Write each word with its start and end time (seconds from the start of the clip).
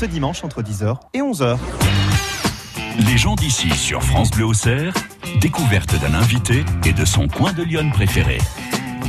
ce 0.00 0.06
dimanche 0.06 0.44
entre 0.44 0.62
10h 0.62 0.96
et 1.12 1.18
11h. 1.18 1.58
Les 3.06 3.18
gens 3.18 3.34
d'ici 3.34 3.68
sur 3.68 4.02
France 4.02 4.30
Bleu 4.30 4.46
Auxerre, 4.46 4.94
découverte 5.42 5.94
d'un 6.00 6.14
invité 6.14 6.64
et 6.86 6.94
de 6.94 7.04
son 7.04 7.28
coin 7.28 7.52
de 7.52 7.62
Lyon 7.62 7.90
préféré. 7.92 8.38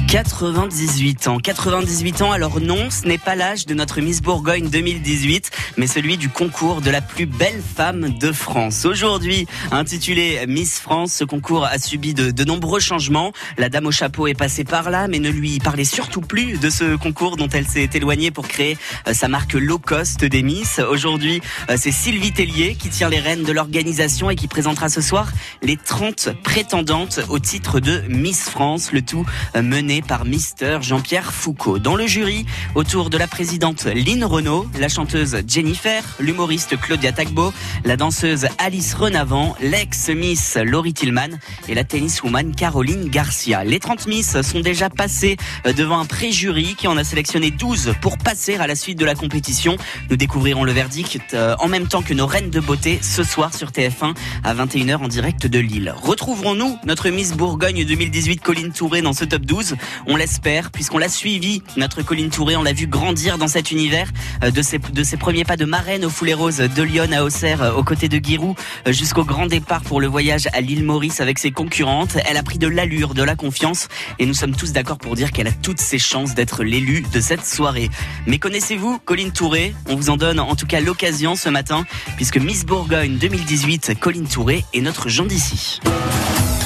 98 0.08 1.28
ans. 1.28 1.38
98 1.40 2.22
ans, 2.22 2.32
alors 2.32 2.60
non, 2.60 2.90
ce 2.90 3.08
n'est 3.08 3.18
pas 3.18 3.36
l'âge 3.36 3.66
de 3.66 3.74
notre 3.74 4.02
Miss 4.02 4.22
Bourgogne 4.22 4.70
2018, 4.70 5.52
mais 5.78 5.88
celui 5.88 6.18
du 6.18 6.30
concours 6.30 6.82
de 6.82 6.90
la 6.90 7.02
plus 7.02 7.26
belle 7.26 7.62
femme 7.62 8.10
de 8.20 8.32
France. 8.32 8.86
Aujourd'hui, 8.86 9.48
intitulé 9.72 10.46
Miss 10.48 10.80
France, 10.80 11.14
ce 11.14 11.24
concours 11.24 11.66
a 11.66 11.78
subi 11.78 12.14
de, 12.14 12.32
de, 12.32 12.44
nombreux 12.44 12.80
changements. 12.80 13.32
La 13.58 13.70
dame 13.70 13.86
au 13.86 13.92
chapeau 13.92 14.28
est 14.28 14.34
passée 14.34 14.64
par 14.64 14.90
là, 14.90 15.08
mais 15.08 15.20
ne 15.20 15.30
lui 15.30 15.60
parlait 15.60 15.86
surtout 15.86 16.22
plus 16.22 16.60
de 16.60 16.70
ce 16.70 16.96
concours 16.96 17.38
dont 17.38 17.50
elle 17.50 17.68
s'est 17.68 17.90
éloignée 17.94 18.32
pour 18.32 18.48
créer 18.48 18.78
euh, 19.08 19.14
sa 19.14 19.28
marque 19.28 19.54
low 19.54 19.80
cost 19.80 20.26
des 20.26 20.44
Miss. 20.44 20.80
Aujourd'hui, 20.80 21.42
euh, 21.70 21.76
c'est 21.78 21.92
Sylvie 21.92 22.34
Tellier 22.34 22.76
qui 22.76 22.90
tient 22.90 23.10
les 23.10 23.20
rênes 23.20 23.44
de 23.44 23.52
l'organisation 23.52 24.30
et 24.30 24.36
qui 24.36 24.48
présentera 24.48 24.90
ce 24.90 25.02
soir 25.02 25.32
les 25.62 25.78
30 25.78 26.30
prétendantes 26.44 27.20
au 27.30 27.40
titre 27.40 27.80
de 27.80 28.04
Miss 28.08 28.50
France, 28.50 28.92
le 28.92 29.02
tout 29.02 29.26
euh, 29.56 29.62
par 30.02 30.26
Mister 30.26 30.80
Jean-Pierre 30.82 31.34
Foucault. 31.34 31.80
Dans 31.80 31.96
le 31.96 32.08
jury, 32.08 32.46
autour 32.76 33.10
de 33.10 33.18
la 33.18 33.28
présidente 33.28 33.86
Lynn 33.86 34.24
Renault, 34.24 34.68
la 34.80 34.90
chanteuse 34.90 35.38
Jennifer, 35.48 36.04
l'humoriste 36.20 36.80
Claudia 36.80 37.12
Tagbo, 37.12 37.54
la 37.86 37.98
danseuse 37.98 38.48
Alice 38.58 38.94
Renavant, 38.94 39.56
l'ex-Miss 39.62 40.58
Laurie 40.64 40.94
Tillman 40.94 41.40
et 41.68 41.74
la 41.74 41.84
tenniswoman 41.84 42.56
Caroline 42.56 43.10
Garcia. 43.10 43.64
Les 43.64 43.80
30 43.80 44.08
Miss 44.08 44.42
sont 44.42 44.60
déjà 44.60 44.90
passées 44.90 45.38
devant 45.66 46.00
un 46.00 46.06
pré-jury 46.06 46.76
qui 46.78 46.88
en 46.88 46.98
a 46.98 47.04
sélectionné 47.04 47.52
12 47.52 47.94
pour 48.02 48.18
passer 48.18 48.56
à 48.56 48.68
la 48.68 48.76
suite 48.76 49.00
de 49.00 49.06
la 49.06 49.16
compétition. 49.16 49.78
Nous 50.10 50.18
découvrirons 50.18 50.64
le 50.64 50.72
verdict 50.72 51.34
euh, 51.34 51.56
en 51.60 51.68
même 51.68 51.88
temps 51.88 52.02
que 52.02 52.14
nos 52.14 52.26
reines 52.26 52.50
de 52.50 52.60
beauté 52.60 53.00
ce 53.02 53.24
soir 53.24 53.54
sur 53.54 53.70
TF1 53.70 54.16
à 54.44 54.54
21h 54.54 54.98
en 54.98 55.08
direct 55.08 55.48
de 55.48 55.60
Lille. 55.60 55.94
Retrouverons-nous 56.02 56.78
notre 56.86 57.10
Miss 57.10 57.34
Bourgogne 57.34 57.86
2018 57.86 58.42
Colline 58.42 58.72
Touré 58.72 59.02
dans 59.02 59.14
ce 59.14 59.26
top 59.26 59.42
12 59.42 59.76
on 60.08 60.16
l'espère, 60.16 60.72
puisqu'on 60.72 60.98
l'a 60.98 61.10
suivi, 61.10 61.62
notre 61.78 62.02
Colline 62.02 62.30
Touré, 62.30 62.56
on 62.56 62.64
l'a 62.64 62.74
vu 62.74 62.88
grandir 62.88 63.38
dans 63.38 63.48
cet 63.48 63.72
univers, 63.72 64.10
euh, 64.44 64.52
de 64.52 64.62
ses, 64.62 65.18
premiers 65.18 65.44
pas 65.44 65.58
de 65.58 65.66
marraine 65.66 66.06
au 66.06 66.10
Foulée 66.10 66.34
Rose 66.34 66.58
de 66.58 66.84
Lyon 66.84 67.10
à 67.14 67.24
Auxerre, 67.24 67.62
euh, 67.62 67.74
aux 67.74 67.84
côtés 67.84 68.10
de 68.10 68.24
Giroud, 68.24 68.56
euh, 68.88 68.92
jusqu'au 68.92 69.24
grand 69.24 69.48
départ 69.48 69.82
pour 69.82 70.02
le 70.02 70.08
voyage 70.08 70.48
à 70.54 70.62
l'île 70.62 70.84
Maurice 70.84 71.22
avec 71.22 71.40
ses 71.40 71.52
concurrentes. 71.52 72.18
Elle 72.30 72.38
a 72.38 72.44
pris 72.44 72.58
de 72.58 72.68
l'allure, 72.68 73.14
de 73.14 73.24
la 73.24 73.36
confiance, 73.36 73.88
et 74.20 74.26
nous 74.26 74.34
sommes 74.34 74.56
tous 74.56 74.72
d'accord 74.72 74.98
pour 74.98 75.16
dire 75.16 75.32
qu'elle 75.32 75.48
a 75.48 75.54
toutes 75.54 75.82
ses 75.82 76.00
chances 76.00 76.36
d'être 76.36 76.64
l'élue 76.64 77.04
de 77.14 77.20
cette 77.20 77.46
soirée. 77.46 77.90
Mais 78.28 78.40
connaissez-vous 78.40 79.00
Colline 79.00 79.32
Touré? 79.32 79.74
On 79.88 79.96
vous 79.96 80.10
en 80.10 80.18
donne 80.18 80.40
en 80.40 80.56
tout 80.56 80.68
cas 80.68 80.80
l'occasion 80.80 81.36
ce 81.36 81.50
matin, 81.50 81.86
puisque 82.16 82.38
Miss 82.38 82.66
Bourgogne 82.66 83.18
2018, 83.18 84.00
Colline 84.00 84.28
Touré 84.28 84.66
est 84.74 84.82
notre 84.82 85.10
gens 85.10 85.26
d'ici. 85.26 85.80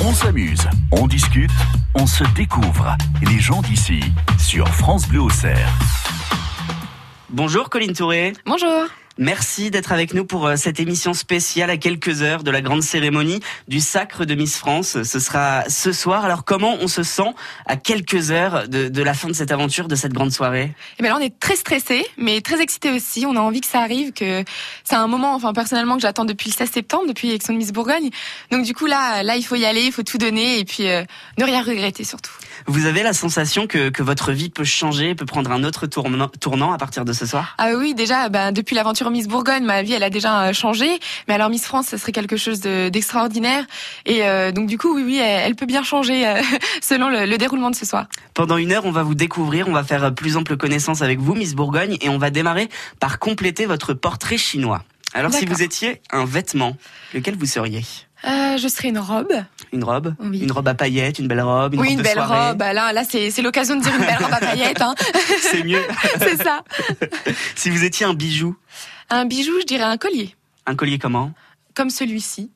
On 0.03 0.13
s'amuse, 0.13 0.67
on 0.91 1.07
discute, 1.07 1.51
on 1.93 2.05
se 2.05 2.23
découvre. 2.35 2.95
Les 3.21 3.39
gens 3.39 3.61
d'ici 3.61 4.02
sur 4.37 4.67
France 4.67 5.07
Bleu 5.07 5.21
Auxerre. 5.21 5.69
Bonjour 7.29 7.69
Colline 7.69 7.93
Touré. 7.93 8.33
Bonjour. 8.45 8.87
Merci 9.17 9.71
d'être 9.71 9.94
avec 9.94 10.13
nous 10.13 10.25
pour 10.25 10.45
euh, 10.45 10.55
cette 10.58 10.81
émission 10.81 11.13
spéciale 11.13 11.69
à 11.69 11.77
quelques 11.77 12.21
heures 12.21 12.44
de 12.44 12.52
la 12.52 12.61
grande 12.61 12.83
cérémonie 12.83 13.39
du 13.69 13.80
sacre 13.80 14.25
de 14.25 14.35
Miss 14.35 14.58
France. 14.58 15.03
Ce 15.03 15.19
sera 15.19 15.63
ce 15.69 15.94
soir. 15.94 16.25
Alors 16.25 16.44
comment 16.44 16.75
on 16.81 16.89
se 16.89 17.02
sent 17.02 17.33
à 17.66 17.77
quelques 17.77 18.31
heures 18.31 18.67
de, 18.67 19.02
la 19.02 19.13
fin 19.13 19.30
de 19.30 19.33
cette 19.33 19.53
aventure, 19.53 19.88
de 19.88 19.95
cette 19.95 20.11
grande 20.11 20.31
soirée? 20.31 20.73
Eh 20.99 21.03
bien 21.03 21.13
là, 21.13 21.17
on 21.17 21.23
est 21.23 21.39
très 21.39 21.55
stressé, 21.55 22.05
mais 22.17 22.41
très 22.41 22.61
excité 22.61 22.91
aussi. 22.91 23.25
On 23.25 23.38
a 23.38 23.39
envie 23.39 23.61
que 23.61 23.67
ça 23.67 23.80
arrive, 23.80 24.11
que 24.11 24.43
c'est 24.83 24.95
un 24.95 25.08
moment, 25.08 25.33
enfin 25.33 25.53
personnellement, 25.53 25.95
que 25.95 26.02
j'attends 26.02 26.25
depuis 26.25 26.49
le 26.49 26.55
16 26.55 26.69
septembre, 26.69 27.05
depuis 27.08 27.27
l'élection 27.27 27.53
de 27.53 27.58
Miss 27.58 27.71
Bourgogne. 27.71 28.09
Donc 28.52 28.66
du 28.66 28.73
coup 28.73 28.86
là, 28.86 29.23
là, 29.23 29.38
il 29.38 29.43
faut 29.43 29.55
y 29.55 29.66
aller, 29.66 29.83
il 29.83 29.93
faut 29.93 30.03
tout 30.03 30.17
donner 30.17 30.59
et 30.59 30.66
puis 30.66 30.89
euh, 30.89 31.03
ne 31.38 31.45
rien 31.45 31.63
regretter 31.63 32.03
surtout. 32.03 32.33
Vous 32.67 32.86
avez 32.86 33.04
la 33.04 33.14
sensation 33.14 33.67
que, 33.67 33.89
que 33.89 34.04
votre 34.04 34.32
vie 34.32 34.49
peut 34.49 34.64
changer, 34.64 35.16
peut 35.16 35.26
prendre 35.26 35.52
un 35.52 35.64
autre 35.64 35.88
tournant, 35.88 36.30
tournant 36.39 36.71
à 36.71 36.77
partir 36.77 37.05
de 37.05 37.14
ce 37.14 37.26
soir? 37.26 37.55
Ah 37.58 37.71
oui, 37.77 37.93
déjà, 37.93 38.30
ben, 38.30 38.52
depuis 38.52 38.76
l'aventure 38.76 39.10
Miss 39.11 39.27
Bourgogne, 39.27 39.64
ma 39.64 39.82
vie, 39.82 39.93
elle 39.93 40.04
a 40.04 40.10
déjà 40.10 40.54
changé. 40.54 40.99
Mais 41.27 41.33
alors 41.33 41.49
Miss 41.49 41.65
France, 41.65 41.88
ça 41.88 41.98
serait 41.98 42.11
quelque 42.11 42.38
chose 42.38 42.60
d'extraordinaire. 42.61 43.65
et 44.05 44.23
euh, 44.23 44.52
donc 44.52 44.67
du 44.67 44.77
coup, 44.77 44.95
oui, 44.95 45.04
oui, 45.05 45.17
elle, 45.17 45.44
elle 45.45 45.55
peut 45.55 45.65
bien 45.65 45.83
changer 45.83 46.27
euh, 46.27 46.42
selon 46.82 47.10
le, 47.10 47.26
le, 47.26 47.38
déroulement 47.38 47.70
de 47.70 47.76
ce 47.76 47.86
soir. 47.86 48.08
Pendant 48.33 48.58
une 48.58 48.71
heure, 48.71 48.86
on 48.86 48.92
va 48.92 49.04
vous 49.04 49.15
découvrir, 49.15 49.67
on 49.67 49.73
va 49.73 49.83
faire 49.83 50.14
plus 50.14 50.38
ample 50.38 50.58
connaissance 50.58 51.02
avec 51.02 51.20
vous, 51.20 51.36
Miss 51.36 51.55
Bourgogne, 51.55 51.98
et 52.02 52.10
on 52.10 52.17
va 52.17 52.30
démarrer 52.30 52.70
par 52.99 53.20
compléter 53.20 53.65
votre 53.65 53.94
portrait 53.94 54.38
chinois. 54.38 54.83
Alors 55.14 55.33
si 55.33 55.45
vous 55.45 55.64
étiez 55.64 56.02
un 56.11 56.26
vêtement, 56.26 56.76
lequel 57.14 57.38
vous 57.38 57.45
seriez? 57.45 57.83
Euh, 58.26 58.58
je 58.58 58.67
serais 58.67 58.89
une 58.89 58.99
robe. 58.99 59.32
Une 59.75 59.83
robe 59.83 60.15
oui. 60.19 60.39
Une 60.39 60.52
robe 60.52 60.67
à 60.69 60.73
paillettes, 60.73 61.19
une 61.19 61.27
belle 61.27 61.41
robe, 61.41 61.73
une 61.73 61.81
Oui, 61.81 61.89
robe 61.89 61.97
une 61.97 62.03
belle 62.03 62.13
soirée. 62.13 62.47
robe. 62.47 62.58
Bah 62.58 62.71
là, 62.71 62.93
là 62.93 63.03
c'est 63.03 63.41
l'occasion 63.41 63.75
de 63.75 63.81
dire 63.81 63.93
une 63.93 64.05
belle 64.05 64.17
robe 64.21 64.31
à 64.31 64.39
paillettes. 64.39 64.81
Hein. 64.81 64.95
c'est 65.41 65.63
mieux. 65.63 65.81
c'est 66.19 66.41
ça. 66.41 66.63
si 67.55 67.69
vous 67.69 67.83
étiez 67.83 68.05
un 68.05 68.14
bijou 68.14 68.55
Un 69.09 69.25
bijou, 69.25 69.52
je 69.59 69.65
dirais 69.65 69.83
un 69.83 69.97
collier. 69.97 70.33
Un 70.65 70.75
collier 70.75 70.97
comment? 70.97 71.31
Comme 71.73 71.89
celui-ci. 71.89 72.52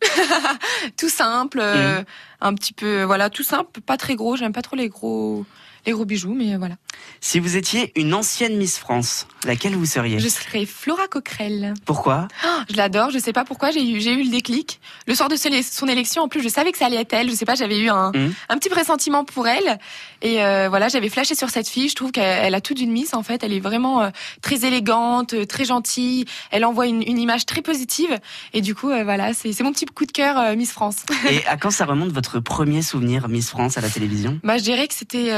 tout 0.98 1.10
simple, 1.10 1.60
mmh. 1.60 2.06
un 2.40 2.54
petit 2.54 2.72
peu, 2.72 3.04
voilà, 3.04 3.30
tout 3.30 3.44
simple, 3.44 3.82
pas 3.82 3.98
très 3.98 4.16
gros. 4.16 4.38
J'aime 4.38 4.54
pas 4.54 4.62
trop 4.62 4.78
les 4.78 4.88
gros 4.88 5.46
les 5.86 5.92
gros 5.92 6.06
bijoux, 6.06 6.34
mais 6.34 6.58
voilà. 6.58 6.76
Si 7.22 7.40
vous 7.40 7.58
étiez 7.58 7.92
une 7.96 8.14
ancienne 8.14 8.58
Miss 8.58 8.78
France, 8.78 9.28
laquelle 9.46 9.76
vous 9.76 9.86
seriez? 9.86 10.20
Je 10.20 10.28
serais 10.28 10.66
Flora 10.66 11.08
Coquerel. 11.08 11.74
Pourquoi? 11.86 12.28
Oh, 12.46 12.62
Je 12.70 12.78
l'adore, 12.78 13.10
je 13.10 13.20
sais 13.20 13.34
pas 13.34 13.44
pourquoi, 13.44 13.72
j'ai 13.72 13.88
eu, 13.90 14.00
j'ai 14.00 14.14
eu 14.14 14.24
le 14.24 14.30
déclic. 14.30 14.80
Le 15.06 15.16
soir 15.16 15.28
de 15.28 15.36
son 15.36 15.88
élection, 15.88 16.24
en 16.24 16.28
plus, 16.28 16.42
je 16.42 16.50
savais 16.50 16.72
que 16.72 16.78
ça 16.78 16.86
allait 16.86 17.02
être 17.02 17.14
elle, 17.14 17.30
je 17.30 17.36
sais 17.36 17.46
pas, 17.46 17.56
j'avais 17.56 17.80
eu 17.80 17.90
un, 17.90 18.12
mmh. 18.12 18.34
un 18.50 18.58
petit 18.58 18.70
pressentiment 18.70 19.26
pour 19.26 19.48
elle. 19.48 19.80
Et 20.22 20.44
euh, 20.44 20.68
voilà, 20.70 20.88
j'avais 20.88 21.10
flashé 21.10 21.36
sur 21.36 21.50
cette 21.50 21.68
fille, 21.68 21.90
je 21.90 21.96
trouve 21.96 22.12
qu'elle 22.12 22.56
a 22.56 22.62
tout 22.62 22.74
d'une 22.74 22.92
Miss, 22.92 23.14
en 23.14 23.24
fait. 23.24 23.44
Elle 23.44 23.54
est 23.54 23.60
vraiment 23.60 24.02
euh, 24.02 24.10
très 24.42 24.66
élégante, 24.66 25.34
euh, 25.34 25.46
très 25.46 25.66
gentille, 25.66 26.26
elle 26.52 26.66
envoie 26.66 26.88
une, 26.88 27.02
une, 27.02 27.18
image 27.18 27.46
très 27.46 27.62
positive. 27.62 28.18
Et 28.54 28.62
du 28.62 28.76
coup, 28.76 28.88
voilà, 28.88 29.34
c'est 29.34 29.60
mon 29.62 29.72
petit 29.72 29.86
coup 29.86 30.06
de 30.06 30.12
cœur 30.12 30.56
Miss 30.56 30.72
France. 30.72 30.98
Et 31.30 31.46
à 31.48 31.58
quand 31.58 31.72
ça 31.72 31.86
remonte 31.86 32.12
votre 32.12 32.40
premier 32.40 32.82
souvenir 32.82 33.28
Miss 33.28 33.50
France 33.50 33.78
à 33.78 33.82
la 33.82 33.90
télévision? 33.90 34.40
Bah, 34.44 34.58
je 34.58 34.64
dirais 34.64 34.88
que 34.88 34.94
c'était 34.94 35.32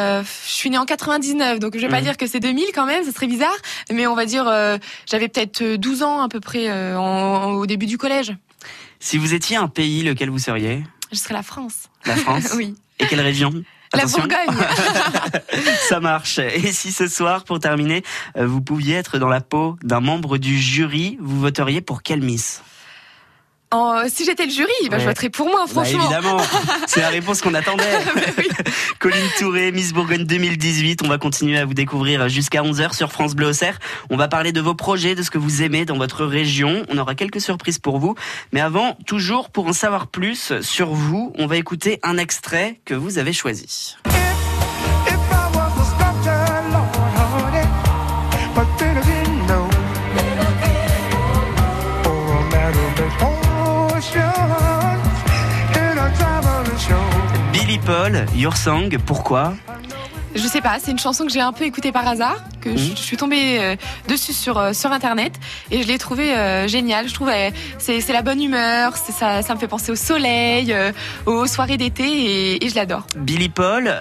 je 0.47 0.51
suis 0.51 0.69
née 0.69 0.77
en 0.77 0.85
99, 0.85 1.59
donc 1.59 1.75
je 1.75 1.81
vais 1.81 1.89
pas 1.89 1.97
Mhm. 1.97 2.03
dire 2.03 2.17
que 2.17 2.27
c'est 2.27 2.39
2000 2.39 2.65
quand 2.73 2.85
même, 2.85 3.03
ce 3.05 3.11
serait 3.11 3.27
bizarre, 3.27 3.55
mais 3.91 4.07
on 4.07 4.15
va 4.15 4.25
dire, 4.25 4.47
euh, 4.47 4.77
j'avais 5.09 5.27
peut-être 5.27 5.63
12 5.75 6.03
ans 6.03 6.21
à 6.21 6.29
peu 6.29 6.39
près 6.39 6.69
euh, 6.69 6.97
en, 6.97 7.51
au 7.51 7.65
début 7.65 7.85
du 7.85 7.97
collège. 7.97 8.33
Si 8.99 9.17
vous 9.17 9.33
étiez 9.33 9.57
un 9.57 9.67
pays, 9.67 10.03
lequel 10.03 10.29
vous 10.29 10.39
seriez? 10.39 10.83
Je 11.11 11.17
serais 11.17 11.33
la 11.33 11.43
France. 11.43 11.89
La 12.05 12.15
France 12.15 12.51
Oui. 12.55 12.75
Et 12.99 13.07
quelle 13.07 13.21
région? 13.21 13.51
La 13.93 13.99
Attention. 14.03 14.19
Bourgogne. 14.23 14.57
Ça 15.89 15.99
marche. 15.99 16.39
Et 16.39 16.71
si 16.71 16.91
ce 16.93 17.07
soir, 17.07 17.43
pour 17.43 17.59
terminer, 17.59 18.03
euh, 18.37 18.45
vous 18.47 18.61
pouviez 18.61 18.95
être 18.95 19.17
dans 19.19 19.27
la 19.27 19.41
peau 19.41 19.75
d'un 19.83 19.99
membre 19.99 20.37
du 20.37 20.57
jury, 20.57 21.17
vous 21.19 21.39
voteriez 21.39 21.81
pour 21.81 22.01
quelle 22.03 22.21
Miss? 22.21 22.61
En- 23.71 24.03
si 24.09 24.25
j'étais 24.25 24.45
le 24.45 24.51
jury, 24.51 24.69
bah, 24.89 24.99
je 24.99 25.05
voterais 25.05 25.29
pour 25.29 25.47
moi, 25.47 25.61
Bah, 25.65 25.71
franchement. 25.71 26.01
évidemment, 26.03 26.37
c'est 26.87 26.99
la 27.01 27.09
réponse 27.09 27.41
qu'on 27.41 27.53
attendait. 27.53 27.83
Bah 28.15 28.21
oui. 28.37 28.47
Colline 28.99 29.29
Touré, 29.39 29.71
Miss 29.71 29.93
Bourgogne 29.93 30.25
2018. 30.25 31.01
On 31.03 31.07
va 31.07 31.17
continuer 31.17 31.57
à 31.57 31.65
vous 31.65 31.73
découvrir 31.73 32.27
jusqu'à 32.29 32.61
11h 32.63 32.93
sur 32.95 33.11
France 33.11 33.33
Bleu 33.33 33.47
Auxerre. 33.47 33.79
On 34.09 34.17
va 34.17 34.27
parler 34.27 34.51
de 34.51 34.59
vos 34.61 34.75
projets, 34.75 35.15
de 35.15 35.23
ce 35.23 35.31
que 35.31 35.37
vous 35.37 35.61
aimez 35.63 35.85
dans 35.85 35.97
votre 35.97 36.25
région. 36.25 36.83
On 36.89 36.97
aura 36.97 37.15
quelques 37.15 37.39
surprises 37.41 37.79
pour 37.79 37.97
vous. 37.99 38.15
Mais 38.51 38.59
avant, 38.61 38.97
toujours 39.07 39.49
pour 39.49 39.67
en 39.67 39.73
savoir 39.73 40.07
plus 40.07 40.59
sur 40.61 40.89
vous, 40.89 41.31
on 41.37 41.47
va 41.47 41.55
écouter 41.57 41.99
un 42.03 42.17
extrait 42.17 42.79
que 42.85 42.93
vous 42.93 43.17
avez 43.17 43.33
choisi. 43.33 43.95
Paul, 57.79 58.25
Your 58.35 58.55
Song, 58.55 58.89
pourquoi? 59.05 59.53
Je 60.33 60.47
sais 60.47 60.61
pas, 60.61 60.77
c'est 60.79 60.91
une 60.91 60.99
chanson 60.99 61.25
que 61.25 61.31
j'ai 61.31 61.41
un 61.41 61.51
peu 61.51 61.65
écoutée 61.65 61.91
par 61.91 62.07
hasard, 62.07 62.37
que 62.61 62.69
Mhm. 62.69 62.77
je, 62.77 62.83
je 62.95 63.01
suis 63.01 63.17
tombée 63.17 63.57
euh, 63.59 63.75
dessus 64.07 64.31
sur 64.33 64.57
euh, 64.57 64.71
sur 64.73 64.91
internet 64.91 65.33
et 65.71 65.83
je 65.83 65.87
l'ai 65.87 65.97
trouvée 65.97 66.33
euh, 66.33 66.67
géniale. 66.67 67.09
Je 67.09 67.13
trouve 67.13 67.29
c'est 67.77 67.99
c'est 68.01 68.13
la 68.13 68.21
bonne 68.21 68.41
humeur, 68.41 68.95
ça 68.95 69.41
ça 69.41 69.53
me 69.55 69.59
fait 69.59 69.67
penser 69.67 69.91
au 69.91 69.95
soleil, 69.95 70.71
euh, 70.73 70.91
aux 71.25 71.47
soirées 71.47 71.77
d'été 71.77 72.03
et, 72.07 72.65
et 72.65 72.69
je 72.69 72.75
l'adore. 72.75 73.05
Billy 73.17 73.49
Paul, 73.49 73.93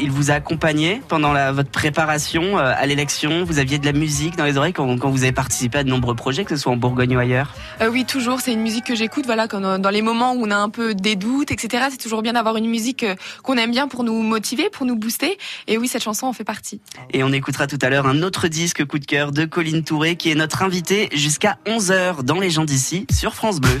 il 0.00 0.10
vous 0.10 0.30
a 0.30 0.34
accompagné 0.34 1.02
pendant 1.08 1.32
la, 1.32 1.50
votre 1.52 1.70
préparation 1.70 2.58
à 2.58 2.86
l'élection. 2.86 3.44
Vous 3.44 3.58
aviez 3.58 3.78
de 3.78 3.86
la 3.86 3.92
musique 3.92 4.36
dans 4.36 4.44
les 4.44 4.56
oreilles 4.56 4.72
quand, 4.72 4.96
quand 4.98 5.10
vous 5.10 5.22
avez 5.24 5.32
participé 5.32 5.78
à 5.78 5.84
de 5.84 5.88
nombreux 5.88 6.14
projets, 6.14 6.44
que 6.44 6.54
ce 6.56 6.62
soit 6.62 6.72
en 6.72 6.76
Bourgogne 6.76 7.16
ou 7.16 7.18
ailleurs? 7.20 7.54
Oui, 7.90 8.04
toujours, 8.04 8.40
c'est 8.40 8.52
une 8.52 8.62
musique 8.62 8.84
que 8.84 8.94
j'écoute. 8.94 9.26
Voilà, 9.26 9.48
quand, 9.48 9.78
dans 9.78 9.90
les 9.90 10.02
moments 10.02 10.32
où 10.34 10.46
on 10.46 10.50
a 10.50 10.56
un 10.56 10.68
peu 10.70 10.94
des 10.94 11.16
doutes, 11.16 11.50
etc. 11.50 11.84
C'est 11.90 11.96
toujours 12.00 12.22
bien 12.22 12.34
d'avoir 12.34 12.56
une 12.56 12.66
musique 12.68 13.04
qu'on 13.42 13.56
aime 13.56 13.70
bien 13.72 13.88
pour 13.88 14.04
nous 14.04 14.22
motiver, 14.22 14.70
pour 14.70 14.86
nous 14.86 14.96
booster. 14.96 15.36
Et 15.66 15.78
oui, 15.78 15.88
cette 15.88 16.02
chanson 16.02 16.26
en 16.26 16.32
fait 16.32 16.44
partie. 16.44 16.80
Et 17.12 17.22
on 17.22 17.32
écoutera 17.32 17.66
tout 17.66 17.78
à 17.82 17.90
l'heure 17.90 18.06
un 18.06 18.22
autre 18.22 18.48
disque 18.48 18.84
coup 18.84 18.98
de 18.98 19.06
cœur 19.06 19.32
de 19.32 19.44
Colline 19.44 19.84
Touré 19.84 20.16
qui 20.16 20.30
est 20.30 20.34
notre 20.34 20.62
invité 20.62 21.08
jusqu'à 21.12 21.58
11h 21.66 22.22
dans 22.22 22.40
Les 22.40 22.50
gens 22.50 22.64
d'ici 22.64 23.06
sur 23.10 23.34
France 23.34 23.60
Bleu. 23.60 23.80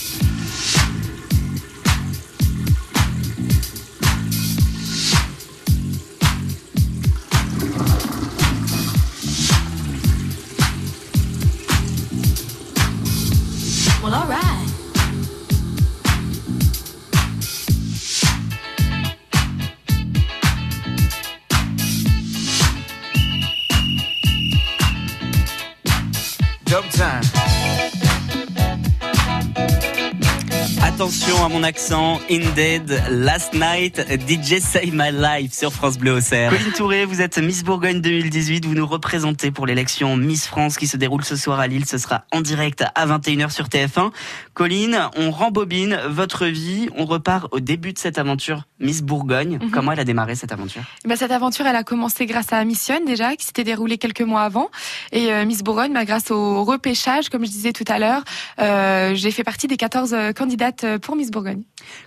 Accent, 31.63 32.19
Indeed, 32.29 33.01
Last 33.09 33.53
Night, 33.53 34.01
DJ 34.27 34.59
Save 34.59 34.93
My 34.93 35.11
Life 35.11 35.53
sur 35.53 35.71
France 35.71 35.97
Bleu 35.97 36.13
Auxerre. 36.13 36.51
Colline 36.51 36.71
Touré, 36.73 37.05
vous 37.05 37.21
êtes 37.21 37.37
Miss 37.37 37.63
Bourgogne 37.63 38.01
2018, 38.01 38.65
vous 38.65 38.73
nous 38.73 38.85
représentez 38.85 39.51
pour 39.51 39.65
l'élection 39.65 40.17
Miss 40.17 40.47
France 40.47 40.77
qui 40.77 40.87
se 40.87 40.97
déroule 40.97 41.23
ce 41.23 41.35
soir 41.35 41.59
à 41.59 41.67
Lille, 41.67 41.85
ce 41.85 41.97
sera 41.97 42.25
en 42.31 42.41
direct 42.41 42.83
à 42.95 43.05
21h 43.05 43.51
sur 43.51 43.65
TF1. 43.65 44.11
Colline, 44.53 45.09
on 45.17 45.31
rembobine 45.31 45.99
votre 46.09 46.45
vie, 46.45 46.89
on 46.95 47.05
repart 47.05 47.47
au 47.51 47.59
début 47.59 47.93
de 47.93 47.99
cette 47.99 48.17
aventure 48.17 48.63
Miss 48.79 49.01
Bourgogne. 49.01 49.59
Mhm. 49.61 49.71
Comment 49.71 49.91
elle 49.91 49.99
a 49.99 50.03
démarré 50.03 50.35
cette 50.35 50.51
aventure? 50.51 50.83
Ben, 51.05 51.15
cette 51.15 51.31
aventure, 51.31 51.65
elle 51.65 51.75
a 51.75 51.83
commencé 51.83 52.25
grâce 52.25 52.51
à 52.53 52.63
Mission 52.63 52.99
déjà, 53.05 53.35
qui 53.35 53.45
s'était 53.45 53.63
déroulée 53.63 53.97
quelques 53.97 54.21
mois 54.21 54.41
avant. 54.41 54.69
Et 55.11 55.31
euh, 55.31 55.45
Miss 55.45 55.63
Bourgogne, 55.63 55.93
ben, 55.93 56.03
grâce 56.03 56.31
au 56.31 56.63
repêchage, 56.63 57.29
comme 57.29 57.45
je 57.45 57.51
disais 57.51 57.73
tout 57.73 57.85
à 57.87 57.99
l'heure, 57.99 58.23
euh, 58.59 59.13
j'ai 59.15 59.31
fait 59.31 59.43
partie 59.43 59.67
des 59.67 59.77
14 59.77 60.13
euh, 60.13 60.31
candidates 60.33 60.85
pour 60.99 61.15
Miss 61.15 61.29
Bourgogne. 61.31 61.50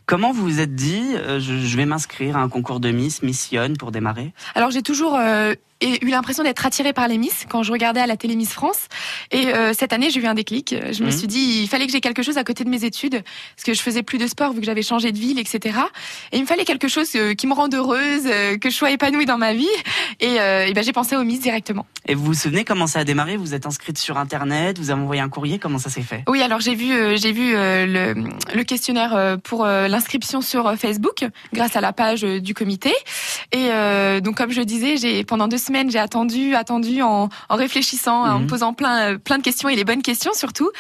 Comment 0.07 0.33
vous 0.33 0.43
vous 0.45 0.61
êtes 0.61 0.75
dit, 0.75 1.03
euh, 1.15 1.41
je, 1.41 1.57
je 1.59 1.77
vais 1.77 1.87
m'inscrire 1.87 2.37
à 2.37 2.41
un 2.41 2.49
concours 2.49 2.81
de 2.81 2.91
Miss, 2.91 3.23
Mission 3.23 3.73
pour 3.79 3.91
démarrer? 3.93 4.33
Alors 4.55 4.71
j'ai 4.71 4.83
toujours 4.83 5.17
euh, 5.17 5.55
eu 5.83 6.09
l'impression 6.09 6.43
d'être 6.45 6.65
attirée 6.65 6.93
par 6.93 7.09
les 7.09 7.19
Miss 7.19 7.45
quand 7.49 7.63
je 7.63 7.73
regardais 7.73 8.01
à 8.01 8.07
la 8.07 8.17
télé 8.17 8.37
Miss 8.37 8.53
France. 8.53 8.89
Et 9.33 9.49
euh, 9.49 9.73
cette 9.75 9.93
année, 9.93 10.11
j'ai 10.11 10.21
eu 10.21 10.27
un 10.27 10.35
déclic. 10.35 10.75
Je 10.93 11.03
me 11.03 11.11
Mhm. 11.11 11.13
suis 11.19 11.27
dit, 11.27 11.61
il 11.63 11.69
fallait 11.69 11.87
que 11.87 11.93
j'ai 11.93 12.01
quelque 12.01 12.23
chose 12.23 12.39
à 12.39 12.45
côté 12.45 12.65
de 12.65 12.71
mes 12.71 12.85
études, 12.85 13.23
parce 13.57 13.65
que 13.65 13.75
je 13.75 13.81
faisais 13.83 14.03
plus 14.03 14.19
de 14.19 14.27
sport 14.27 14.53
vu 14.53 14.61
que 14.61 14.67
j'avais 14.67 14.83
changé 14.83 15.11
de 15.13 15.19
ville, 15.19 15.39
etc. 15.39 15.79
Et 16.33 16.37
il 16.37 16.43
me 16.43 16.47
fallait 16.47 16.65
quelque 16.65 16.89
chose 16.89 17.11
qui 17.37 17.47
me 17.47 17.53
rende 17.55 17.75
heureuse, 17.75 18.25
que 18.61 18.71
je 18.71 18.75
sois 18.75 18.93
épanouie 18.93 19.27
dans 19.27 19.39
ma 19.39 19.53
vie. 19.53 19.67
Et, 20.21 20.35
et 20.37 20.73
ben, 20.73 20.83
j'ai 20.85 20.93
pensé 20.93 21.17
aux 21.17 21.25
Miss 21.25 21.41
directement. 21.41 21.87
Et 22.07 22.15
vous 22.15 22.25
vous 22.25 22.35
souvenez 22.35 22.65
comment 22.65 22.87
ça 22.87 23.01
a 23.01 23.05
démarré? 23.05 23.37
Vous 23.37 23.55
êtes 23.55 23.67
inscrite 23.67 23.97
sur 23.99 24.19
Internet, 24.19 24.79
vous 24.79 24.91
avez 24.91 25.01
envoyé 25.01 25.23
un 25.23 25.29
courrier, 25.29 25.59
comment 25.59 25.79
ça 25.79 25.89
s'est 25.91 26.03
fait? 26.03 26.23
Oui, 26.29 26.43
alors 26.43 26.61
j'ai 26.61 26.75
vu, 26.75 26.93
euh, 26.93 27.17
j'ai 27.17 27.33
vu 27.33 27.55
euh, 27.55 27.87
le, 28.15 28.25
le 28.55 28.65
questionnaire 28.65 29.15
euh, 29.15 29.37
pour 29.37 29.65
euh, 29.65 29.89
l'inscription 29.89 30.41
sur 30.43 30.75
Facebook, 30.77 31.25
grâce 31.53 31.77
à 31.77 31.81
la 31.81 31.93
page 31.93 32.21
du 32.23 32.53
comité. 32.55 32.93
Et 33.53 33.69
euh, 33.71 34.21
donc, 34.21 34.37
comme 34.37 34.51
je 34.51 34.61
disais, 34.61 34.97
j'ai 34.97 35.25
pendant 35.25 35.49
deux 35.49 35.59
semaines, 35.59 35.91
j'ai 35.91 35.99
attendu, 35.99 36.55
attendu 36.55 37.01
en, 37.03 37.29
en 37.49 37.57
réfléchissant, 37.57 38.25
en 38.25 38.35
Mhm. 38.39 38.43
me 38.45 38.49
posant 38.49 38.75
plein, 38.75 39.17
plein 39.19 39.39
de 39.39 39.43
questions 39.43 39.69
et 39.69 39.77
les 39.77 39.85
bonnes 39.85 40.03
questions 40.03 40.33
surtout. 40.35 40.71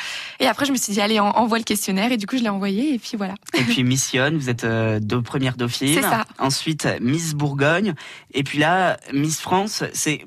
Et 0.40 0.46
après, 0.46 0.66
je 0.66 0.72
me 0.72 0.76
suis 0.76 0.92
dit, 0.92 1.00
allez, 1.00 1.20
en- 1.20 1.30
envoie 1.30 1.58
le 1.58 1.64
questionnaire. 1.64 2.12
Et 2.12 2.16
du 2.16 2.26
coup, 2.26 2.36
je 2.36 2.42
l'ai 2.42 2.48
envoyé. 2.48 2.94
Et 2.94 2.98
puis 2.98 3.16
voilà. 3.16 3.34
Et 3.56 3.62
puis 3.62 3.82
Miss 3.84 4.12
Yonne, 4.12 4.36
vous 4.36 4.50
êtes 4.50 4.64
euh, 4.64 5.00
de 5.00 5.16
première 5.16 5.56
dauphine. 5.56 5.94
C'est 5.94 6.02
ça. 6.02 6.24
Ensuite 6.38 6.86
Miss 7.00 7.34
Bourgogne. 7.34 7.94
Et 8.32 8.42
puis 8.42 8.58
là, 8.58 8.98
Miss 9.12 9.40
France, 9.40 9.84
c'est 9.92 10.22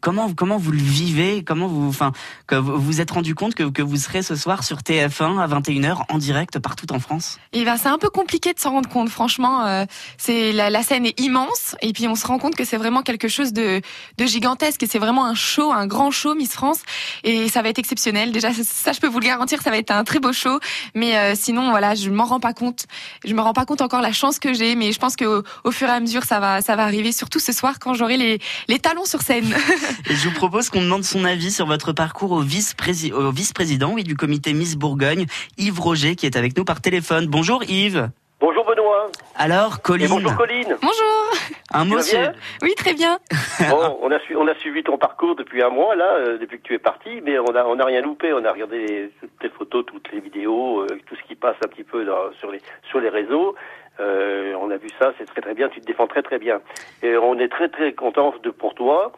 comment 0.00 0.32
comment 0.34 0.56
vous 0.56 0.72
le 0.72 0.78
vivez 0.78 1.42
Comment 1.44 1.66
vous 1.66 1.88
enfin 1.88 2.12
que 2.46 2.56
vous 2.56 2.78
vous 2.78 3.00
êtes 3.00 3.10
rendu 3.10 3.34
compte 3.34 3.54
que, 3.54 3.64
que 3.64 3.82
vous 3.82 3.96
serez 3.96 4.22
ce 4.22 4.36
soir 4.36 4.64
sur 4.64 4.78
TF1 4.78 5.40
à 5.40 5.46
21h 5.46 6.02
en 6.08 6.18
direct 6.18 6.58
partout 6.58 6.92
en 6.92 6.98
France? 6.98 7.38
Et 7.52 7.64
ben, 7.64 7.76
c'est 7.76 7.88
un 7.88 7.98
peu 7.98 8.10
compliqué 8.10 8.52
de 8.52 8.58
s'en 8.58 8.70
rendre 8.70 8.88
compte. 8.88 9.08
Franchement, 9.08 9.66
euh, 9.66 9.84
c'est 10.18 10.52
la, 10.52 10.82
scène 10.82 11.06
est 11.06 11.18
immense. 11.20 11.76
Et 11.82 11.92
puis, 11.92 12.08
on 12.08 12.14
se 12.14 12.26
rend 12.26 12.38
compte 12.38 12.54
que 12.54 12.64
c'est 12.64 12.76
vraiment 12.76 13.02
quelque 13.02 13.28
chose 13.28 13.52
de, 13.52 13.80
de 14.18 14.26
gigantesque. 14.26 14.82
Et 14.82 14.86
c'est 14.86 14.98
vraiment 14.98 15.24
un 15.24 15.34
show, 15.34 15.72
un 15.72 15.86
grand 15.86 16.10
show, 16.10 16.34
Miss 16.34 16.52
France. 16.52 16.80
Et 17.24 17.48
ça 17.48 17.62
va 17.62 17.68
être 17.68 17.78
exceptionnel. 17.78 18.32
Déjà, 18.32 18.50
ça, 18.52 18.92
je 18.92 19.00
peux 19.00 19.08
vous 19.08 19.20
le 19.20 19.26
garantir, 19.26 19.62
ça 19.62 19.70
va 19.70 19.78
être 19.78 19.90
un 19.90 20.04
très 20.04 20.18
beau 20.18 20.32
show. 20.32 20.58
Mais 20.94 21.16
euh, 21.16 21.34
sinon, 21.36 21.70
voilà, 21.70 21.94
je 21.94 22.10
m'en 22.10 22.24
rends 22.24 22.40
pas 22.40 22.52
compte. 22.52 22.86
Je 23.24 23.34
me 23.34 23.40
rends 23.40 23.52
pas 23.52 23.64
compte 23.64 23.80
encore 23.80 24.00
la 24.00 24.12
chance 24.12 24.38
que 24.38 24.52
j'ai. 24.54 24.74
Mais 24.74 24.92
je 24.92 24.98
pense 24.98 25.16
que 25.16 25.24
au, 25.24 25.42
au 25.64 25.70
fur 25.70 25.88
et 25.88 25.92
à 25.92 26.00
mesure, 26.00 26.24
ça 26.24 26.40
va, 26.40 26.62
ça 26.62 26.76
va 26.76 26.84
arriver. 26.84 27.12
Surtout 27.12 27.38
ce 27.38 27.52
soir, 27.52 27.78
quand 27.78 27.94
j'aurai 27.94 28.16
les, 28.16 28.38
les 28.68 28.78
talons 28.78 29.04
sur 29.04 29.22
scène. 29.22 29.54
Et 30.10 30.14
je 30.14 30.28
vous 30.28 30.34
propose 30.34 30.68
qu'on 30.70 30.82
demande 30.82 31.04
son 31.04 31.24
avis 31.24 31.50
sur 31.50 31.66
votre 31.66 31.92
parcours 31.92 32.32
au 32.32 32.40
vice-président 32.40 33.92
oui, 33.92 34.04
du 34.04 34.16
comité 34.16 34.52
Miss 34.52 34.76
Bourgogne, 34.76 35.26
Yves 35.58 35.80
Roger, 35.80 36.16
qui 36.16 36.26
est 36.26 36.36
avec 36.36 36.56
nous 36.56 36.64
par 36.64 36.80
téléphone. 36.80 37.26
Bonjour 37.26 37.62
Yves. 37.64 38.08
Bonjour 38.40 38.64
Benoît. 38.64 39.06
Alors, 39.36 39.76
Et 39.76 39.82
Colline, 39.82 40.08
bonjour 40.08 40.34
Colline. 40.36 40.76
Bonjour. 40.82 41.32
un 41.72 41.84
mot 41.84 42.00
sur... 42.00 42.18
Oui, 42.62 42.74
très 42.76 42.92
bien. 42.94 43.18
Bon, 43.70 43.96
on 44.02 44.10
a, 44.10 44.18
su- 44.20 44.34
on 44.36 44.48
a 44.48 44.54
suivi 44.56 44.82
ton 44.82 44.98
parcours 44.98 45.36
depuis 45.36 45.62
un 45.62 45.68
mois 45.68 45.94
là, 45.94 46.14
euh, 46.16 46.38
depuis 46.38 46.58
que 46.58 46.64
tu 46.64 46.74
es 46.74 46.78
parti, 46.80 47.20
mais 47.24 47.38
on 47.38 47.54
a, 47.54 47.64
on 47.64 47.78
a 47.78 47.84
rien 47.84 48.00
loupé. 48.00 48.32
On 48.32 48.44
a 48.44 48.50
regardé 48.50 48.78
les- 48.78 49.10
toutes 49.20 49.42
les 49.42 49.50
photos, 49.50 49.84
toutes 49.86 50.10
les 50.12 50.18
vidéos, 50.20 50.80
euh, 50.80 50.86
tout 51.06 51.14
ce 51.14 51.22
qui 51.28 51.36
passe 51.36 51.54
un 51.64 51.68
petit 51.68 51.84
peu 51.84 52.04
dans- 52.04 52.32
sur 52.40 52.50
les 52.50 52.60
sur 52.90 52.98
les 52.98 53.08
réseaux. 53.10 53.54
Euh, 54.00 54.54
on 54.60 54.70
a 54.70 54.76
vu 54.78 54.88
ça, 54.98 55.12
c'est 55.18 55.26
très 55.26 55.40
très 55.42 55.54
bien. 55.54 55.68
Tu 55.68 55.80
te 55.80 55.86
défends 55.86 56.06
très 56.08 56.22
très 56.22 56.38
bien. 56.40 56.60
Et 57.04 57.16
on 57.16 57.38
est 57.38 57.48
très 57.48 57.68
très 57.68 57.92
content 57.92 58.34
de 58.42 58.50
pour 58.50 58.74
toi. 58.74 59.12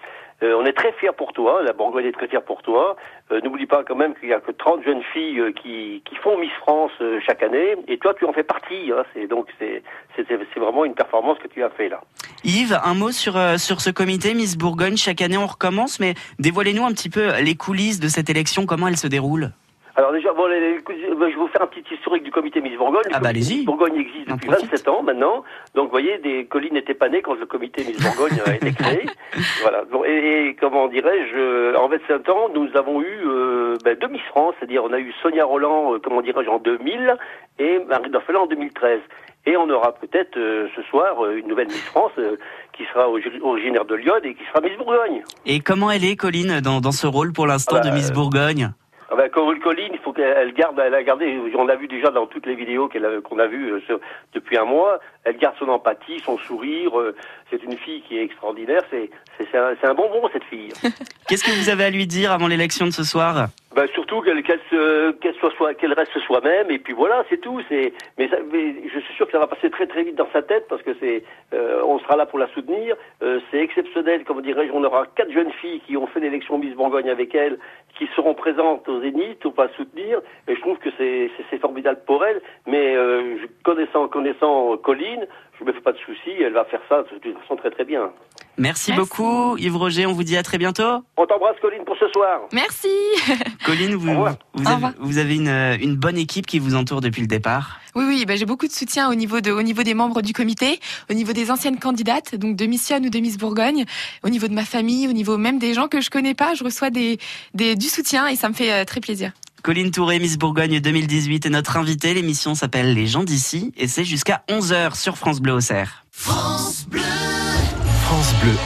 Euh, 0.45 0.55
on 0.61 0.67
est 0.67 0.73
très 0.73 0.93
fiers 0.93 1.15
pour 1.17 1.33
toi. 1.33 1.63
La 1.63 1.73
Bourgogne 1.73 2.07
est 2.07 2.13
très 2.13 2.29
fière 2.29 2.43
pour 2.43 2.63
toi. 2.63 2.97
Euh, 3.33 3.41
N'oublie 3.41 3.67
pas 3.67 3.83
quand 3.83 3.97
même 3.97 4.15
qu'il 4.15 4.29
y 4.29 4.35
a 4.35 4.41
que 4.41 4.53
30 4.53 4.85
jeunes 4.85 5.03
filles 5.13 5.41
euh, 5.41 5.53
qui, 5.53 6.03
qui 6.05 6.17
font 6.17 6.37
Miss 6.39 6.53
France 6.61 6.93
chaque 7.27 7.43
année, 7.43 7.77
et 7.89 7.99
toi 7.99 8.15
tu 8.15 8.27
en 8.27 8.33
fais 8.33 8.43
partie. 8.43 8.93
Hein. 8.93 9.05
C'est 9.15 9.83
c'est 10.17 10.61
vraiment 10.61 10.85
une 10.85 10.95
performance 10.95 11.39
que 11.39 11.49
tu 11.49 11.63
as 11.63 11.71
fait 11.71 11.89
là. 11.89 12.01
Yves, 12.45 12.79
un 12.85 12.95
mot 12.95 13.11
sur, 13.11 13.35
sur 13.59 13.81
ce 13.81 13.91
comité 13.91 14.35
Miss 14.35 14.57
Bourgogne. 14.57 14.97
Chaque 14.97 15.23
année, 15.23 15.37
on 15.37 15.47
recommence, 15.47 15.99
mais 15.99 16.15
dévoilez-nous 16.39 16.85
un 16.85 16.93
petit 16.93 17.11
peu 17.11 17.33
les 17.41 17.57
coulisses 17.57 18.01
de 18.01 18.09
cette 18.09 18.31
élection, 18.31 18.67
comment 18.67 18.89
elle 18.89 18.97
se 18.97 19.09
déroule? 19.09 19.51
Alors 19.97 20.11
déjà, 20.13 20.33
bon, 20.33 20.47
les- 20.47 20.59
les- 20.61 20.79
je 20.89 21.15
vais 21.15 21.33
vous 21.35 21.47
faire 21.49 21.63
un 21.63 21.67
petit 21.69 21.85
historique 21.95 22.25
du 22.25 22.31
comité 22.33 22.61
Miss 22.61 22.77
Bourgogne. 22.77 23.03
Ah 23.13 23.21
bah, 23.21 23.29
allez-y. 23.29 23.59
Miss 23.59 23.65
Bourgogne 23.67 23.97
existe 23.97 24.29
depuis 24.29 24.49
profite. 24.49 24.71
27 24.71 24.89
ans 24.89 25.03
maintenant. 25.03 25.45
Donc 25.77 25.85
vous 25.85 25.91
voyez, 25.91 26.19
des 26.19 26.47
collines 26.47 26.75
n'étaient 26.75 26.95
pas 26.95 27.09
nées 27.09 27.23
quand 27.23 27.35
le 27.35 27.47
comité 27.47 27.85
Miss 27.85 28.01
Bourgogne 28.03 28.41
a 28.47 28.55
été 28.57 28.73
créé. 28.73 29.07
Voilà. 29.63 29.83
Bon, 29.91 30.05
et, 30.05 30.49
et 30.49 30.55
comment 30.61 30.89
dirais-je, 30.89 31.37
euh, 31.37 31.75
en 31.77 31.89
27 31.89 32.29
ans, 32.29 32.49
nous 32.55 32.69
avons 32.77 33.01
eu 33.03 33.19
euh, 33.27 33.77
ben, 33.85 33.97
deux 33.99 34.09
Miss 34.09 34.23
France, 34.31 34.55
c'est-à-dire 34.59 34.85
on 34.85 34.93
a 34.93 34.99
eu 34.99 35.13
Sonia 35.23 35.45
Roland, 35.45 35.95
euh, 35.95 35.99
comment 36.03 36.23
dirais-je, 36.23 36.49
en 36.49 36.59
2000 36.59 37.17
et 37.59 37.79
Marie 37.89 38.11
Dorfelin 38.11 38.41
en 38.41 38.47
2013. 38.47 39.01
Et 39.47 39.57
on 39.57 39.69
aura 39.71 39.93
peut-être 39.93 40.37
euh, 40.39 40.69
ce 40.75 40.83
soir 40.85 41.23
euh, 41.25 41.37
une 41.37 41.47
nouvelle 41.49 41.67
Miss 41.67 41.85
France 41.87 42.13
euh, 42.19 42.37
qui 42.77 42.85
sera 42.93 43.09
origi- 43.09 43.41
originaire 43.43 43.85
de 43.85 43.95
Lyon 43.95 44.15
et 44.23 44.35
qui 44.35 44.43
sera 44.47 44.61
Miss 44.61 44.77
Bourgogne. 44.79 45.23
Et 45.47 45.61
comment 45.61 45.91
elle 45.91 46.05
est, 46.05 46.17
Colline, 46.17 46.61
dans, 46.61 46.81
dans 46.81 46.93
ce 46.93 47.07
rôle 47.07 47.33
pour 47.33 47.47
l'instant 47.47 47.77
Ah 47.79 47.81
bah, 47.83 47.91
de 47.91 47.95
Miss 47.95 48.11
euh, 48.11 48.15
Bourgogne? 48.15 48.71
Ben, 49.17 49.29
Corinne 49.29 49.61
Colline, 49.61 49.91
il 49.93 49.99
faut 49.99 50.13
qu'elle 50.13 50.35
elle 50.37 50.53
garde, 50.55 50.79
elle 50.79 50.95
a 50.95 51.03
gardé, 51.03 51.39
on 51.57 51.65
l'a 51.65 51.77
vu 51.77 51.89
déjà 51.89 52.11
dans 52.11 52.27
toutes 52.27 52.47
les 52.47 52.55
vidéos 52.55 52.89
qu'on 52.89 53.39
a 53.39 53.47
vues 53.47 53.73
euh, 53.73 53.99
depuis 54.33 54.57
un 54.57 54.65
mois, 54.65 54.99
elle 55.25 55.37
garde 55.39 55.57
son 55.59 55.69
empathie, 55.69 56.21
son 56.21 56.39
sourire, 56.39 56.99
euh, 56.99 57.15
c'est 57.51 57.63
une 57.63 57.77
fille 57.77 58.03
qui 58.03 58.19
est 58.19 58.23
extraordinaire, 58.25 58.83
c'est 58.91 59.11
c'est- 59.39 59.55
un, 59.57 59.95
bonbon 59.95 60.29
cette 60.33 60.45
fille. 60.45 60.73
Qu'est-ce 61.29 61.45
que 61.45 61.51
vous 61.51 61.69
avez 61.71 61.85
à 61.85 61.91
lui 61.91 62.07
dire 62.07 62.31
avant 62.33 62.47
l'élection 62.47 62.87
de 62.87 62.91
ce 62.93 63.03
soir? 63.05 63.47
Ben, 63.75 63.89
surtout 63.95 64.21
qu'elle 64.21 64.43
qu'elle 64.45 64.61
se- 64.71 65.11
qu'elle 65.13 65.35
soit, 65.35 65.51
soit- 65.57 65.75
qu'elle 65.75 65.93
reste 65.95 66.17
soi-même 66.21 66.71
et 66.71 66.79
puis 66.79 66.93
voilà 66.93 67.25
c'est 67.29 67.41
tout 67.41 67.61
c'est 67.69 67.93
mais, 68.19 68.29
je 68.31 69.01
suis 69.01 69.15
sûr 69.15 69.27
que 69.27 69.33
ça 69.33 69.41
va 69.41 69.49
passer 69.49 69.69
très 69.71 69.89
très 69.89 70.05
vite 70.05 70.15
dans 70.15 70.29
sa 70.33 70.43
tête 70.43 70.67
parce 70.69 70.81
que 70.83 70.93
c'est 71.01 71.25
euh, 71.53 71.83
on 71.85 71.99
sera 71.99 72.15
là 72.17 72.25
pour 72.27 72.39
la 72.39 72.47
soutenir 72.55 72.95
Euh, 73.23 73.41
c'est 73.51 73.59
exceptionnel 73.59 74.23
comme 74.25 74.43
dirais-je 74.43 74.71
on 74.73 74.85
aura 74.85 75.07
quatre 75.17 75.33
jeunes 75.33 75.51
filles 75.61 75.81
qui 75.87 75.97
ont 75.97 76.07
fait 76.07 76.21
l'élection 76.21 76.57
Miss 76.59 76.75
Bourgogne 76.75 77.11
avec 77.11 77.35
elle 77.35 77.59
qui 77.99 78.07
seront 78.15 78.35
présentes 78.35 78.89
au 78.89 79.01
Zénith 79.01 79.41
pour 79.41 79.55
la 79.59 79.69
soutenir 79.77 80.21
et 80.47 80.55
je 80.55 80.61
trouve 80.61 80.79
que 80.79 80.91
c'est 80.99 81.31
c'est- 81.51 81.59
formidable 81.59 82.01
pour 82.07 82.25
elle 82.25 82.41
mais 82.69 82.95
euh, 82.95 83.39
connaissant 83.65 84.07
connaissant 84.07 84.77
Colline 84.77 85.14
je 85.59 85.65
me 85.65 85.73
fais 85.73 85.81
pas 85.81 85.93
de 85.93 85.99
soucis 85.99 86.31
elle 86.41 86.53
va 86.53 86.65
faire 86.65 86.81
ça 86.89 87.03
de 87.03 87.19
toute 87.19 87.39
façon 87.41 87.57
très 87.57 87.71
très 87.71 87.85
bien 87.85 88.11
Merci, 88.57 88.93
Merci. 88.93 88.93
beaucoup, 88.93 89.57
Yves 89.57 89.77
Roger. 89.77 90.07
On 90.07 90.13
vous 90.13 90.23
dit 90.23 90.37
à 90.37 90.45
très 90.45 90.59
bientôt. 90.59 91.03
on 91.17 91.27
t'embrasse 91.27 91.57
Colline 91.61 91.85
pour 91.85 91.97
ce 91.97 92.07
soir 92.11 92.43
Merci. 92.53 92.89
Colline, 93.67 93.97
vous, 93.97 94.09
avez, 94.09 94.17
revoir. 94.17 94.93
vous 95.01 95.19
avez 95.19 95.35
une, 95.35 95.49
euh, 95.49 95.77
une 95.81 95.97
bonne 95.97 96.17
équipe 96.17 96.47
qui 96.47 96.61
vous 96.61 96.77
entoure 96.77 97.01
depuis 97.01 97.21
le 97.21 97.27
départ. 97.27 97.81
Oui, 97.97 98.05
oui, 98.07 98.25
ben, 98.27 98.37
j'ai 98.37 98.47
beaucoup 98.47 98.69
de 98.69 98.73
soutien 98.73 99.11
au 99.11 99.17
niveau, 99.17 99.41
de, 99.41 99.51
au 99.51 99.63
niveau 99.63 99.83
des 99.83 99.95
membres 99.95 100.23
du 100.23 100.33
comité, 100.33 100.79
au 101.11 101.15
niveau 101.15 101.33
des 101.33 101.51
anciennes 101.51 101.81
candidates, 101.81 102.37
donc 102.37 102.55
de 102.55 102.67
Mission 102.67 102.99
ou 102.99 103.11
de 103.11 103.19
Miss 103.19 103.39
Bourgogne, 103.39 103.85
au 104.23 104.29
niveau 104.29 104.47
de 104.47 104.55
ma 104.55 104.65
famille, 104.65 105.09
au 105.09 105.13
niveau 105.13 105.37
même 105.37 105.59
des 105.59 105.75
gens 105.75 105.89
que 105.89 106.01
je 106.01 106.11
connais 106.11 106.35
pas, 106.35 106.55
je 106.55 106.63
reçois 106.63 106.91
des, 106.91 107.19
des, 107.55 107.75
du 107.75 107.87
soutien 107.89 108.29
et 108.29 108.37
ça 108.37 108.49
me 108.49 108.55
fait 108.55 108.73
euh, 108.73 108.85
très 108.85 109.01
plaisir. 109.01 109.33
Colline 109.65 109.91
Touré, 109.91 110.19
Miss 110.19 110.37
Bourgogne 110.37 110.79
2018 110.79 111.47
est 111.47 111.49
notre 111.49 111.79
invitée. 111.79 112.13
L'émission 112.13 112.55
s'appelle 112.55 112.93
Les 112.93 113.07
gens 113.07 113.25
d'ici 113.25 113.73
et 113.79 113.89
c'est 113.89 114.05
jusqu'à 114.05 114.45
11h 114.51 114.95
sur 114.95 115.17
France 115.17 115.41
Bleu 115.41 115.55
Auxerre. 115.55 116.05
France 116.13 116.85
Bleu 116.91 117.01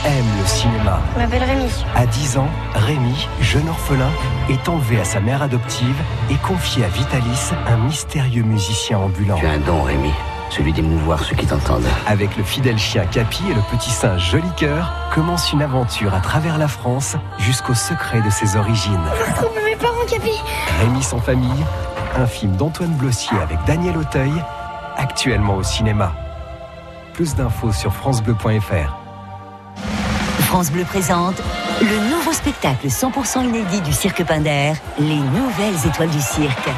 aime 0.04 0.26
le 0.40 0.46
cinéma. 0.48 1.00
Je 1.14 1.20
m'appelle 1.20 1.44
Rémi. 1.44 1.70
À 1.94 2.04
10 2.04 2.38
ans, 2.38 2.50
Rémi, 2.74 3.14
jeune 3.40 3.68
orphelin, 3.68 4.10
est 4.50 4.68
enlevé 4.68 4.98
à 4.98 5.04
sa 5.04 5.20
mère 5.20 5.40
adoptive 5.40 5.94
et 6.32 6.36
confié 6.44 6.84
à 6.84 6.88
Vitalis, 6.88 7.52
un 7.68 7.76
mystérieux 7.76 8.42
musicien 8.42 8.98
ambulant. 8.98 9.38
Tu 9.38 9.46
as 9.46 9.52
un 9.52 9.58
don, 9.58 9.84
Rémi, 9.84 10.10
celui 10.50 10.72
d'émouvoir 10.72 11.24
ceux 11.24 11.36
qui 11.36 11.46
t'entendent. 11.46 11.86
Avec 12.06 12.36
le 12.36 12.44
fidèle 12.44 12.78
chien 12.78 13.04
Capi 13.06 13.42
et 13.50 13.54
le 13.54 13.60
petit 13.70 13.90
singe 13.90 14.30
Joli 14.30 14.48
Cœur, 14.56 14.92
commence 15.14 15.52
une 15.52 15.62
aventure 15.62 16.14
à 16.14 16.20
travers 16.20 16.58
la 16.58 16.68
France 16.68 17.16
jusqu'au 17.38 17.74
secret 17.74 18.20
de 18.20 18.30
ses 18.30 18.56
origines. 18.56 19.00
Retrouve 19.28 19.56
mes 19.64 19.76
parents, 19.76 20.06
Capi. 20.08 20.32
Rémi 20.80 21.02
sans 21.02 21.20
famille, 21.20 21.64
un 22.16 22.26
film 22.26 22.56
d'Antoine 22.56 22.94
Blossier 22.94 23.38
avec 23.42 23.58
Daniel 23.66 23.96
Auteuil, 23.96 24.32
actuellement 24.96 25.56
au 25.56 25.62
cinéma. 25.62 26.12
Plus 27.12 27.34
d'infos 27.34 27.72
sur 27.72 27.92
francebleu.fr. 27.92 28.96
France 30.48 30.70
Bleu 30.70 30.84
présente 30.84 31.42
le 31.80 32.10
nouveau 32.10 32.32
spectacle 32.32 32.86
100% 32.86 33.44
inédit 33.44 33.80
du 33.82 33.92
Cirque 33.92 34.24
Pinder, 34.24 34.72
les 34.98 35.16
nouvelles 35.16 35.86
étoiles 35.86 36.08
du 36.08 36.20
cirque. 36.20 36.70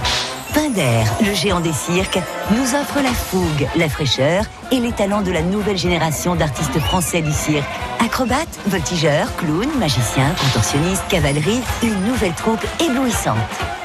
Pinder, 0.53 1.05
le 1.21 1.33
géant 1.33 1.61
des 1.61 1.73
cirques, 1.73 2.19
nous 2.51 2.75
offre 2.75 3.01
la 3.03 3.13
fougue, 3.13 3.69
la 3.77 3.89
fraîcheur 3.89 4.45
et 4.73 4.81
les 4.81 4.93
talents 4.93 5.23
de 5.23 5.31
la 5.31 5.43
nouvelle 5.43 5.79
génération 5.79 6.35
d'artistes 6.35 6.79
français 6.81 7.23
du 7.23 7.33
cirque. 7.33 7.69
Acrobates, 8.05 8.59
voltigeurs, 8.67 9.35
clowns, 9.37 9.79
magiciens, 9.79 10.35
contorsionnistes, 10.41 11.07
cavalerie, 11.09 11.61
une 11.83 12.05
nouvelle 12.05 12.35
troupe 12.35 12.65
éblouissante. 12.81 13.39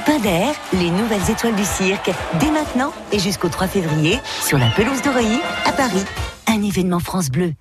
Pinder, 0.06 0.52
les 0.74 0.90
nouvelles 0.90 1.30
étoiles 1.30 1.56
du 1.56 1.66
cirque, 1.66 2.12
dès 2.40 2.52
maintenant 2.52 2.92
et 3.12 3.20
jusqu'au 3.20 3.50
3 3.50 3.68
février, 3.68 4.20
sur 4.42 4.58
la 4.58 4.70
pelouse 4.70 5.02
d'Oreilly, 5.02 5.40
à 5.66 5.72
Paris. 5.72 6.04
Un 6.48 6.64
événement 6.64 7.00
France 7.00 7.30
Bleu. 7.30 7.54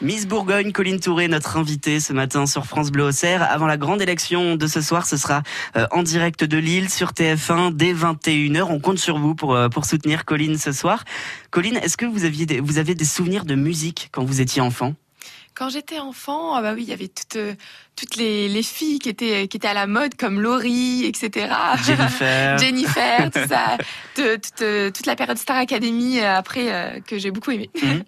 Miss 0.00 0.28
Bourgogne, 0.28 0.70
Colline 0.70 1.00
Touré, 1.00 1.26
notre 1.26 1.56
invitée 1.56 1.98
ce 1.98 2.12
matin 2.12 2.46
sur 2.46 2.66
France 2.66 2.92
Bleu 2.92 3.02
Auxerre. 3.02 3.42
Avant 3.42 3.66
la 3.66 3.76
grande 3.76 4.00
élection 4.00 4.54
de 4.54 4.66
ce 4.68 4.80
soir, 4.80 5.06
ce 5.06 5.16
sera 5.16 5.42
euh, 5.76 5.88
en 5.90 6.04
direct 6.04 6.44
de 6.44 6.56
Lille 6.56 6.88
sur 6.88 7.10
TF1 7.10 7.74
dès 7.74 7.92
21h. 7.92 8.62
On 8.70 8.78
compte 8.78 9.00
sur 9.00 9.18
vous 9.18 9.34
pour, 9.34 9.56
euh, 9.56 9.68
pour 9.68 9.86
soutenir 9.86 10.24
Colline 10.24 10.56
ce 10.56 10.70
soir. 10.70 11.02
Colline, 11.50 11.78
est-ce 11.78 11.96
que 11.96 12.06
vous, 12.06 12.24
aviez 12.24 12.46
des, 12.46 12.60
vous 12.60 12.78
avez 12.78 12.94
des 12.94 13.04
souvenirs 13.04 13.44
de 13.44 13.56
musique 13.56 14.08
quand 14.12 14.22
vous 14.22 14.40
étiez 14.40 14.62
enfant? 14.62 14.94
Quand 15.56 15.68
j'étais 15.68 15.98
enfant, 15.98 16.54
ah 16.54 16.62
bah 16.62 16.74
oui, 16.76 16.84
il 16.84 16.88
y 16.90 16.92
avait 16.92 17.08
toutes, 17.08 17.34
euh, 17.34 17.54
toutes 17.96 18.16
les, 18.16 18.48
les 18.48 18.62
filles 18.62 19.00
qui 19.00 19.08
étaient, 19.08 19.48
qui 19.48 19.56
étaient 19.56 19.66
à 19.66 19.74
la 19.74 19.88
mode, 19.88 20.14
comme 20.14 20.40
Laurie, 20.40 21.06
etc. 21.06 21.52
Jennifer. 21.84 22.58
Jennifer, 22.60 23.30
tout 23.32 23.48
ça. 23.48 23.76
Toute, 24.14 24.62
euh, 24.62 24.90
toute 24.90 25.06
la 25.06 25.14
période 25.14 25.38
Star 25.38 25.56
Academy 25.56 26.20
après, 26.20 27.02
que 27.06 27.18
j'ai 27.18 27.30
beaucoup 27.30 27.52
aimé. 27.52 27.70
Mhm. 27.80 28.02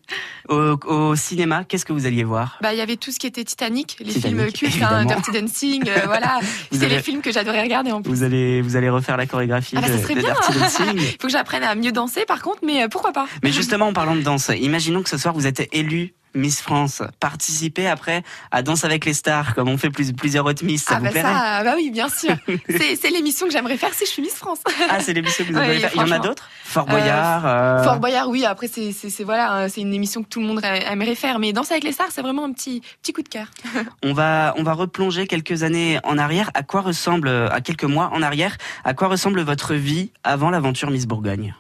Au, 0.49 0.76
au 0.87 1.14
cinéma, 1.16 1.64
qu'est-ce 1.64 1.85
que 1.85 1.92
vous 1.92 2.06
alliez 2.06 2.25
voir? 2.25 2.59
Bah, 2.62 2.73
il 2.73 2.78
y 2.78 2.80
avait 2.80 2.97
tout 2.97 3.11
ce 3.12 3.18
qui 3.18 3.26
était 3.26 3.44
Titanic, 3.44 3.97
les 4.00 4.12
Titanic, 4.12 4.56
films 4.56 4.70
cultes, 4.70 4.82
hein. 4.82 5.04
Dirty 5.04 5.30
Dancing, 5.32 5.85
euh, 5.88 6.00
voilà. 6.06 6.38
Avez- 6.73 6.88
les 6.88 7.02
films 7.02 7.20
que 7.23 7.30
j'adorais 7.32 7.62
regarder 7.62 7.92
en 7.92 8.02
plus. 8.02 8.11
vous 8.11 8.23
allez, 8.23 8.62
vous 8.62 8.76
allez 8.76 8.88
refaire 8.90 9.16
la 9.16 9.26
chorégraphie 9.26 9.75
Ah 9.76 9.80
bah, 9.82 9.88
ça 9.88 9.99
serait 9.99 10.14
de 10.14 10.20
bien. 10.20 10.32
Dirty 10.35 10.59
Dancing. 10.59 10.92
Il 10.97 11.00
faut 11.20 11.26
que 11.26 11.32
j'apprenne 11.32 11.62
à 11.62 11.75
mieux 11.75 11.92
danser, 11.92 12.25
par 12.26 12.42
contre, 12.42 12.61
mais 12.64 12.82
euh, 12.85 12.88
pourquoi 12.88 13.12
pas 13.12 13.26
Mais 13.42 13.52
justement, 13.52 13.88
en 13.88 13.92
parlant 13.92 14.16
de 14.16 14.23
danse, 14.23 14.50
imaginons 14.61 15.02
que 15.02 15.09
ce 15.11 15.18
soir 15.18 15.35
vous 15.35 15.47
êtes 15.47 15.68
élu 15.73 16.14
Miss 16.34 16.60
France. 16.60 17.02
Participez 17.18 17.87
après 17.87 18.22
à 18.50 18.62
Danse 18.62 18.84
avec 18.84 19.04
les 19.04 19.14
stars, 19.14 19.54
comme 19.54 19.68
on 19.68 19.78
fait 19.78 19.90
plus, 19.90 20.12
plusieurs 20.12 20.46
autres 20.46 20.64
Miss. 20.64 20.84
Ça 20.84 20.94
ah 20.94 20.99
vous 20.99 21.04
bah 21.04 21.10
plairait 21.10 21.32
ça, 21.32 21.64
bah 21.64 21.75
oui, 21.76 21.90
bien 21.90 22.08
sûr. 22.08 22.37
c'est 22.68 23.10
l'émission 23.10 23.46
que 23.46 23.52
j'aimerais 23.52 23.76
faire 23.76 23.92
si 23.94 24.04
je 24.04 24.10
suis 24.10 24.22
Miss 24.22 24.34
France. 24.34 24.60
Ah, 24.88 25.00
c'est 25.00 25.12
l'émission 25.12 25.44
que 25.44 25.52
vous 25.52 25.58
avez 25.58 25.78
faire. 25.78 25.90
Il 25.94 26.00
y 26.00 26.02
en 26.02 26.10
a 26.10 26.18
d'autres 26.18 26.49
Fort 26.64 26.87
Boyard. 26.87 27.46
euh, 27.46 27.82
Fort 27.82 27.99
Boyard, 27.99 28.28
oui. 28.28 28.44
Après, 28.44 28.68
c'est 28.68 29.25
voilà, 29.25 29.52
hein, 29.52 29.68
c'est 29.68 29.80
une 29.80 29.94
émission 29.94 30.22
que 30.22 30.28
tout 30.28 30.40
le 30.40 30.46
monde 30.46 30.60
aimerait 30.64 31.14
faire. 31.14 31.38
Mais 31.38 31.52
Danser 31.52 31.72
avec 31.72 31.84
les 31.84 31.92
stars, 31.92 32.08
c'est 32.10 32.22
vraiment 32.22 32.44
un 32.44 32.52
petit 32.52 32.82
petit 33.02 33.12
coup 33.12 33.22
de 33.22 33.28
cœur. 33.28 33.46
On 34.02 34.12
va, 34.12 34.54
on 34.56 34.62
va 34.62 34.72
replonger 34.72 35.26
quelques 35.26 35.62
années 35.62 35.99
en 36.04 36.18
arrière. 36.18 36.50
À 36.54 36.62
quoi 36.62 36.80
ressemble, 36.80 37.28
à 37.28 37.60
quelques 37.60 37.84
mois 37.84 38.10
en 38.12 38.22
arrière, 38.22 38.56
à 38.84 38.94
quoi 38.94 39.08
ressemble 39.08 39.40
votre 39.42 39.75
vie 39.75 40.10
avant 40.25 40.50
l'aventure 40.50 40.90
Miss 40.90 41.06
Bourgogne? 41.06 41.54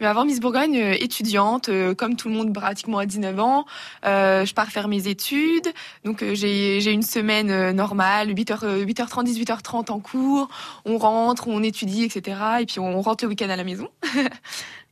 Mais 0.00 0.06
avant 0.06 0.26
Miss 0.26 0.40
Bourgogne, 0.40 0.76
euh, 0.76 0.94
étudiante, 1.00 1.70
euh, 1.70 1.94
comme 1.94 2.16
tout 2.16 2.28
le 2.28 2.34
monde 2.34 2.52
pratiquement 2.52 2.98
à 2.98 3.06
19 3.06 3.40
ans, 3.40 3.64
euh, 4.04 4.44
je 4.44 4.52
pars 4.52 4.68
faire 4.68 4.88
mes 4.88 5.08
études. 5.08 5.72
Donc 6.04 6.22
j'ai 6.34 6.92
une 6.92 7.02
semaine 7.02 7.72
normale, 7.72 8.30
8h, 8.30 8.58
euh, 8.64 8.84
8h30, 8.84 9.24
18h30 9.24 9.90
en 9.90 10.00
cours. 10.00 10.48
On 10.84 10.98
rentre, 10.98 11.48
on 11.48 11.62
étudie, 11.62 12.04
etc. 12.04 12.38
Et 12.60 12.66
puis 12.66 12.78
on 12.78 13.00
rentre 13.00 13.24
le 13.24 13.30
week-end 13.30 13.48
à 13.48 13.56
la 13.56 13.64
maison. 13.64 13.88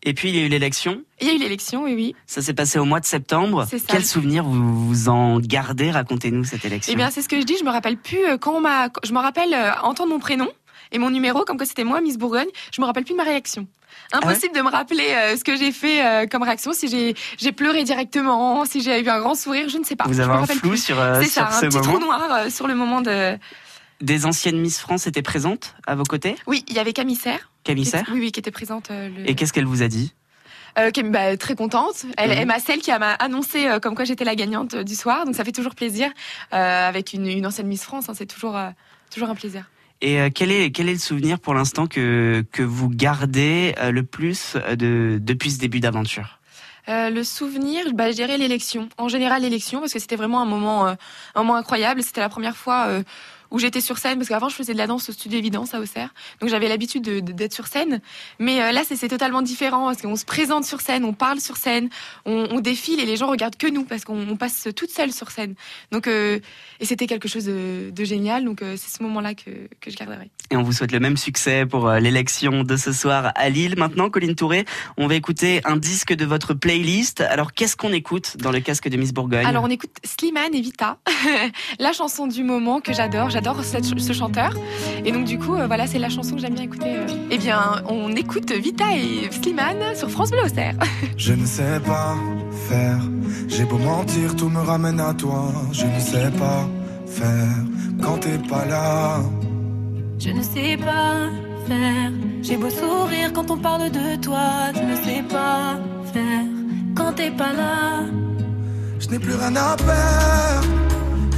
Et 0.07 0.13
puis 0.13 0.29
il 0.29 0.37
y 0.37 0.39
a 0.39 0.43
eu 0.43 0.49
l'élection. 0.49 1.03
Il 1.21 1.29
y 1.29 1.31
a 1.31 1.35
eu 1.35 1.39
l'élection, 1.39 1.85
oui, 1.85 1.95
oui. 1.95 2.15
Ça 2.27 2.43
s'est 2.43 2.53
passé 2.53 2.79
au 2.79 2.85
mois 2.85 3.01
de 3.01 3.07
septembre. 3.07 3.67
C'est 3.69 3.79
ça. 3.79 3.87
Quel 3.89 4.05
souvenir 4.05 4.45
vous, 4.45 4.87
vous 4.87 5.09
en 5.09 5.41
gardez? 5.41 5.91
Racontez-nous 5.91 6.45
cette 6.45 6.65
élection. 6.65 6.93
Eh 6.93 6.97
bien, 6.97 7.11
c'est 7.11 7.23
ce 7.23 7.29
que 7.29 7.41
je 7.41 7.47
dis. 7.47 7.57
Je 7.59 7.65
me 7.65 7.71
rappelle 7.71 7.97
plus 7.97 8.39
quand 8.39 8.55
on 8.55 8.61
m'a. 8.61 8.89
Je 9.03 9.13
me 9.13 9.19
rappelle 9.19 9.55
entendre 9.83 10.11
mon 10.11 10.19
prénom 10.19 10.49
et 10.95 10.99
mon 10.99 11.11
numéro, 11.11 11.45
comme 11.45 11.59
que 11.59 11.65
c'était 11.67 11.85
moi, 11.85 12.01
Miss 12.01 12.17
Bourgogne. 12.17 12.47
Je 12.73 12.81
me 12.81 12.87
rappelle 12.87 13.05
plus 13.05 13.13
de 13.13 13.19
ma 13.19 13.25
réaction. 13.25 13.67
Ah 14.13 14.19
Impossible 14.19 14.55
de 14.55 14.61
me 14.63 14.71
rappeler 14.71 15.07
euh, 15.11 15.37
ce 15.37 15.45
que 15.45 15.57
j'ai 15.57 15.73
fait 15.73 16.05
euh, 16.05 16.27
comme 16.27 16.43
réaction. 16.43 16.73
Si 16.73 17.15
j'ai 17.39 17.53
pleuré 17.53 17.85
directement, 17.85 18.65
si 18.65 18.81
j'ai 18.81 19.01
eu 19.01 19.09
un 19.09 19.21
grand 19.21 19.35
sourire, 19.35 19.69
je 19.69 19.77
ne 19.79 19.85
sais 19.85 19.97
pas. 19.97 20.05
Vous 20.07 20.15
Je 20.15 20.23
avez 20.23 20.33
me 20.33 20.39
un 20.43 20.47
flou 20.47 20.71
plus. 20.71 20.85
sur, 20.85 20.99
euh, 21.01 21.21
C'est 21.23 21.29
sur 21.29 21.43
ça, 21.43 21.51
ce 21.61 21.67
un 21.67 21.69
petit 21.69 21.79
moment. 21.79 21.91
trou 21.93 21.99
noir 22.01 22.29
euh, 22.33 22.51
sur 22.51 22.67
le 22.67 22.75
moment 22.75 23.01
de. 23.03 23.37
Des 24.01 24.27
anciennes 24.27 24.59
Miss 24.61 24.79
France 24.81 25.07
étaient 25.07 25.23
présentes 25.23 25.75
à 25.87 25.95
vos 25.95 26.03
côtés? 26.05 26.37
Oui, 26.47 26.65
il 26.69 26.75
y 26.75 26.79
avait 26.79 26.93
Camille 26.93 27.15
Serre. 27.17 27.51
Camille 27.63 27.87
Serre 27.87 28.05
Oui, 28.13 28.19
oui, 28.21 28.33
qui 28.33 28.41
était 28.41 28.51
présente. 28.51 28.89
le- 28.91 29.29
Et 29.29 29.35
qu'est-ce 29.35 29.53
qu'elle 29.53 29.65
vous 29.67 29.83
a 29.83 29.89
dit? 29.89 30.13
Euh, 30.77 30.91
qui 30.91 31.01
est 31.01 31.05
bah, 31.05 31.37
très 31.37 31.55
contente. 31.55 32.05
Elle 32.17 32.33
est 32.33 32.45
ma 32.45 32.59
celle 32.59 32.81
qui 32.81 32.91
m'a 32.91 33.13
annoncé 33.13 33.69
euh, 33.69 33.79
comme 33.79 33.95
quoi 33.95 34.05
j'étais 34.05 34.25
la 34.25 34.35
gagnante 34.35 34.75
euh, 34.75 34.83
du 34.83 34.97
soir. 34.97 35.25
Donc 35.25 35.37
ça 35.37 35.45
fait 35.45 35.53
toujours 35.53 35.75
plaisir 35.77 36.11
avec 36.51 37.13
une, 37.13 37.27
une 37.29 37.47
ancienne 37.47 37.69
Miss 37.69 37.85
France. 37.85 38.09
hein, 38.09 38.13
c'est 38.17 38.27
toujours 38.27 38.59
toujours 39.11 39.31
un 39.31 39.35
plaisir. 39.37 39.65
Et 40.05 40.21
euh, 40.21 40.29
quel, 40.33 40.53
est, 40.53 40.71
quel 40.71 40.91
est 40.91 40.93
le 40.93 40.99
souvenir 40.99 41.41
pour 41.41 41.55
l'instant 41.55 41.87
que, 41.87 42.45
que 42.53 42.63
vous 42.63 42.91
gardez 42.91 43.75
euh, 43.79 43.91
le 43.91 44.03
plus 44.03 44.55
euh, 44.55 44.77
de, 44.77 45.19
depuis 45.19 45.51
ce 45.51 45.59
début 45.59 45.81
d'aventure? 45.81 46.41
Le 46.87 47.23
souvenir, 47.23 47.95
bah, 47.95 48.11
je 48.11 48.17
dirais 48.17 48.37
l'élection. 48.37 48.91
En 48.99 49.09
général, 49.09 49.41
l'élection, 49.41 49.81
parce 49.81 49.95
que 49.95 49.99
c'était 49.99 50.17
vraiment 50.17 50.43
un 50.43 50.45
moment, 50.45 50.87
un 50.89 50.97
moment 51.35 51.57
incroyable. 51.57 52.03
C'était 52.03 52.21
la 52.21 52.29
première 52.29 52.59
fois 52.59 53.01
où 53.55 53.59
j'étais 53.59 53.81
sur 53.81 53.97
scène, 53.97 54.19
parce 54.19 54.29
qu'avant, 54.29 54.51
je 54.51 54.55
faisais 54.57 54.75
de 54.75 54.79
la 54.79 54.87
danse 54.87 55.09
au 55.09 55.13
studio 55.13 55.39
Évidence 55.39 55.73
à 55.73 55.81
Auxerre. 55.81 56.13
Donc, 56.41 56.51
j'avais 56.51 56.69
l'habitude 56.69 57.03
de- 57.03 57.21
de- 57.21 57.33
d'être 57.33 57.55
sur 57.55 57.67
scène. 57.69 58.01
Mais 58.39 58.61
euh, 58.61 58.73
là, 58.73 58.83
c'est 58.85 59.09
totalement 59.09 59.41
différent, 59.41 59.87
parce 59.87 60.03
qu'on 60.03 60.17
se 60.17 60.27
présente 60.27 60.65
sur 60.67 60.83
scène, 60.83 61.05
on 61.07 61.13
parle 61.15 61.41
sur 61.41 61.57
scène, 61.57 61.89
on, 62.27 62.49
on 62.51 62.61
défile 62.61 63.01
et 63.01 63.07
les 63.07 63.17
gens 63.17 63.29
regardent 63.29 63.57
que 63.57 63.69
nous, 63.69 63.85
parce 63.85 64.05
qu'on 64.05 64.29
on 64.29 64.37
passe 64.37 64.69
toute 64.77 64.91
seule 64.91 65.13
sur 65.13 65.31
scène. 65.31 65.55
Donc, 65.93 66.07
euh, 66.09 66.39
et 66.81 66.85
c'était 66.85 67.07
quelque 67.07 67.29
chose 67.29 67.45
de, 67.47 67.91
de 67.91 68.05
génial. 68.05 68.45
Donc, 68.45 68.61
euh, 68.61 68.75
c'est 68.77 68.95
ce 68.95 69.03
moment-là 69.05 69.35
que, 69.35 69.51
que 69.81 69.91
je 69.91 69.97
garderai. 69.97 70.31
Et 70.51 70.57
on 70.57 70.63
vous 70.63 70.73
souhaite 70.73 70.93
le 70.93 71.01
même 71.01 71.17
succès 71.17 71.65
pour 71.65 71.89
l'élection 71.91 72.65
de 72.65 72.77
ce 72.77 72.93
soir 72.93 73.33
à 73.37 73.49
Lille. 73.49 73.75
Maintenant, 73.79 74.11
Colline 74.11 74.35
Touré, 74.35 74.65
on 74.97 75.07
va 75.07 75.15
écouter 75.15 75.61
un 75.65 75.77
disque 75.77 76.13
de 76.13 76.25
votre 76.25 76.55
playlist. 76.55 77.21
Alors, 77.21 77.53
qu'est-ce 77.53 77.77
qu'on 77.77 77.93
écoute 77.93 78.37
dans 78.39 78.51
le 78.51 78.61
casque 78.61 78.89
de 78.89 78.97
Miss 78.97 79.13
Bourgogne? 79.13 79.47
Alors 79.47 79.65
on 79.65 79.71
écoute 79.71 79.91
Slimane 80.05 80.55
et 80.55 80.61
Vita, 80.61 80.99
la 81.79 81.93
chanson 81.93 82.27
du 82.27 82.43
moment 82.43 82.81
que 82.81 82.93
j'adore. 82.93 83.31
J'adore 83.45 83.63
ce 83.63 84.13
chanteur. 84.15 84.55
Et 85.05 85.13
donc 85.13 85.27
du 85.27 85.39
coup, 85.39 85.55
euh, 85.55 85.67
voilà, 85.67 85.87
c'est 85.87 85.99
la 85.99 86.09
chanson 86.09 86.35
que 86.35 86.41
j'aime 86.41 86.55
bien 86.55 86.65
écouter. 86.65 86.97
euh. 86.97 87.07
Eh 87.31 87.37
bien, 87.37 87.83
on 87.91 88.11
écoute 88.13 88.51
Vita 88.53 88.97
et 88.97 89.31
Slimane 89.31 89.95
sur 89.95 90.11
France 90.11 90.31
Bleu 90.31 90.41
Auxerre. 90.47 90.75
Je 91.19 91.35
ne 91.35 91.45
sais 91.45 91.79
pas 91.81 92.17
faire. 92.71 93.01
J'ai 93.49 93.65
beau 93.67 93.77
mentir, 93.77 94.35
tout 94.35 94.49
me 94.49 94.61
ramène 94.61 94.99
à 94.99 95.13
toi. 95.13 95.53
Je 95.73 95.85
ne 95.85 96.01
sais 96.01 96.31
pas 96.39 96.67
faire 97.07 97.55
quand 98.03 98.17
t'es 98.17 98.39
pas 98.49 98.65
là. 98.65 99.21
Je 100.19 100.31
ne 100.31 100.43
sais 100.43 100.79
pas 100.79 101.29
faire. 101.69 102.13
J'ai 102.41 102.57
beau 102.57 102.71
sourire 102.71 103.31
quand 103.35 103.51
on 103.51 103.59
parle 103.59 103.91
de 103.91 104.17
toi. 104.23 104.73
Je 104.75 104.81
ne 104.81 104.97
sais 104.97 105.23
pas 105.29 105.79
faire 106.15 106.45
quand 106.97 107.13
t'es 107.13 107.31
pas 107.31 107.53
là. 107.53 108.05
Je 109.01 109.09
n'ai 109.09 109.19
plus 109.19 109.35
rien 109.35 109.55
à 109.55 109.77
perdre, 109.77 110.67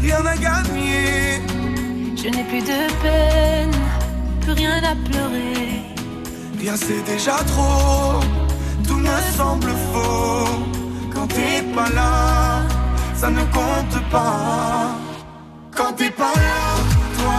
rien 0.00 0.24
à 0.24 0.36
gagner. 0.36 1.55
Je 2.26 2.32
n'ai 2.32 2.42
plus 2.42 2.60
de 2.60 2.80
peine, 3.02 3.70
plus 4.40 4.50
rien 4.50 4.78
à 4.82 4.96
pleurer. 5.08 5.80
Rien 6.58 6.74
c'est 6.76 7.04
déjà 7.04 7.36
trop, 7.52 8.18
tout 8.84 8.96
me 8.96 9.16
semble 9.36 9.70
faux. 9.92 10.48
Quand 11.14 11.28
t'es 11.28 11.62
pas 11.72 11.88
là, 11.94 12.62
ça 13.14 13.30
ne 13.30 13.42
compte 13.58 14.10
pas. 14.10 14.98
Quand 15.70 15.92
t'es 15.92 16.10
pas 16.10 16.34
là, 16.34 16.62
toi, 17.16 17.38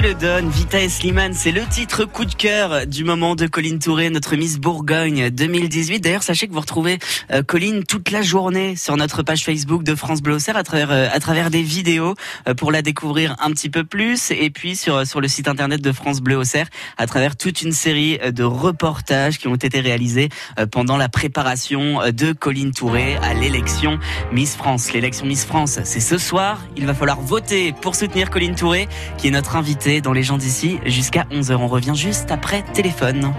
Le 0.00 0.14
donne, 0.14 0.48
Vita 0.50 0.80
et 0.80 0.88
c'est 0.88 1.50
le 1.50 1.66
titre 1.66 2.04
coup 2.04 2.24
de 2.24 2.34
cœur 2.34 2.86
du 2.86 3.04
moment 3.04 3.34
de 3.34 3.46
Colline 3.46 3.78
Touré, 3.78 4.10
notre 4.10 4.36
Miss 4.36 4.58
Bourgogne 4.58 5.30
2018. 5.30 6.00
D'ailleurs, 6.00 6.22
sachez 6.22 6.46
que 6.46 6.52
vous 6.52 6.60
retrouvez 6.60 6.98
euh, 7.32 7.42
Colline 7.42 7.84
toute 7.84 8.10
la 8.10 8.22
journée 8.22 8.76
sur 8.76 8.96
notre 8.96 9.22
page 9.22 9.44
Facebook 9.44 9.82
de 9.82 9.94
France 9.94 10.20
Bleu 10.20 10.36
à 10.54 10.62
travers 10.62 10.90
euh, 10.90 11.08
à 11.12 11.20
travers 11.20 11.50
des 11.50 11.62
vidéos 11.62 12.14
euh, 12.46 12.54
pour 12.54 12.70
la 12.70 12.82
découvrir 12.82 13.34
un 13.40 13.50
petit 13.50 13.70
peu 13.70 13.84
plus 13.84 14.30
et 14.30 14.50
puis 14.50 14.76
sur 14.76 15.06
sur 15.06 15.20
le 15.20 15.28
site 15.28 15.48
internet 15.48 15.80
de 15.80 15.92
France 15.92 16.20
Bleu 16.20 16.36
Auxerre 16.36 16.68
à 16.96 17.06
travers 17.06 17.36
toute 17.36 17.62
une 17.62 17.72
série 17.72 18.18
de 18.18 18.44
reportages 18.44 19.38
qui 19.38 19.48
ont 19.48 19.56
été 19.56 19.80
réalisés 19.80 20.28
euh, 20.58 20.66
pendant 20.66 20.96
la 20.96 21.08
préparation 21.08 22.00
euh, 22.00 22.12
de 22.12 22.32
Colline 22.32 22.72
Touré 22.72 23.16
à 23.16 23.34
l'élection 23.34 23.98
Miss 24.32 24.56
France. 24.56 24.92
L'élection 24.92 25.26
Miss 25.26 25.44
France, 25.44 25.80
c'est 25.84 26.00
ce 26.00 26.18
soir. 26.18 26.60
Il 26.76 26.86
va 26.86 26.94
falloir 26.94 27.20
voter 27.20 27.72
pour 27.72 27.94
soutenir 27.94 28.30
Colline 28.30 28.54
Touré, 28.54 28.88
qui 29.16 29.28
est 29.28 29.30
notre 29.30 29.56
invitée 29.56 29.87
dans 29.88 30.12
Les 30.12 30.22
gens 30.22 30.36
d'ici 30.36 30.78
jusqu'à 30.84 31.24
11h. 31.32 31.56
On 31.56 31.66
revient 31.66 31.94
juste 31.94 32.30
après 32.30 32.62
téléphone. 32.74 33.32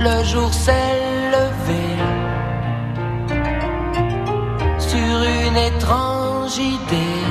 Le 0.00 0.24
jour 0.24 0.52
s'est 0.52 0.72
levé 1.30 1.84
sur 4.78 4.98
une 4.98 5.56
étrange 5.56 6.56
idée. 6.56 7.22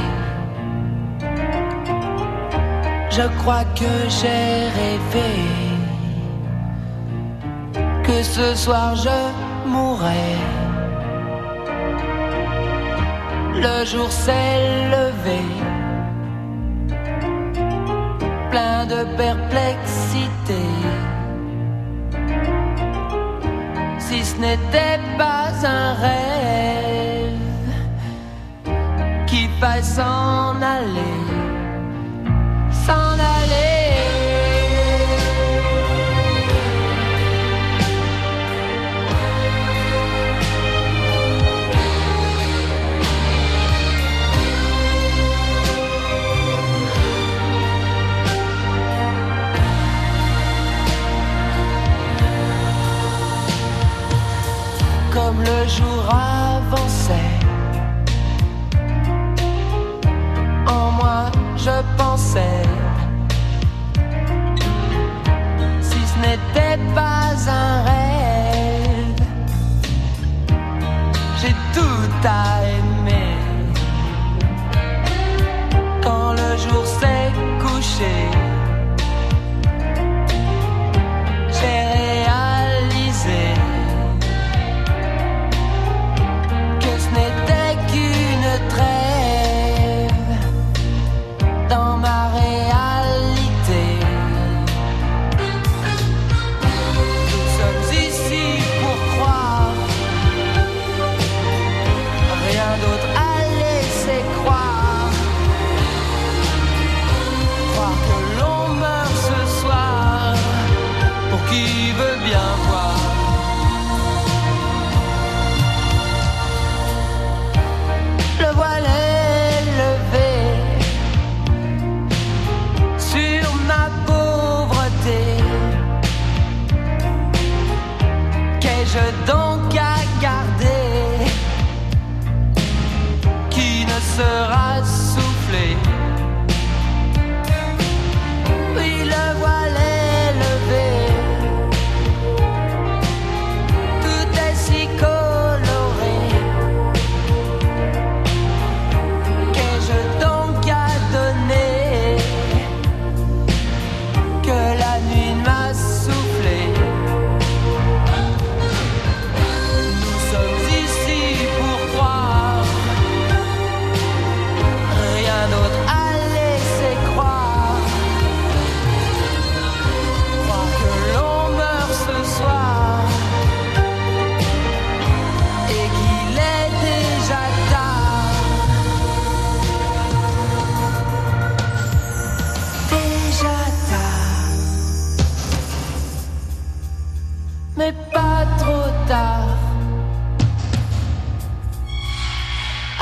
Je 3.09 3.27
crois 3.39 3.65
que 3.79 3.91
j'ai 4.19 4.69
rêvé 4.79 5.31
que 8.03 8.23
ce 8.23 8.55
soir 8.55 8.95
je 8.95 9.69
mourrais. 9.69 10.37
Le 13.55 13.85
jour 13.85 14.11
s'est 14.11 14.87
levé, 14.95 15.41
plein 18.51 18.85
de 18.85 19.03
perplexité. 19.17 20.65
si 24.11 24.25
ce 24.25 24.35
n'était 24.41 24.99
pas 25.17 25.51
un 25.63 25.93
rêve 25.93 27.39
qu'il 29.27 29.49
faille 29.61 29.83
s'en 29.83 30.61
aller, 30.61 31.17
s'en 32.85 33.13
aller. 33.37 33.70
Le 55.43 55.67
jour 55.67 56.03
avançait, 56.09 57.31
en 60.67 60.91
moi 60.91 61.31
je 61.57 61.75
pensais, 61.97 62.63
si 65.81 65.99
ce 66.11 66.17
n'était 66.25 66.79
pas 66.95 67.33
un 67.47 67.83
rêve, 67.89 69.21
j'ai 71.39 71.55
tout 71.75 72.27
à 72.27 72.61
aimer. 72.75 73.37
Quand 76.03 76.33
le 76.33 76.57
jour 76.57 76.85
s'est 76.85 77.31
couché, 77.63 78.15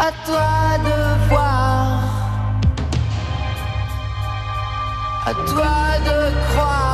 À 0.01 0.11
toi 0.25 0.77
de 0.85 1.27
voir, 1.27 1.99
à 5.25 5.33
toi 5.33 5.75
de 6.05 6.53
croire. 6.53 6.88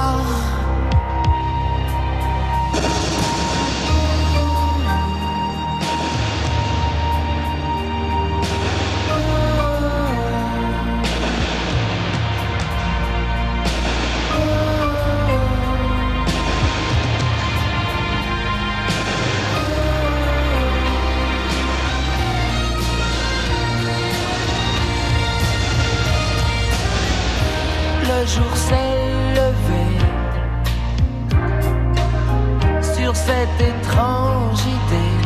Étrange 33.59 34.61
idée. 34.77 35.17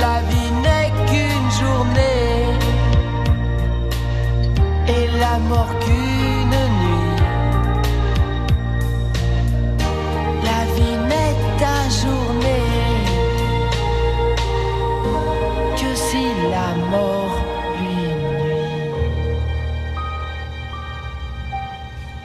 La 0.00 0.20
vie 0.28 0.52
n'est 0.64 0.92
qu'une 1.08 1.50
journée 1.60 2.46
et 4.88 5.18
la 5.18 5.38
mort 5.50 5.73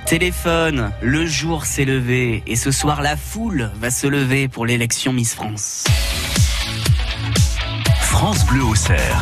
Téléphone, 0.09 0.91
le 1.03 1.27
jour 1.27 1.65
s'est 1.65 1.85
levé 1.85 2.41
et 2.47 2.55
ce 2.55 2.71
soir 2.71 3.03
la 3.03 3.15
foule 3.15 3.69
va 3.75 3.91
se 3.91 4.07
lever 4.07 4.47
pour 4.47 4.65
l'élection 4.65 5.13
Miss 5.13 5.35
France. 5.35 5.83
France 8.01 8.43
Bleu 8.47 8.63
au 8.63 8.73
cerf. 8.73 9.21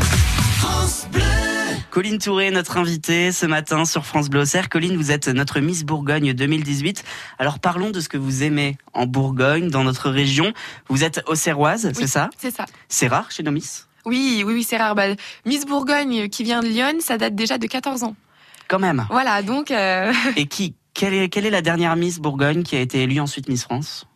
Colline 1.89 2.19
Touré, 2.19 2.51
notre 2.51 2.77
invitée 2.77 3.33
ce 3.33 3.45
matin 3.45 3.83
sur 3.83 4.05
France 4.05 4.29
Bleu 4.29 4.39
Auxerre. 4.39 4.69
Colline, 4.69 4.95
vous 4.95 5.11
êtes 5.11 5.27
notre 5.27 5.59
Miss 5.59 5.83
Bourgogne 5.83 6.31
2018. 6.31 7.03
Alors 7.37 7.59
parlons 7.59 7.89
de 7.89 7.99
ce 7.99 8.07
que 8.07 8.17
vous 8.17 8.43
aimez 8.43 8.77
en 8.93 9.05
Bourgogne, 9.05 9.69
dans 9.69 9.83
notre 9.83 10.09
région. 10.09 10.53
Vous 10.87 11.03
êtes 11.03 11.21
auxerroise, 11.27 11.91
c'est 11.93 12.07
ça? 12.07 12.29
C'est 12.37 12.55
ça. 12.55 12.65
C'est 12.87 13.07
rare 13.07 13.29
chez 13.29 13.43
nos 13.43 13.51
Miss? 13.51 13.89
Oui, 14.05 14.41
oui, 14.45 14.53
oui, 14.53 14.63
c'est 14.63 14.77
rare. 14.77 14.95
Bah, 14.95 15.07
Miss 15.45 15.65
Bourgogne 15.65 16.29
qui 16.29 16.45
vient 16.45 16.61
de 16.61 16.67
Lyon, 16.67 16.93
ça 17.01 17.17
date 17.17 17.35
déjà 17.35 17.57
de 17.57 17.67
14 17.67 18.03
ans. 18.03 18.15
Quand 18.67 18.79
même. 18.79 19.05
Voilà, 19.09 19.41
donc 19.41 19.71
euh, 19.71 20.13
Et 20.35 20.45
qui 20.45 20.75
quelle 20.97 21.13
est, 21.13 21.29
quelle 21.29 21.45
est 21.45 21.51
la 21.51 21.61
dernière 21.61 21.95
Miss 21.95 22.19
Bourgogne 22.19 22.63
qui 22.63 22.75
a 22.75 22.79
été 22.79 23.03
élue 23.03 23.19
ensuite 23.19 23.47
Miss 23.47 23.63
France? 23.63 24.07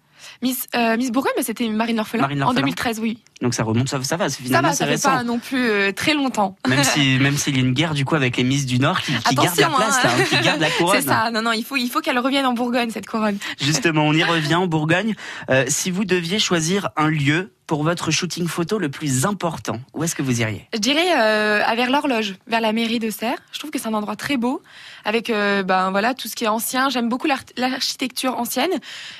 Miss, 0.41 0.67
euh, 0.75 0.97
Miss 0.97 1.11
Bourgogne, 1.11 1.33
bah, 1.37 1.43
c'était 1.45 1.69
Marine 1.69 1.97
L'Orphelin 1.97 2.21
Marine 2.21 2.41
en 2.41 2.47
L'Orphelin. 2.47 2.61
2013, 2.61 2.99
oui. 2.99 3.19
Donc 3.43 3.53
ça 3.53 3.63
remonte, 3.63 3.89
ça, 3.89 4.01
ça 4.03 4.17
va, 4.17 4.29
c'est 4.29 4.37
Ça 4.37 4.43
finalement 4.43 4.69
va, 4.69 4.73
ça 4.75 4.85
fait 4.85 4.91
récent. 4.91 5.11
pas 5.11 5.23
non 5.23 5.37
plus 5.37 5.69
euh, 5.69 5.91
très 5.91 6.15
longtemps. 6.15 6.57
Même 6.67 6.83
si, 6.83 7.17
même 7.21 7.37
s'il 7.37 7.55
y 7.55 7.59
a 7.59 7.61
une 7.63 7.73
guerre 7.73 7.93
du 7.93 8.03
coup 8.05 8.15
avec 8.15 8.37
les 8.37 8.43
Miss 8.43 8.65
du 8.65 8.79
Nord 8.79 9.01
qui, 9.01 9.13
qui 9.13 9.35
gardent 9.35 9.59
la 9.59 9.69
place, 9.69 9.97
hein. 9.97 10.07
là, 10.07 10.11
hein, 10.17 10.23
qui 10.27 10.43
gardent 10.43 10.61
la 10.61 10.69
couronne. 10.77 10.99
C'est 10.99 11.07
ça, 11.07 11.29
non, 11.31 11.43
non, 11.43 11.51
il 11.51 11.63
faut, 11.63 11.77
il 11.77 11.89
faut 11.89 12.01
qu'elle 12.01 12.17
revienne 12.17 12.47
en 12.47 12.53
Bourgogne, 12.53 12.89
cette 12.89 13.05
couronne. 13.05 13.37
Justement, 13.59 14.03
on 14.03 14.13
y 14.13 14.23
revient 14.23 14.55
en 14.55 14.65
Bourgogne. 14.65 15.13
Euh, 15.51 15.65
si 15.67 15.91
vous 15.91 16.05
deviez 16.05 16.39
choisir 16.39 16.89
un 16.97 17.09
lieu 17.09 17.53
pour 17.71 17.83
votre 17.85 18.11
shooting 18.11 18.49
photo 18.49 18.79
le 18.79 18.89
plus 18.89 19.25
important, 19.25 19.79
où 19.93 20.03
est-ce 20.03 20.13
que 20.13 20.21
vous 20.21 20.41
iriez 20.41 20.67
Je 20.73 20.79
dirais 20.79 21.17
euh, 21.17 21.63
vers 21.73 21.89
l'horloge, 21.89 22.35
vers 22.45 22.59
la 22.59 22.73
mairie 22.73 22.99
de 22.99 23.09
Serres. 23.09 23.37
Je 23.53 23.59
trouve 23.59 23.71
que 23.71 23.79
c'est 23.79 23.87
un 23.87 23.93
endroit 23.93 24.17
très 24.17 24.35
beau, 24.35 24.61
avec 25.05 25.29
euh, 25.29 25.63
ben 25.63 25.89
voilà 25.89 26.13
tout 26.13 26.27
ce 26.27 26.35
qui 26.35 26.43
est 26.43 26.49
ancien. 26.49 26.89
J'aime 26.89 27.07
beaucoup 27.07 27.27
l'architecture 27.55 28.37
ancienne, 28.37 28.71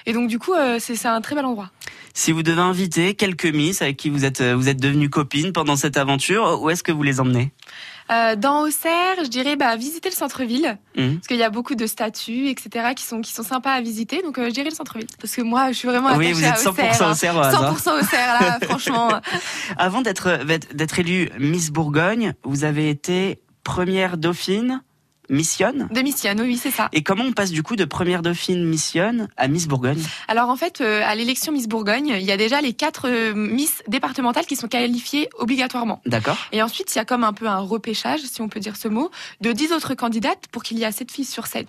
et 0.05 0.11
donc 0.11 0.27
du 0.27 0.37
coup 0.37 0.51
euh, 0.53 0.79
c'est 0.79 1.05
un 1.05 1.21
très 1.21 1.33
bel 1.33 1.45
endroit. 1.45 1.69
Si 2.13 2.33
vous 2.33 2.43
devez 2.43 2.59
inviter 2.59 3.13
quelques 3.13 3.45
Miss 3.45 3.81
avec 3.81 3.95
qui 3.95 4.09
vous 4.09 4.25
êtes, 4.25 4.41
euh, 4.41 4.53
vous 4.53 4.67
êtes 4.67 4.81
devenues 4.81 5.09
copines 5.09 5.53
pendant 5.53 5.77
cette 5.77 5.95
aventure, 5.95 6.61
où 6.61 6.69
est-ce 6.69 6.83
que 6.83 6.91
vous 6.91 7.03
les 7.03 7.21
emmenez? 7.21 7.51
Euh, 8.11 8.35
dans 8.35 8.63
Auxerre, 8.63 9.15
je 9.23 9.27
dirais 9.29 9.55
bah, 9.55 9.75
visiter 9.77 10.09
le 10.09 10.15
centre-ville, 10.15 10.77
Mhm. 10.97 11.15
parce 11.15 11.27
qu'il 11.27 11.37
y 11.37 11.43
a 11.43 11.49
beaucoup 11.49 11.75
de 11.75 11.85
statues, 11.87 12.47
etc., 12.49 12.93
qui 12.95 13.03
sont 13.03 13.21
qui 13.21 13.31
sont 13.31 13.43
sympas 13.43 13.71
à 13.71 13.81
visiter. 13.81 14.21
Donc 14.21 14.37
euh, 14.37 14.45
je 14.47 14.51
dirais 14.53 14.69
le 14.69 14.75
centre-ville, 14.75 15.07
parce 15.19 15.33
que 15.35 15.41
moi 15.41 15.71
je 15.71 15.77
suis 15.77 15.87
vraiment 15.87 16.09
Oui, 16.17 16.27
attachée 16.27 16.33
vous 16.33 16.43
êtes 16.43 16.51
à 16.51 16.55
100% 16.55 16.69
Auxerre. 16.69 17.01
hein. 17.07 17.11
auxerroise, 17.11 17.55
hein. 17.55 17.73
100% 17.73 17.99
Auxerre 18.01 18.41
là, 18.41 18.59
franchement. 18.67 19.09
Avant 19.77 20.01
d'être 20.01 20.43
d'être 20.73 20.99
élue 20.99 21.29
Miss 21.39 21.71
Bourgogne, 21.71 22.33
vous 22.43 22.63
avez 22.65 22.89
été 22.89 23.39
première 23.63 24.17
dauphine 24.17 24.81
missionne. 25.31 25.87
De 25.91 26.01
missionne, 26.01 26.39
oui, 26.41 26.57
c'est 26.57 26.69
ça. 26.69 26.89
Et 26.91 27.01
comment 27.01 27.23
on 27.23 27.31
passe 27.31 27.51
du 27.51 27.63
coup 27.63 27.75
de 27.75 27.85
première 27.85 28.21
dauphine 28.21 28.63
missionne 28.63 29.29
à 29.37 29.47
Miss 29.47 29.67
Bourgogne? 29.67 30.03
Alors 30.27 30.49
en 30.49 30.55
fait, 30.55 30.81
euh, 30.81 31.01
à 31.03 31.15
l'élection 31.15 31.51
Miss 31.51 31.67
Bourgogne, 31.67 32.15
il 32.19 32.23
y 32.23 32.31
a 32.31 32.37
déjà 32.37 32.61
les 32.61 32.73
quatre 32.73 33.07
euh, 33.07 33.33
Miss 33.33 33.81
départementales 33.87 34.45
qui 34.45 34.55
sont 34.55 34.67
qualifiées 34.67 35.29
obligatoirement. 35.39 36.01
D'accord. 36.05 36.37
Et 36.51 36.61
ensuite, 36.61 36.93
il 36.93 36.97
y 36.97 37.01
a 37.01 37.05
comme 37.05 37.23
un 37.23 37.33
peu 37.33 37.47
un 37.47 37.59
repêchage, 37.59 38.21
si 38.21 38.41
on 38.41 38.49
peut 38.49 38.59
dire 38.59 38.75
ce 38.75 38.87
mot, 38.87 39.09
de 39.39 39.51
10 39.51 39.71
autres 39.71 39.95
candidates 39.95 40.47
pour 40.51 40.63
qu'il 40.63 40.77
y 40.77 40.83
ait 40.83 40.85
assez 40.85 41.05
de 41.05 41.11
filles 41.11 41.25
sur 41.25 41.47
scène. 41.47 41.65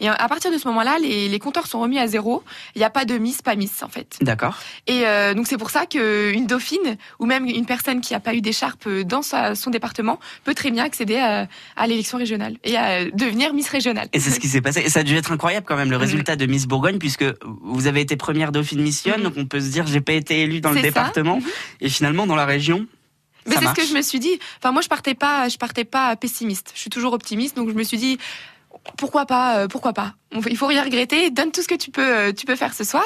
Et 0.00 0.08
à 0.08 0.28
partir 0.28 0.50
de 0.52 0.58
ce 0.58 0.66
moment-là, 0.68 0.98
les, 0.98 1.28
les 1.28 1.38
compteurs 1.38 1.66
sont 1.66 1.80
remis 1.80 1.98
à 1.98 2.06
zéro. 2.06 2.42
Il 2.74 2.78
n'y 2.78 2.84
a 2.84 2.90
pas 2.90 3.04
de 3.04 3.16
Miss, 3.18 3.42
pas 3.42 3.54
Miss 3.56 3.82
en 3.82 3.88
fait. 3.88 4.16
D'accord. 4.20 4.56
Et 4.86 5.06
euh, 5.06 5.34
donc 5.34 5.46
c'est 5.46 5.58
pour 5.58 5.70
ça 5.70 5.86
qu'une 5.86 6.46
dauphine 6.46 6.96
ou 7.18 7.26
même 7.26 7.46
une 7.46 7.66
personne 7.66 8.00
qui 8.00 8.12
n'a 8.12 8.20
pas 8.20 8.34
eu 8.34 8.40
d'écharpe 8.40 8.88
dans 8.88 9.22
sa- 9.22 9.54
son 9.54 9.70
département 9.70 10.18
peut 10.44 10.54
très 10.54 10.70
bien 10.70 10.84
accéder 10.84 11.16
à, 11.16 11.48
à 11.76 11.86
l'élection 11.86 12.18
régionale 12.18 12.56
et 12.64 12.76
à 12.76 13.04
devenir 13.06 13.54
Miss 13.54 13.68
régionale. 13.68 14.08
Et 14.12 14.20
c'est 14.20 14.30
ce 14.30 14.40
qui 14.40 14.48
s'est 14.48 14.60
passé. 14.60 14.80
Et 14.80 14.88
ça 14.90 15.00
a 15.00 15.02
dû 15.02 15.16
être 15.16 15.32
incroyable 15.32 15.66
quand 15.66 15.76
même 15.76 15.90
le 15.90 15.96
résultat 15.96 16.36
de 16.36 16.46
Miss 16.46 16.66
Bourgogne 16.66 16.98
puisque 16.98 17.24
vous 17.62 17.86
avez 17.86 18.00
été 18.00 18.16
première 18.16 18.52
dauphine 18.52 18.82
missionne, 18.82 19.22
donc 19.22 19.34
on 19.36 19.46
peut 19.46 19.60
se 19.60 19.68
dire 19.70 19.86
j'ai 19.86 20.00
pas 20.00 20.12
été 20.14 20.42
élue 20.42 20.60
dans 20.60 20.72
le 20.72 20.80
département 20.82 21.40
et 21.80 21.88
finalement 21.88 22.26
dans 22.26 22.36
la 22.36 22.46
région. 22.46 22.86
Mais 23.46 23.56
c'est 23.60 23.66
ce 23.66 23.74
que 23.74 23.84
je 23.84 23.92
me 23.92 24.00
suis 24.00 24.20
dit. 24.20 24.38
Enfin, 24.58 24.72
moi, 24.72 24.80
je 24.80 24.88
partais 24.88 25.12
pas, 25.12 25.50
je 25.50 25.58
partais 25.58 25.84
pas 25.84 26.16
pessimiste. 26.16 26.70
Je 26.74 26.80
suis 26.80 26.88
toujours 26.88 27.12
optimiste, 27.12 27.54
donc 27.56 27.68
je 27.68 27.74
me 27.74 27.82
suis 27.82 27.98
dit, 27.98 28.16
pourquoi 28.98 29.26
pas, 29.26 29.58
euh, 29.58 29.68
pourquoi 29.68 29.92
pas. 29.92 30.14
Il 30.50 30.56
faut 30.56 30.66
rien 30.66 30.82
regretter. 30.82 31.30
Donne 31.30 31.52
tout 31.52 31.62
ce 31.62 31.68
que 31.68 31.74
tu 31.76 31.90
peux, 31.90 32.02
euh, 32.06 32.32
tu 32.32 32.44
peux 32.44 32.56
faire 32.56 32.74
ce 32.74 32.84
soir. 32.84 33.04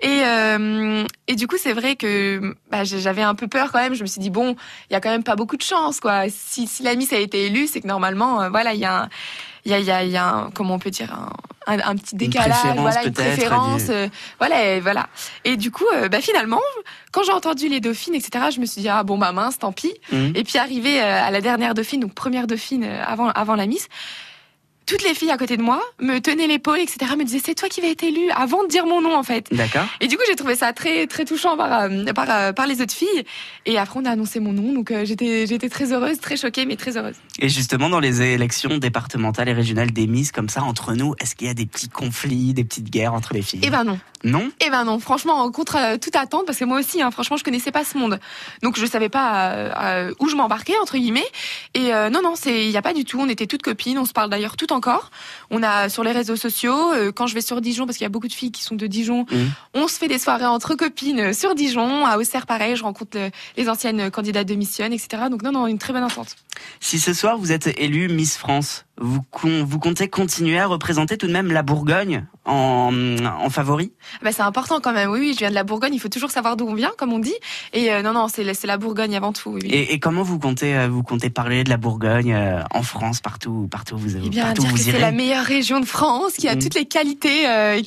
Et 0.00 0.20
euh, 0.24 1.04
et 1.26 1.34
du 1.34 1.46
coup, 1.46 1.56
c'est 1.58 1.72
vrai 1.72 1.96
que 1.96 2.54
bah, 2.70 2.84
j'avais 2.84 3.22
un 3.22 3.34
peu 3.34 3.48
peur 3.48 3.72
quand 3.72 3.78
même. 3.80 3.94
Je 3.94 4.02
me 4.02 4.06
suis 4.06 4.20
dit 4.20 4.30
bon, 4.30 4.54
il 4.90 4.92
y 4.92 4.96
a 4.96 5.00
quand 5.00 5.10
même 5.10 5.24
pas 5.24 5.36
beaucoup 5.36 5.56
de 5.56 5.62
chance, 5.62 5.98
quoi. 6.00 6.24
Si 6.28 6.66
si 6.66 6.82
la 6.82 6.94
Miss 6.94 7.12
a 7.12 7.18
été 7.18 7.46
élue, 7.46 7.66
c'est 7.66 7.80
que 7.80 7.86
normalement, 7.88 8.42
euh, 8.42 8.48
voilà, 8.50 8.74
il 8.74 8.80
y 8.80 8.84
a 8.84 9.02
un 9.04 9.08
il 9.64 9.72
y 9.72 9.74
a, 9.74 9.78
il 9.80 9.84
y 9.86 9.90
a, 9.90 10.04
il 10.04 10.10
y 10.10 10.16
a 10.16 10.26
un, 10.26 10.50
comment 10.50 10.74
on 10.74 10.78
peut 10.78 10.88
dire, 10.88 11.12
un, 11.66 11.74
un, 11.74 11.78
un 11.90 11.96
petit 11.96 12.14
décalage, 12.16 12.54
voilà, 12.80 13.02
une 13.04 13.12
préférence, 13.12 13.84
du- 13.86 14.10
voilà, 14.38 14.64
et 14.76 14.80
voilà. 14.80 15.08
Et 15.44 15.56
du 15.58 15.70
coup, 15.70 15.84
bah, 16.10 16.22
finalement, 16.22 16.60
quand 17.12 17.22
j'ai 17.22 17.32
entendu 17.32 17.68
les 17.68 17.80
dauphines, 17.80 18.14
etc., 18.14 18.46
je 18.54 18.60
me 18.60 18.66
suis 18.66 18.80
dit, 18.80 18.88
ah 18.88 19.02
bon, 19.02 19.18
bah 19.18 19.32
mince, 19.32 19.58
tant 19.58 19.72
pis. 19.72 19.92
Mhm. 20.10 20.32
Et 20.36 20.44
puis 20.44 20.56
arrivé 20.56 21.00
à 21.00 21.30
la 21.30 21.42
dernière 21.42 21.74
dauphine, 21.74 22.00
donc 22.00 22.14
première 22.14 22.46
dauphine 22.46 22.84
avant, 22.84 23.28
avant 23.28 23.56
la 23.56 23.66
Miss, 23.66 23.88
toutes 24.88 25.04
les 25.04 25.14
filles 25.14 25.30
à 25.30 25.36
côté 25.36 25.56
de 25.58 25.62
moi 25.62 25.80
me 26.00 26.18
tenaient 26.18 26.46
l'épaule, 26.46 26.80
etc., 26.80 27.12
me 27.16 27.24
disaient, 27.24 27.42
c'est 27.44 27.54
toi 27.54 27.68
qui 27.68 27.82
vas 27.82 27.88
être 27.88 28.02
élue, 28.02 28.30
avant 28.34 28.64
de 28.64 28.68
dire 28.68 28.86
mon 28.86 29.02
nom, 29.02 29.14
en 29.14 29.22
fait. 29.22 29.46
D'accord. 29.52 29.84
Et 30.00 30.08
du 30.08 30.16
coup, 30.16 30.22
j'ai 30.26 30.34
trouvé 30.34 30.56
ça 30.56 30.72
très 30.72 31.06
très 31.06 31.26
touchant 31.26 31.56
par 31.56 31.82
euh, 31.82 32.04
par, 32.14 32.26
euh, 32.30 32.52
par 32.52 32.66
les 32.66 32.80
autres 32.80 32.94
filles. 32.94 33.24
Et 33.66 33.78
après, 33.78 34.00
on 34.00 34.04
a 34.06 34.10
annoncé 34.10 34.40
mon 34.40 34.52
nom, 34.52 34.72
donc 34.72 34.90
euh, 34.90 35.04
j'étais 35.04 35.46
j'étais 35.46 35.68
très 35.68 35.92
heureuse, 35.92 36.18
très 36.18 36.38
choquée, 36.38 36.64
mais 36.64 36.76
très 36.76 36.96
heureuse. 36.96 37.16
Et 37.38 37.50
justement 37.50 37.90
dans 37.90 38.00
les 38.00 38.22
élections 38.22 38.78
départementales 38.78 39.50
et 39.50 39.52
régionales 39.52 39.92
des 39.92 40.06
Miss 40.06 40.32
comme 40.32 40.48
ça 40.48 40.62
entre 40.62 40.94
nous, 40.94 41.14
est-ce 41.20 41.34
qu'il 41.34 41.46
y 41.46 41.50
a 41.50 41.54
des 41.54 41.66
petits 41.66 41.90
conflits, 41.90 42.54
des 42.54 42.64
petites 42.64 42.88
guerres 42.88 43.12
entre 43.12 43.34
les 43.34 43.42
filles? 43.42 43.60
Eh 43.62 43.70
ben 43.70 43.84
non. 43.84 43.98
Non? 44.24 44.50
Eh 44.60 44.70
ben 44.70 44.84
non, 44.84 44.98
franchement, 44.98 45.48
contre 45.50 45.96
toute 45.98 46.16
attente, 46.16 46.44
parce 46.44 46.58
que 46.58 46.64
moi 46.64 46.80
aussi, 46.80 47.02
hein, 47.02 47.10
franchement, 47.10 47.36
je 47.36 47.44
connaissais 47.44 47.70
pas 47.70 47.84
ce 47.84 47.96
monde, 47.96 48.18
donc 48.62 48.76
je 48.76 48.84
savais 48.84 49.08
pas 49.08 49.52
euh, 49.52 50.12
où 50.18 50.28
je 50.28 50.34
m'embarquais 50.34 50.74
entre 50.82 50.98
guillemets. 50.98 51.26
Et 51.74 51.94
euh, 51.94 52.10
non, 52.10 52.20
non, 52.22 52.34
c'est, 52.34 52.66
il 52.66 52.70
y 52.70 52.76
a 52.76 52.82
pas 52.82 52.94
du 52.94 53.04
tout. 53.04 53.20
On 53.20 53.28
était 53.28 53.46
toutes 53.46 53.62
copines, 53.62 53.98
on 53.98 54.04
se 54.04 54.12
parle 54.12 54.30
d'ailleurs 54.30 54.56
tout 54.56 54.72
encore. 54.78 55.10
On 55.50 55.62
a 55.62 55.88
sur 55.88 56.02
les 56.04 56.12
réseaux 56.12 56.36
sociaux, 56.36 56.92
euh, 56.94 57.12
quand 57.12 57.26
je 57.26 57.34
vais 57.34 57.40
sur 57.42 57.60
Dijon, 57.60 57.84
parce 57.84 57.98
qu'il 57.98 58.04
y 58.04 58.06
a 58.06 58.14
beaucoup 58.16 58.28
de 58.28 58.32
filles 58.32 58.52
qui 58.52 58.62
sont 58.62 58.74
de 58.76 58.86
Dijon, 58.86 59.26
Mhm. 59.30 59.50
on 59.74 59.88
se 59.88 59.98
fait 59.98 60.08
des 60.08 60.18
soirées 60.18 60.46
entre 60.46 60.74
copines 60.74 61.20
euh, 61.20 61.32
sur 61.32 61.54
Dijon. 61.54 62.06
À 62.06 62.16
Auxerre, 62.18 62.46
pareil, 62.46 62.76
je 62.76 62.82
rencontre 62.84 63.18
les 63.56 63.68
anciennes 63.68 64.10
candidates 64.10 64.46
de 64.48 64.54
mission, 64.54 64.86
etc. 64.86 65.24
Donc 65.30 65.42
non, 65.42 65.52
non, 65.52 65.66
une 65.66 65.78
très 65.78 65.92
bonne 65.92 66.04
entente. 66.04 66.36
Si 66.80 66.98
ce 66.98 67.12
soir 67.12 67.38
vous 67.38 67.52
êtes 67.52 67.66
élue 67.78 68.08
Miss 68.08 68.36
France, 68.36 68.86
vous, 69.00 69.20
vous 69.42 69.78
comptez 69.78 70.08
continuer 70.08 70.58
à 70.58 70.66
représenter 70.66 71.16
tout 71.16 71.26
de 71.26 71.32
même 71.32 71.52
la 71.52 71.62
Bourgogne 71.62 72.26
en, 72.44 72.92
en 73.24 73.50
favori? 73.50 73.92
Bah, 74.22 74.32
C'est 74.32 74.42
important 74.42 74.80
quand 74.80 74.92
même, 74.92 75.10
oui, 75.10 75.20
oui, 75.20 75.32
je 75.34 75.38
viens 75.38 75.50
de 75.50 75.54
la 75.54 75.64
Bourgogne, 75.64 75.94
il 75.94 76.00
faut 76.00 76.08
toujours 76.08 76.30
savoir 76.30 76.56
d'où 76.56 76.66
on 76.66 76.74
vient, 76.74 76.92
comme 76.98 77.12
on 77.12 77.18
dit. 77.18 77.34
Et 77.72 77.92
euh, 77.92 78.02
non, 78.02 78.12
non, 78.12 78.28
c'est 78.28 78.44
la 78.64 78.76
Bourgogne 78.78 79.16
avant 79.16 79.32
tout. 79.32 79.50
Oui. 79.50 79.60
Et, 79.64 79.92
et, 79.92 80.00
comment 80.00 80.22
vous 80.22 80.38
comptez, 80.38 80.76
euh, 80.76 80.88
vous 80.88 81.02
comptez 81.02 81.30
parler 81.30 81.64
de 81.64 81.70
la 81.70 81.76
Bourgogne 81.76 82.32
euh, 82.32 82.62
en 82.72 82.82
France, 82.82 83.20
partout, 83.20 83.68
partout 83.70 83.94
où 83.94 83.98
vous, 83.98 84.16
eh 84.16 84.28
bien, 84.28 84.52
dire 84.52 84.72
que 84.72 84.78
c'est 84.78 84.98
la 84.98 85.12
meilleure 85.12 85.44
région 85.44 85.80
de 85.80 85.86
France, 85.86 86.34
qui 86.34 86.48
a 86.48 86.56
mmh. 86.56 86.58
toutes 86.58 86.74
les 86.74 86.86
qualités 86.86 87.48
euh, 87.48 87.80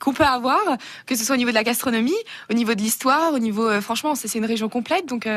qu'on 0.00 0.12
peut 0.12 0.24
avoir, 0.24 0.60
que 1.06 1.14
ce 1.14 1.24
soit 1.24 1.34
au 1.34 1.38
niveau 1.38 1.50
de 1.50 1.54
la 1.54 1.64
gastronomie, 1.64 2.12
au 2.50 2.54
niveau 2.54 2.74
de 2.74 2.80
l'histoire, 2.80 3.32
au 3.32 3.38
niveau, 3.38 3.80
franchement, 3.80 4.14
c'est 4.14 4.32
une 4.36 4.46
région 4.46 4.68
complète, 4.68 5.06
donc... 5.06 5.28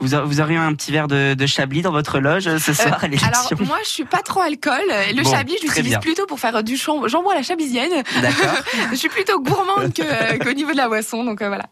Vous, 0.00 0.16
vous 0.26 0.40
auriez 0.40 0.56
un 0.56 0.72
petit 0.74 0.92
verre 0.92 1.08
de, 1.08 1.34
de 1.34 1.46
Chablis 1.46 1.82
dans 1.82 1.90
votre 1.90 2.20
loge 2.20 2.46
euh, 2.46 2.58
ce 2.58 2.72
soir 2.72 3.02
à 3.02 3.06
l'élection 3.06 3.28
Alors 3.28 3.66
moi 3.66 3.78
je 3.82 3.88
suis 3.88 4.04
pas 4.04 4.22
trop 4.22 4.40
alcool. 4.40 4.80
Le 5.14 5.22
bon, 5.22 5.30
Chablis 5.30 5.56
je 5.60 5.66
l'utilise 5.66 5.98
plutôt 5.98 6.24
pour 6.26 6.38
faire 6.38 6.62
du 6.62 6.76
jambon 6.76 7.30
à 7.30 7.34
la 7.34 7.42
chablisienne. 7.42 7.90
D'accord. 8.22 8.54
je 8.90 8.96
suis 8.96 9.08
plutôt 9.08 9.40
gourmande 9.40 9.92
qu'au 9.96 10.44
qu 10.44 10.54
niveau 10.54 10.70
de 10.72 10.76
la 10.76 10.88
boisson, 10.88 11.24
donc 11.24 11.42
euh, 11.42 11.48
voilà. 11.48 11.66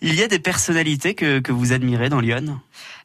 Il 0.00 0.14
y 0.14 0.22
a 0.22 0.28
des 0.28 0.40
personnalités 0.40 1.14
que, 1.14 1.38
que 1.38 1.52
vous 1.52 1.72
admirez 1.72 2.08
dans 2.08 2.20
Lyon? 2.20 2.58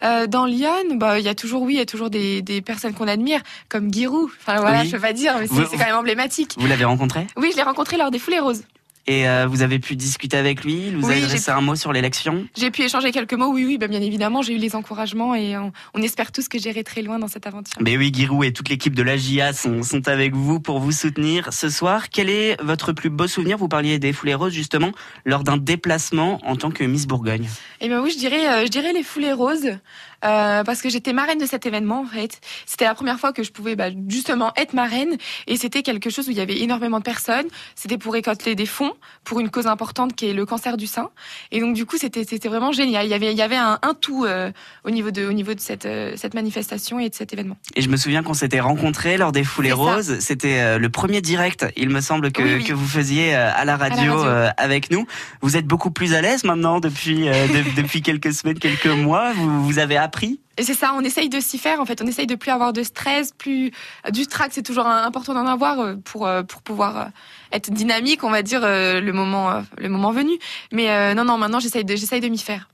Euh, 0.03 0.27
Dans 0.27 0.45
Lyon, 0.45 0.95
bah 0.95 1.19
il 1.19 1.25
y 1.25 1.29
a 1.29 1.35
toujours 1.35 1.61
oui, 1.61 1.75
il 1.75 1.77
y 1.77 1.81
a 1.81 1.85
toujours 1.85 2.09
des, 2.09 2.41
des 2.41 2.61
personnes 2.61 2.93
qu'on 2.93 3.07
admire, 3.07 3.41
comme 3.69 3.93
Giroud. 3.93 4.29
Enfin 4.41 4.59
voilà, 4.59 4.81
oui. 4.81 4.87
je 4.87 4.95
peux 4.95 5.01
pas 5.01 5.13
dire, 5.13 5.35
mais 5.39 5.47
c'est 5.47 5.77
quand 5.77 5.85
même 5.85 5.95
emblématique. 5.95 6.55
Vous 6.57 6.67
l'avez 6.67 6.85
rencontré? 6.85 7.27
Oui, 7.35 7.49
je 7.51 7.57
l'ai 7.57 7.63
rencontré 7.63 7.97
lors 7.97 8.11
des 8.11 8.19
Foulées 8.19 8.39
Roses. 8.39 8.63
Et 9.09 9.27
euh, 9.27 9.47
vous 9.47 9.61
avez 9.61 9.79
pu 9.79 9.95
discuter 9.95 10.35
avec 10.35 10.65
lui, 10.65 10.87
il 10.87 10.97
vous 10.97 11.07
oui, 11.07 11.13
a 11.13 11.25
adressé 11.25 11.49
un 11.49 11.61
mot 11.61 11.75
sur 11.75 11.93
l'élection? 11.93 12.45
J'ai 12.57 12.71
pu 12.71 12.81
échanger 12.81 13.11
quelques 13.11 13.33
mots, 13.33 13.53
oui, 13.53 13.63
oui, 13.65 13.77
ben 13.77 13.89
bien 13.89 14.01
évidemment, 14.01 14.41
j'ai 14.41 14.53
eu 14.53 14.57
les 14.57 14.75
encouragements 14.75 15.33
et 15.33 15.57
on, 15.57 15.71
on, 15.93 16.01
espère 16.01 16.33
tous 16.33 16.49
que 16.49 16.59
j'irai 16.59 16.83
très 16.83 17.01
loin 17.01 17.17
dans 17.17 17.29
cette 17.29 17.47
aventure. 17.47 17.77
Mais 17.79 17.95
oui, 17.95 18.11
Giroud 18.13 18.43
et 18.43 18.51
toute 18.51 18.67
l'équipe 18.67 18.93
de 18.93 19.03
l'AGIA 19.03 19.53
sont, 19.53 19.81
sont 19.81 20.05
avec 20.09 20.35
vous 20.35 20.59
pour 20.59 20.79
vous 20.79 20.91
soutenir 20.91 21.53
ce 21.53 21.69
soir. 21.69 22.09
Quel 22.09 22.29
est 22.29 22.61
votre 22.61 22.91
plus 22.91 23.09
beau 23.09 23.27
souvenir? 23.27 23.57
Vous 23.57 23.69
parliez 23.69 23.97
des 23.97 24.11
Foulées 24.11 24.35
Roses 24.35 24.51
justement 24.51 24.91
lors 25.23 25.43
d'un 25.43 25.55
déplacement 25.55 26.41
en 26.45 26.57
tant 26.57 26.71
que 26.71 26.83
Miss 26.83 27.07
Bourgogne. 27.07 27.47
Eh 27.79 27.87
bien 27.87 28.01
oui, 28.01 28.11
je 28.11 28.17
dirais, 28.17 28.45
euh, 28.49 28.65
je 28.65 28.69
dirais 28.69 28.91
les 28.91 29.03
Foulées 29.03 29.31
Roses. 29.31 29.77
Euh, 30.25 30.63
parce 30.63 30.81
que 30.81 30.89
j'étais 30.89 31.13
marraine 31.13 31.37
de 31.37 31.45
cet 31.45 31.65
événement 31.65 32.01
en 32.01 32.05
fait. 32.05 32.41
C'était 32.65 32.85
la 32.85 32.95
première 32.95 33.19
fois 33.19 33.33
que 33.33 33.43
je 33.43 33.51
pouvais 33.51 33.75
bah, 33.75 33.89
justement 34.07 34.51
être 34.55 34.73
marraine 34.73 35.15
et 35.45 35.57
c'était 35.57 35.83
quelque 35.83 36.09
chose 36.09 36.27
où 36.27 36.31
il 36.31 36.37
y 36.37 36.41
avait 36.41 36.59
énormément 36.59 36.97
de 36.97 37.03
personnes. 37.03 37.45
C'était 37.75 37.99
pour 37.99 38.13
récolter 38.13 38.55
des 38.55 38.65
fonds 38.65 38.93
pour 39.23 39.39
une 39.39 39.49
cause 39.49 39.67
importante 39.67 40.15
qui 40.15 40.27
est 40.27 40.33
le 40.33 40.45
cancer 40.45 40.75
du 40.75 40.87
sein. 40.87 41.09
Et 41.51 41.59
donc 41.59 41.75
du 41.75 41.85
coup 41.85 41.97
c'était 41.97 42.23
c'était 42.23 42.49
vraiment 42.49 42.71
génial. 42.71 43.05
Il 43.05 43.09
y 43.09 43.13
avait 43.13 43.31
il 43.31 43.37
y 43.37 43.43
avait 43.43 43.57
un, 43.57 43.77
un 43.83 43.93
tout 43.93 44.25
euh, 44.25 44.51
au 44.83 44.89
niveau 44.89 45.11
de 45.11 45.27
au 45.27 45.33
niveau 45.33 45.53
de 45.53 45.59
cette 45.59 45.85
euh, 45.85 46.13
cette 46.15 46.33
manifestation 46.33 46.99
et 46.99 47.09
de 47.09 47.15
cet 47.15 47.31
événement. 47.33 47.57
Et 47.75 47.83
je 47.83 47.89
me 47.89 47.97
souviens 47.97 48.23
qu'on 48.23 48.33
s'était 48.33 48.59
rencontrés 48.59 49.17
lors 49.17 49.31
des 49.31 49.43
Foulées 49.43 49.71
Roses. 49.71 50.17
C'était 50.19 50.79
le 50.79 50.89
premier 50.89 51.21
direct, 51.21 51.67
il 51.75 51.89
me 51.89 52.01
semble 52.01 52.31
que 52.31 52.41
oui, 52.41 52.55
oui. 52.55 52.63
que 52.63 52.73
vous 52.73 52.87
faisiez 52.87 53.35
à 53.35 53.65
la 53.65 53.77
radio, 53.77 54.19
à 54.19 54.25
la 54.25 54.31
radio. 54.31 54.53
avec 54.57 54.89
nous. 54.89 55.05
Vous 55.41 55.57
êtes 55.57 55.67
beaucoup 55.67 55.91
plus 55.91 56.15
à 56.15 56.21
l'aise 56.21 56.43
maintenant 56.43 56.79
depuis 56.79 57.25
de, 57.25 57.75
depuis 57.75 58.01
quelques 58.01 58.33
semaines, 58.33 58.57
quelques 58.57 58.87
mois. 58.87 59.31
Vous 59.33 59.63
vous 59.63 59.79
avez 59.79 59.97
appris 60.07 60.39
et 60.59 60.63
c'est 60.63 60.73
ça, 60.73 60.93
on 60.95 61.01
essaye 61.01 61.29
de 61.29 61.39
s'y 61.39 61.59
faire. 61.59 61.79
En 61.79 61.85
fait, 61.85 62.01
on 62.01 62.07
essaye 62.07 62.25
de 62.25 62.33
plus 62.33 62.49
avoir 62.49 62.73
de 62.73 62.81
stress, 62.81 63.31
plus 63.37 63.71
du 64.11 64.25
trac. 64.25 64.49
C'est 64.51 64.63
toujours 64.63 64.87
important 64.87 65.35
d'en 65.35 65.45
avoir 65.45 65.79
euh, 65.79 65.95
pour 66.03 66.25
euh, 66.25 66.41
pour 66.41 66.63
pouvoir 66.63 67.11
être 67.51 67.69
dynamique, 67.69 68.23
on 68.23 68.31
va 68.31 68.41
dire 68.41 68.61
le 68.63 69.11
moment 69.11 69.63
le 69.77 69.89
moment 69.89 70.11
venu. 70.11 70.31
Mais 70.71 71.13
non, 71.13 71.23
non, 71.25 71.37
maintenant 71.37 71.59
j'essaye 71.59 71.85
de 71.85 71.95
j'essaye 71.95 72.21
de 72.21 72.27
m'y 72.27 72.39
faire. 72.39 72.67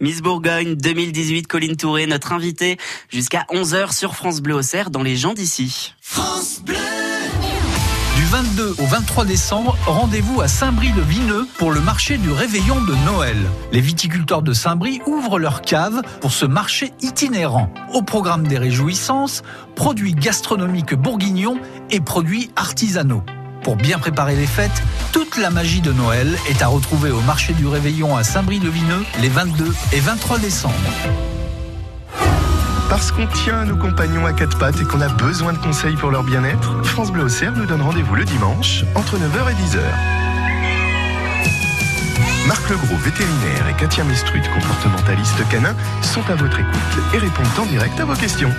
Miss 0.00 0.22
Bourgogne 0.22 0.76
2018, 0.76 1.46
Colline 1.46 1.76
Touré, 1.76 2.06
notre 2.06 2.32
invitée 2.32 2.78
jusqu'à 3.10 3.44
11h 3.50 3.94
sur 3.94 4.14
France 4.14 4.40
Bleu 4.40 4.54
Auxerre 4.54 4.90
dans 4.90 5.02
les 5.02 5.16
gens 5.16 5.34
d'ici. 5.34 5.94
France 6.00 6.60
Bleu. 6.64 6.79
Du 8.30 8.36
22 8.36 8.76
au 8.78 8.86
23 8.86 9.24
décembre, 9.24 9.76
rendez-vous 9.86 10.40
à 10.40 10.46
Saint-Brie-le-Vineux 10.46 11.48
pour 11.58 11.72
le 11.72 11.80
marché 11.80 12.16
du 12.16 12.30
réveillon 12.30 12.80
de 12.80 12.94
Noël. 13.04 13.36
Les 13.72 13.80
viticulteurs 13.80 14.42
de 14.42 14.52
Saint-Brie 14.52 15.00
ouvrent 15.04 15.40
leur 15.40 15.62
cave 15.62 16.00
pour 16.20 16.30
ce 16.30 16.46
marché 16.46 16.92
itinérant. 17.00 17.72
Au 17.92 18.02
programme 18.02 18.46
des 18.46 18.56
réjouissances, 18.56 19.42
produits 19.74 20.14
gastronomiques 20.14 20.94
bourguignons 20.94 21.58
et 21.90 21.98
produits 21.98 22.52
artisanaux. 22.54 23.24
Pour 23.64 23.74
bien 23.74 23.98
préparer 23.98 24.36
les 24.36 24.46
fêtes, 24.46 24.80
toute 25.10 25.36
la 25.36 25.50
magie 25.50 25.80
de 25.80 25.92
Noël 25.92 26.38
est 26.48 26.62
à 26.62 26.68
retrouver 26.68 27.10
au 27.10 27.22
marché 27.22 27.52
du 27.54 27.66
réveillon 27.66 28.16
à 28.16 28.22
Saint-Brie-le-Vineux 28.22 29.04
les 29.20 29.28
22 29.28 29.74
et 29.92 29.98
23 29.98 30.38
décembre. 30.38 30.74
Parce 32.90 33.12
qu'on 33.12 33.28
tient 33.28 33.64
nos 33.64 33.76
compagnons 33.76 34.26
à 34.26 34.32
quatre 34.32 34.58
pattes 34.58 34.80
et 34.80 34.84
qu'on 34.84 35.00
a 35.00 35.08
besoin 35.08 35.52
de 35.52 35.58
conseils 35.58 35.94
pour 35.94 36.10
leur 36.10 36.24
bien-être, 36.24 36.84
France 36.84 37.12
Bleu 37.12 37.22
Auxerre 37.22 37.52
nous 37.52 37.64
donne 37.64 37.82
rendez-vous 37.82 38.16
le 38.16 38.24
dimanche 38.24 38.84
entre 38.96 39.16
9h 39.16 39.48
et 39.48 39.54
10h. 39.54 39.78
Marc 42.48 42.68
Legros, 42.68 42.96
vétérinaire, 42.96 43.68
et 43.70 43.74
Katia 43.74 44.02
Mestrut, 44.02 44.42
comportementaliste 44.52 45.48
canin, 45.48 45.76
sont 46.02 46.28
à 46.28 46.34
votre 46.34 46.58
écoute 46.58 47.14
et 47.14 47.18
répondent 47.18 47.46
en 47.60 47.66
direct 47.66 48.00
à 48.00 48.04
vos 48.04 48.14
questions. 48.14 48.52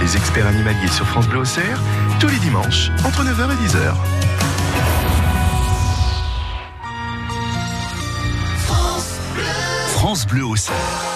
Les 0.00 0.16
experts 0.16 0.46
animaliers 0.46 0.86
sur 0.86 1.04
France 1.06 1.26
Bleu 1.26 1.40
Auxerre, 1.40 1.80
tous 2.20 2.28
les 2.28 2.38
dimanches 2.38 2.92
entre 3.04 3.24
9h 3.24 3.50
et 3.50 3.66
10h. 3.66 3.94
France 8.58 9.18
Bleu. 9.34 9.42
France 9.88 10.26
Bleu 10.28 10.44
Auxerre. 10.44 11.09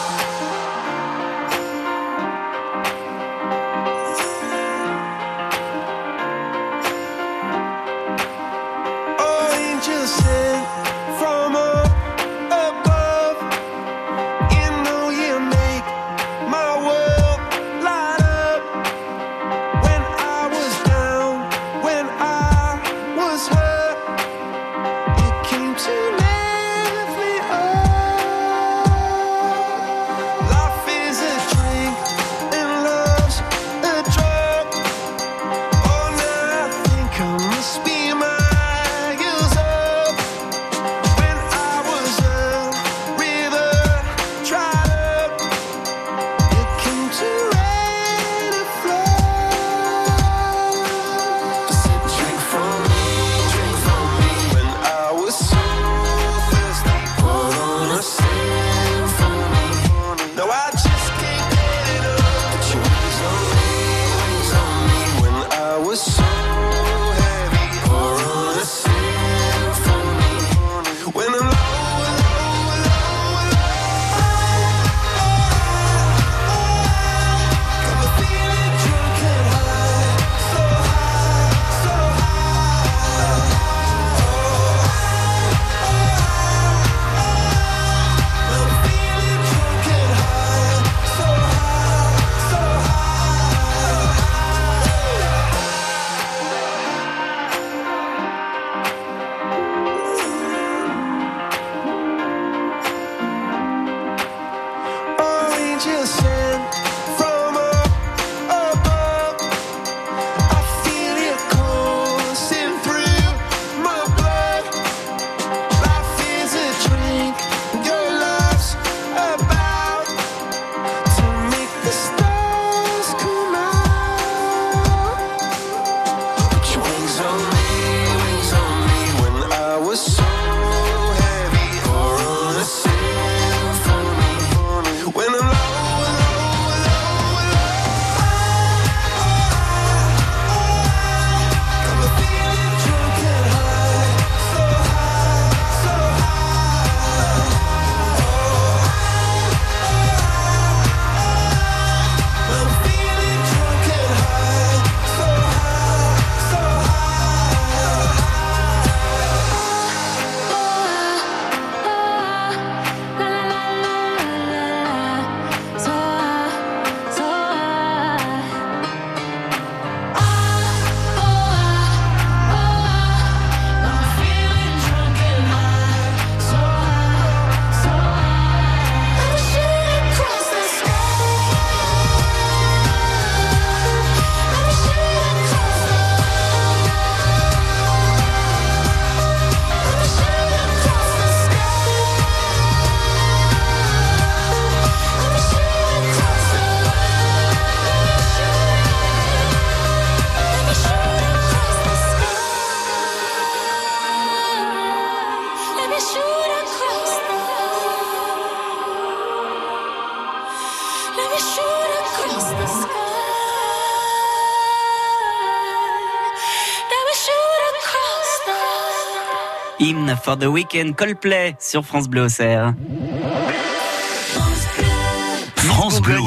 For 220.24 220.36
the 220.38 220.46
Weekend 220.46 220.94
Coldplay 220.94 221.54
sur 221.58 221.84
France 221.84 222.08
Bleu 222.08 222.22
Auxerre. 222.22 222.74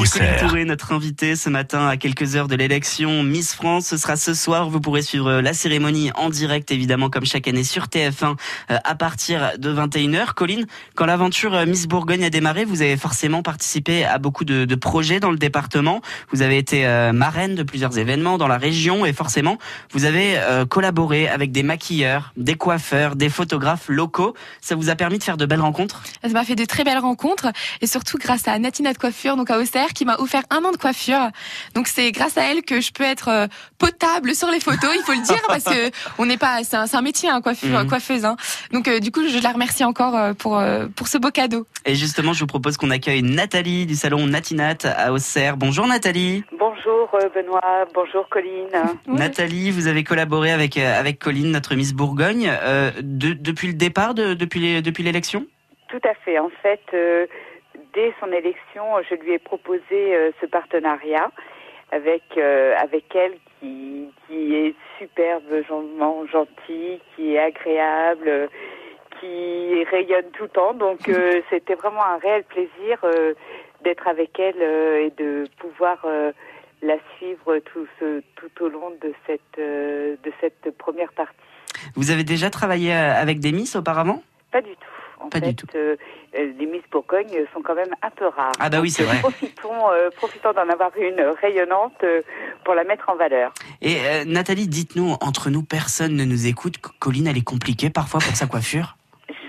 Auxerre. 0.08 0.40
Touré, 0.40 0.64
notre 0.64 0.92
invité 0.92 1.36
ce 1.36 1.50
matin 1.50 1.86
à 1.86 1.98
quelques 1.98 2.34
heures 2.34 2.48
de 2.48 2.56
l'élection 2.56 3.22
Miss 3.22 3.52
France. 3.52 3.88
Ce 3.88 3.98
sera 3.98 4.16
ce 4.16 4.32
soir. 4.32 4.70
Vous 4.70 4.80
pourrez 4.80 5.02
suivre 5.02 5.40
la 5.42 5.52
cérémonie 5.52 6.10
en 6.14 6.30
direct, 6.30 6.70
évidemment, 6.70 7.10
comme 7.10 7.26
chaque 7.26 7.46
année 7.46 7.62
sur 7.62 7.84
TF1 7.86 8.36
euh, 8.70 8.78
à 8.84 8.94
partir 8.94 9.52
de 9.58 9.70
21h. 9.70 10.32
Colline, 10.32 10.66
quand 10.94 11.04
l'aventure 11.04 11.54
euh, 11.54 11.66
Miss 11.66 11.86
Bourgogne 11.86 12.24
a 12.24 12.30
démarré, 12.30 12.64
vous 12.64 12.80
avez 12.80 12.96
forcément 12.96 13.42
participé 13.42 14.06
à 14.06 14.16
beaucoup 14.16 14.46
de, 14.46 14.64
de 14.64 14.74
projets 14.74 15.20
dans 15.20 15.30
le 15.30 15.36
département. 15.36 16.00
Vous 16.32 16.40
avez 16.40 16.56
été 16.56 16.86
euh, 16.86 17.12
marraine 17.12 17.54
de 17.54 17.62
plusieurs 17.62 17.98
événements 17.98 18.38
dans 18.38 18.48
la 18.48 18.58
région 18.58 19.04
et 19.04 19.12
forcément, 19.12 19.58
vous 19.92 20.06
avez 20.06 20.38
collaboré 20.70 21.28
avec 21.28 21.52
des 21.52 21.62
maquilleurs, 21.62 22.32
des 22.36 22.54
coiffeurs, 22.54 23.14
des 23.14 23.28
photographes 23.28 23.88
locaux. 23.88 24.34
Ça 24.60 24.74
vous 24.74 24.88
a 24.88 24.94
permis 24.94 25.18
de 25.18 25.24
faire 25.24 25.36
de 25.36 25.44
belles 25.44 25.60
rencontres? 25.60 26.02
Ça 26.22 26.28
m'a 26.30 26.44
fait 26.44 26.54
de 26.54 26.64
très 26.64 26.84
belles 26.84 26.98
rencontres 26.98 27.48
et 27.80 27.86
surtout 27.86 28.18
grâce 28.18 28.48
à 28.48 28.58
Natina 28.58 28.92
de 28.92 28.98
Coiffure 28.98 29.36
donc 29.36 29.50
à 29.50 29.58
Auxerre, 29.58 29.92
qui 29.98 30.04
m'a 30.04 30.16
offert 30.20 30.42
un 30.50 30.64
an 30.64 30.70
de 30.70 30.76
coiffure. 30.76 31.28
Donc 31.74 31.88
c'est 31.88 32.12
grâce 32.12 32.38
à 32.38 32.44
elle 32.44 32.62
que 32.62 32.80
je 32.80 32.92
peux 32.92 33.02
être 33.02 33.28
euh, 33.28 33.46
potable 33.78 34.32
sur 34.34 34.48
les 34.48 34.60
photos, 34.60 34.90
il 34.94 35.02
faut 35.02 35.12
le 35.12 35.24
dire, 35.26 35.42
parce 35.48 35.64
que 35.64 35.90
on 36.18 36.26
n'est 36.26 36.36
pas, 36.36 36.62
c'est 36.62 36.76
un, 36.76 36.84
un, 36.92 37.02
métier, 37.02 37.28
hein, 37.28 37.40
coiffure, 37.40 37.80
mhm. 37.80 37.88
coiffeuse. 37.88 38.24
Hein. 38.24 38.36
Donc 38.72 38.86
euh, 38.86 39.00
du 39.00 39.10
coup, 39.10 39.26
je 39.26 39.42
la 39.42 39.50
remercie 39.50 39.84
encore 39.84 40.16
euh, 40.16 40.34
pour 40.34 40.62
pour 40.94 41.08
ce 41.08 41.18
beau 41.18 41.30
cadeau. 41.30 41.66
Et 41.84 41.96
justement, 41.96 42.32
je 42.32 42.40
vous 42.40 42.46
propose 42.46 42.76
qu'on 42.76 42.90
accueille 42.90 43.22
Nathalie 43.22 43.86
du 43.86 43.96
salon 43.96 44.26
Natinat 44.26 44.76
à 44.84 45.12
Auxerre. 45.12 45.56
Bonjour 45.56 45.88
Nathalie. 45.88 46.44
Bonjour 46.56 47.10
Benoît, 47.34 47.86
bonjour 47.92 48.28
Colline. 48.28 48.68
Nathalie, 49.08 49.72
vous 49.72 49.88
avez 49.88 50.04
collaboré 50.04 50.52
avec 50.52 50.76
avec 50.78 51.18
Colline, 51.18 51.50
notre 51.50 51.74
Miss 51.74 51.92
Bourgogne, 51.92 52.52
de, 53.02 53.32
depuis 53.32 53.66
le 53.66 53.74
départ, 53.74 54.14
de, 54.14 54.34
depuis 54.34 54.80
depuis 54.80 55.02
l'élection? 55.02 55.44
Tout 55.88 56.00
à 56.04 56.14
fait. 56.24 56.38
En 56.38 56.50
fait, 56.62 56.80
dès 57.94 58.14
son 58.20 58.30
élection, 58.32 58.84
je 59.08 59.14
lui 59.16 59.32
ai 59.32 59.38
proposé 59.38 59.82
euh, 59.92 60.30
ce 60.40 60.46
partenariat 60.46 61.30
avec 61.90 62.22
euh, 62.36 62.74
avec 62.76 63.14
elle 63.14 63.34
qui 63.60 64.08
qui 64.26 64.54
est 64.54 64.74
superbement 64.98 66.26
gentille, 66.26 67.00
qui 67.14 67.34
est 67.34 67.38
agréable, 67.38 68.48
qui 69.18 69.84
rayonne 69.84 70.30
tout 70.32 70.44
le 70.44 70.48
temps. 70.48 70.74
Donc 70.74 71.08
euh, 71.08 71.40
c'était 71.50 71.74
vraiment 71.74 72.04
un 72.04 72.18
réel 72.18 72.44
plaisir 72.44 72.98
d'être 73.82 74.06
avec 74.08 74.38
elle 74.38 74.60
et 74.60 75.12
de 75.16 75.44
pouvoir 75.58 76.04
la 76.82 76.96
suivre 77.16 77.58
tout 77.58 77.86
ce, 77.98 78.22
tout 78.36 78.64
au 78.64 78.68
long 78.68 78.90
de 79.00 79.12
cette 79.26 79.58
de 79.58 80.32
cette 80.40 80.76
première 80.76 81.12
partie. 81.12 81.36
Vous 81.94 82.10
avez 82.10 82.24
déjà 82.24 82.50
travaillé 82.50 82.92
avec 82.92 83.40
des 83.40 83.52
Miss 83.52 83.76
auparavant? 83.76 84.22
Pas 84.50 84.60
du 84.60 84.70
tout. 84.70 84.97
En 85.20 85.28
pas 85.28 85.40
fait, 85.40 85.48
du 85.48 85.54
tout. 85.54 85.66
Euh, 85.74 85.96
les 86.34 86.66
Miss 86.66 86.82
Bourgogne 86.90 87.44
sont 87.52 87.62
quand 87.62 87.74
même 87.74 87.94
un 88.02 88.10
peu 88.10 88.26
rares. 88.26 88.52
Ah 88.60 88.68
bah 88.68 88.80
oui, 88.80 88.90
c'est 88.90 89.02
vrai. 89.02 89.18
Profitons, 89.20 89.90
euh, 89.90 90.10
profitons 90.16 90.52
d'en 90.52 90.68
avoir 90.68 90.90
une 90.96 91.20
rayonnante 91.40 92.02
euh, 92.04 92.22
pour 92.64 92.74
la 92.74 92.84
mettre 92.84 93.08
en 93.08 93.16
valeur. 93.16 93.52
Et 93.80 93.98
Nathalie, 94.26 94.68
dites-nous, 94.68 95.16
entre 95.20 95.50
nous, 95.50 95.62
personne 95.62 96.14
ne 96.14 96.24
nous 96.24 96.46
écoute. 96.46 96.76
Colline, 96.98 97.26
elle 97.26 97.38
est 97.38 97.44
compliquée 97.44 97.90
parfois 97.90 98.20
pour 98.20 98.34
sa 98.36 98.46
coiffure 98.46 98.96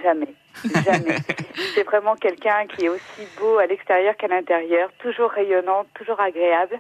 Jamais. 0.04 0.34
Jamais. 0.64 1.16
c'est 1.76 1.84
vraiment 1.84 2.16
quelqu'un 2.16 2.66
qui 2.68 2.86
est 2.86 2.90
aussi 2.90 3.28
beau 3.40 3.58
à 3.58 3.66
l'extérieur 3.66 4.16
qu'à 4.18 4.28
l'intérieur, 4.28 4.90
toujours 5.00 5.30
rayonnante, 5.30 5.88
toujours 5.94 6.20
agréable 6.20 6.78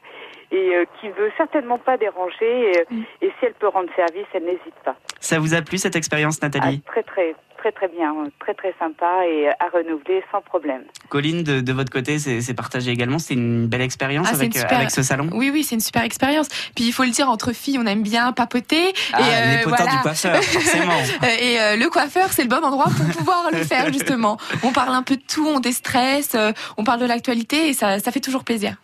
et 0.51 0.87
qui 0.99 1.09
veut 1.09 1.31
certainement 1.37 1.77
pas 1.77 1.97
déranger. 1.97 2.71
Et, 2.71 2.85
mm. 2.89 3.03
et, 3.21 3.27
si 3.39 3.45
elle 3.45 3.53
peut 3.53 3.67
rendre 3.67 3.89
service, 3.95 4.25
elle 4.33 4.45
n'hésite 4.45 4.75
pas. 4.83 4.95
Ça 5.19 5.39
vous 5.39 5.53
a 5.53 5.61
plu 5.61 5.77
cette 5.77 5.95
expérience, 5.95 6.41
Nathalie? 6.41 6.81
Ah, 6.85 6.91
Très 6.91 7.03
très 7.03 7.35
très 7.60 7.72
très 7.72 7.88
bien, 7.89 8.16
très 8.39 8.53
très 8.53 8.74
sympa 8.80 9.28
et 9.28 9.49
à 9.49 9.68
renouveler 9.74 10.24
sans 10.32 10.41
problème. 10.41 10.84
Colline, 11.10 11.43
de, 11.43 11.74
votre 11.74 11.91
côté, 11.91 12.18
c'est 12.20 12.53
partagé 12.53 12.91
également. 12.91 13.20
C'est 13.20 13.34
une 13.34 13.68
belle 13.68 13.82
expérience 13.82 14.28
ah, 14.32 14.36
avec, 14.36 14.55
avec 14.55 14.91
ce 14.91 15.03
salon. 15.03 15.30
Oui, 15.34 15.49
oui, 15.51 15.64
c'est 15.64 15.76
une 15.76 15.82
super 15.82 16.03
expérience. 16.03 16.47
Puis 16.76 16.86
il 16.86 16.91
faut 16.91 17.03
le 17.03 17.12
dire, 17.12 17.30
entre 17.30 17.51
filles, 17.51 17.78
on 17.80 17.86
aime 17.86 18.03
bien 18.03 18.32
papoter. 18.32 18.93
Ah, 19.14 19.20
et, 19.20 19.24
les 19.24 19.62
euh, 19.62 19.64
potins 19.64 19.86
du 19.86 19.97
coiffeur, 20.01 20.43
forcément. 20.43 21.01
et 21.39 21.60
euh, 21.60 21.76
le 21.76 21.89
coiffeur, 21.89 22.32
c'est 22.32 22.43
le 22.43 22.49
bon 22.49 22.64
endroit 22.64 22.88
pour 22.95 23.05
pouvoir 23.18 23.49
le 23.51 23.64
faire 23.64 23.91
justement. 23.91 24.38
On 24.64 24.72
parle 24.72 24.93
un 24.93 25.03
peu 25.03 25.16
de 25.16 25.22
tout, 25.22 25.47
on 25.47 25.60
déstresse, 25.60 26.34
euh, 26.36 26.51
on 26.78 26.84
parle 26.84 26.99
de 26.99 27.05
l'actualité 27.05 27.70
et 27.70 27.74
ça, 27.74 27.99
ça 27.99 28.12
fait 28.12 28.20
toujours 28.20 28.43
plaisir. 28.43 28.76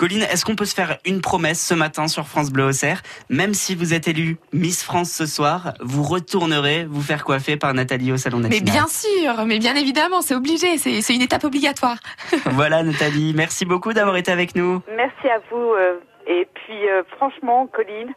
Colline, 0.00 0.22
est-ce 0.22 0.46
qu'on 0.46 0.56
peut 0.56 0.64
se 0.64 0.74
faire 0.74 0.96
une 1.04 1.20
promesse 1.20 1.60
ce 1.60 1.74
matin 1.74 2.08
sur 2.08 2.26
France 2.26 2.50
Bleu 2.50 2.64
Auxerre? 2.64 3.02
Même 3.28 3.52
si 3.52 3.74
vous 3.74 3.92
êtes 3.92 4.08
élue 4.08 4.38
Miss 4.50 4.82
France 4.82 5.10
ce 5.10 5.26
soir, 5.26 5.74
vous 5.80 6.02
retournerez 6.02 6.86
vous 6.88 7.02
faire 7.02 7.22
coiffer 7.22 7.58
par 7.58 7.74
Nathalie 7.74 8.10
au 8.10 8.16
Salon 8.16 8.38
National. 8.38 8.64
Mais 8.64 8.72
bien 8.72 8.86
sûr, 8.86 9.44
mais 9.44 9.58
bien 9.58 9.74
évidemment, 9.74 10.22
c'est 10.22 10.34
obligé, 10.34 10.78
c'est 10.78 11.14
une 11.14 11.20
étape 11.20 11.44
obligatoire. 11.44 11.98
voilà 12.46 12.82
Nathalie, 12.82 13.34
merci 13.36 13.66
beaucoup 13.66 13.92
d'avoir 13.92 14.16
été 14.16 14.32
avec 14.32 14.54
nous. 14.54 14.80
Merci 14.96 15.28
à 15.28 15.38
vous. 15.50 15.74
Euh, 15.74 15.98
et 16.26 16.48
puis 16.54 16.88
euh, 16.88 17.02
franchement, 17.18 17.66
Colline, 17.66 18.14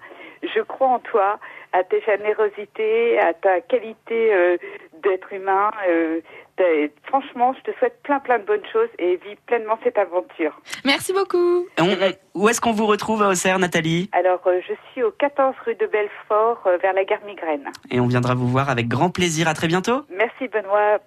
je 0.55 0.61
crois 0.61 0.88
en 0.88 0.99
toi, 0.99 1.38
à 1.73 1.84
ta 1.84 1.99
générosité, 1.99 3.19
à 3.19 3.34
ta 3.34 3.59
qualité 3.59 4.34
euh, 4.34 4.55
d'être 5.03 5.34
humain. 5.34 5.69
Franchement, 7.06 7.54
je 7.54 7.72
te 7.72 7.78
souhaite 7.78 8.01
plein 8.04 8.20
plein 8.20 8.39
de 8.39 8.43
bonnes 8.43 8.66
choses 8.72 8.89
et 8.97 9.18
vis 9.18 9.36
pleinement 9.45 9.78
cette 9.84 9.97
aventure. 9.97 10.60
Merci 10.86 11.14
beaucoup. 11.14 11.68
où 12.34 12.49
est-ce 12.49 12.62
qu'on 12.62 12.72
vous 12.72 12.88
retrouve 12.88 13.22
à 13.22 13.30
Auxerre, 13.30 13.60
Nathalie 13.60 14.10
Alors, 14.12 14.41
euh, 14.47 14.60
je 14.68 14.74
suis 14.91 15.04
au 15.04 15.12
14 15.12 15.56
rue 15.66 15.76
de 15.76 15.86
Belfort, 15.86 16.64
euh, 16.66 16.78
vers 16.78 16.93
la 16.93 17.06
gare 17.06 17.24
Migraine. 17.26 17.70
Et 17.91 17.99
on 17.99 18.08
viendra 18.08 18.34
vous 18.34 18.47
voir 18.47 18.70
avec 18.70 18.88
grand 18.88 19.10
plaisir. 19.10 19.47
À 19.47 19.54
très 19.54 19.68
bientôt. 19.68 20.04
Merci 20.10 20.47
Benoît. 20.47 20.99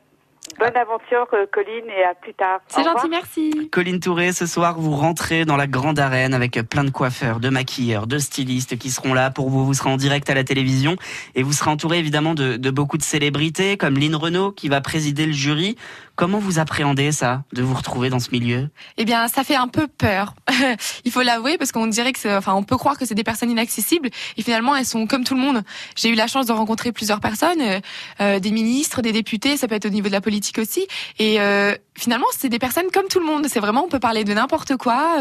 Bonne 0.58 0.76
aventure, 0.76 1.26
euh, 1.34 1.46
Colline, 1.52 1.90
et 1.90 2.04
à 2.04 2.14
plus 2.14 2.32
tard. 2.34 2.60
C'est 2.68 2.84
gentil, 2.84 3.08
merci. 3.08 3.68
Colline 3.70 4.00
Touré, 4.00 4.32
ce 4.32 4.46
soir, 4.46 4.78
vous 4.78 4.94
rentrez 4.94 5.44
dans 5.44 5.56
la 5.56 5.66
grande 5.66 5.98
arène 5.98 6.34
avec 6.34 6.60
plein 6.68 6.84
de 6.84 6.90
coiffeurs, 6.90 7.40
de 7.40 7.48
maquilleurs, 7.48 8.06
de 8.06 8.18
stylistes 8.18 8.78
qui 8.78 8.90
seront 8.90 9.12
là 9.12 9.30
pour 9.30 9.50
vous. 9.50 9.66
Vous 9.66 9.74
serez 9.74 9.90
en 9.90 9.96
direct 9.96 10.30
à 10.30 10.34
la 10.34 10.44
télévision 10.44 10.96
et 11.34 11.42
vous 11.42 11.52
serez 11.52 11.70
entouré 11.70 11.98
évidemment 11.98 12.34
de, 12.34 12.56
de 12.56 12.70
beaucoup 12.70 12.96
de 12.96 13.02
célébrités 13.02 13.76
comme 13.76 13.98
Lynn 13.98 14.14
Renault 14.14 14.52
qui 14.52 14.68
va 14.68 14.80
présider 14.80 15.26
le 15.26 15.32
jury. 15.32 15.76
Comment 16.16 16.38
vous 16.38 16.58
appréhendez 16.58 17.12
ça, 17.12 17.44
de 17.52 17.62
vous 17.62 17.74
retrouver 17.74 18.08
dans 18.08 18.20
ce 18.20 18.30
milieu? 18.30 18.70
Eh 18.96 19.04
bien, 19.04 19.28
ça 19.28 19.44
fait 19.44 19.54
un 19.54 19.68
peu 19.68 19.86
peur. 19.86 20.34
Il 21.04 21.12
faut 21.12 21.20
l'avouer 21.20 21.58
parce 21.58 21.72
qu'on 21.72 21.86
dirait 21.86 22.14
que, 22.14 22.38
enfin, 22.38 22.54
on 22.54 22.62
peut 22.62 22.78
croire 22.78 22.96
que 22.96 23.04
c'est 23.04 23.14
des 23.14 23.22
personnes 23.22 23.50
inaccessibles 23.50 24.08
et 24.38 24.42
finalement, 24.42 24.74
elles 24.74 24.86
sont 24.86 25.06
comme 25.06 25.24
tout 25.24 25.34
le 25.34 25.40
monde. 25.40 25.62
J'ai 25.94 26.08
eu 26.08 26.14
la 26.14 26.26
chance 26.26 26.46
de 26.46 26.52
rencontrer 26.52 26.90
plusieurs 26.90 27.20
personnes, 27.20 27.60
euh, 27.60 27.80
euh, 28.22 28.38
des 28.38 28.50
ministres, 28.50 29.02
des 29.02 29.12
députés, 29.12 29.58
ça 29.58 29.68
peut 29.68 29.74
être 29.74 29.84
au 29.84 29.90
niveau 29.90 30.08
de 30.08 30.12
la 30.12 30.22
politique 30.22 30.58
aussi. 30.58 30.86
Et 31.18 31.38
euh, 31.38 31.74
finalement, 31.94 32.26
c'est 32.34 32.48
des 32.48 32.58
personnes 32.58 32.90
comme 32.94 33.08
tout 33.08 33.20
le 33.20 33.26
monde. 33.26 33.46
C'est 33.48 33.60
vraiment, 33.60 33.84
on 33.84 33.88
peut 33.88 34.00
parler 34.00 34.24
de 34.24 34.32
n'importe 34.32 34.74
quoi. 34.78 35.18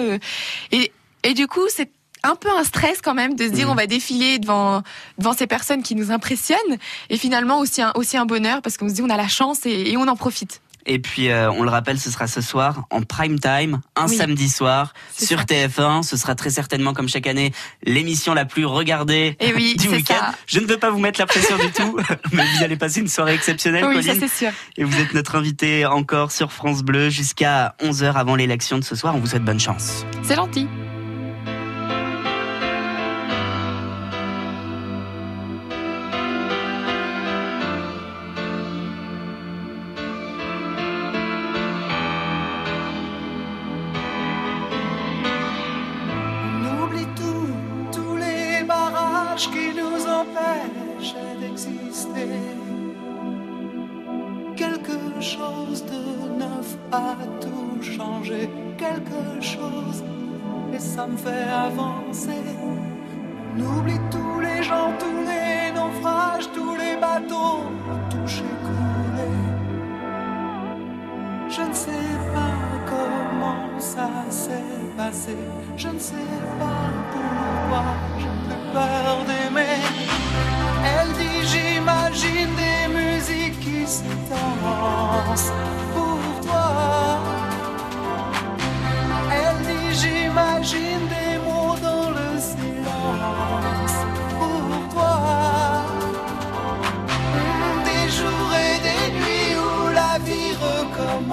et, 0.71 0.93
et 1.23 1.33
du 1.33 1.47
coup, 1.47 1.67
c'est 1.67 1.91
un 2.23 2.35
peu 2.35 2.49
un 2.57 2.63
stress 2.63 3.01
quand 3.01 3.13
même 3.13 3.35
de 3.35 3.43
se 3.43 3.51
dire 3.51 3.67
mmh. 3.67 3.71
on 3.71 3.75
va 3.75 3.85
défiler 3.85 4.39
devant 4.39 4.81
devant 5.19 5.33
ces 5.33 5.45
personnes 5.45 5.83
qui 5.83 5.93
nous 5.93 6.11
impressionnent 6.11 6.57
et 7.11 7.17
finalement 7.17 7.59
aussi 7.59 7.83
un 7.83 7.91
aussi 7.93 8.17
un 8.17 8.25
bonheur 8.25 8.63
parce 8.63 8.77
qu'on 8.77 8.89
se 8.89 8.95
dit 8.95 9.03
on 9.03 9.11
a 9.11 9.17
la 9.17 9.27
chance 9.27 9.65
et 9.65 9.95
on 9.95 10.07
en 10.07 10.15
profite. 10.15 10.61
Et 10.85 10.99
puis, 10.99 11.29
euh, 11.29 11.51
on 11.51 11.63
le 11.63 11.69
rappelle, 11.69 11.99
ce 11.99 12.11
sera 12.11 12.27
ce 12.27 12.41
soir 12.41 12.85
en 12.89 13.01
prime 13.01 13.39
time, 13.39 13.81
un 13.95 14.07
samedi 14.07 14.49
soir 14.49 14.93
sur 15.17 15.39
TF1. 15.41 16.03
Ce 16.03 16.17
sera 16.17 16.35
très 16.35 16.49
certainement, 16.49 16.93
comme 16.93 17.09
chaque 17.09 17.27
année, 17.27 17.51
l'émission 17.83 18.33
la 18.33 18.45
plus 18.45 18.65
regardée 18.65 19.35
Et 19.39 19.53
oui, 19.53 19.75
du 19.77 19.89
week-end. 19.89 20.31
Je 20.47 20.59
ne 20.59 20.65
veux 20.65 20.77
pas 20.77 20.89
vous 20.89 20.99
mettre 20.99 21.19
la 21.19 21.25
pression 21.25 21.57
du 21.57 21.71
tout, 21.71 21.97
mais 22.31 22.43
vous 22.55 22.63
allez 22.63 22.77
passer 22.77 22.99
une 23.01 23.07
soirée 23.07 23.33
exceptionnelle, 23.33 23.85
oui, 23.85 24.03
ça 24.03 24.27
sûr. 24.27 24.51
Et 24.77 24.83
vous 24.83 24.99
êtes 24.99 25.13
notre 25.13 25.35
invité 25.35 25.85
encore 25.85 26.31
sur 26.31 26.51
France 26.51 26.83
Bleu 26.83 27.09
jusqu'à 27.09 27.75
11h 27.81 28.13
avant 28.13 28.35
l'élection 28.35 28.77
de 28.77 28.83
ce 28.83 28.95
soir. 28.95 29.15
On 29.15 29.19
vous 29.19 29.27
souhaite 29.27 29.43
bonne 29.43 29.59
chance. 29.59 30.05
C'est 30.23 30.35
gentil. 30.35 30.67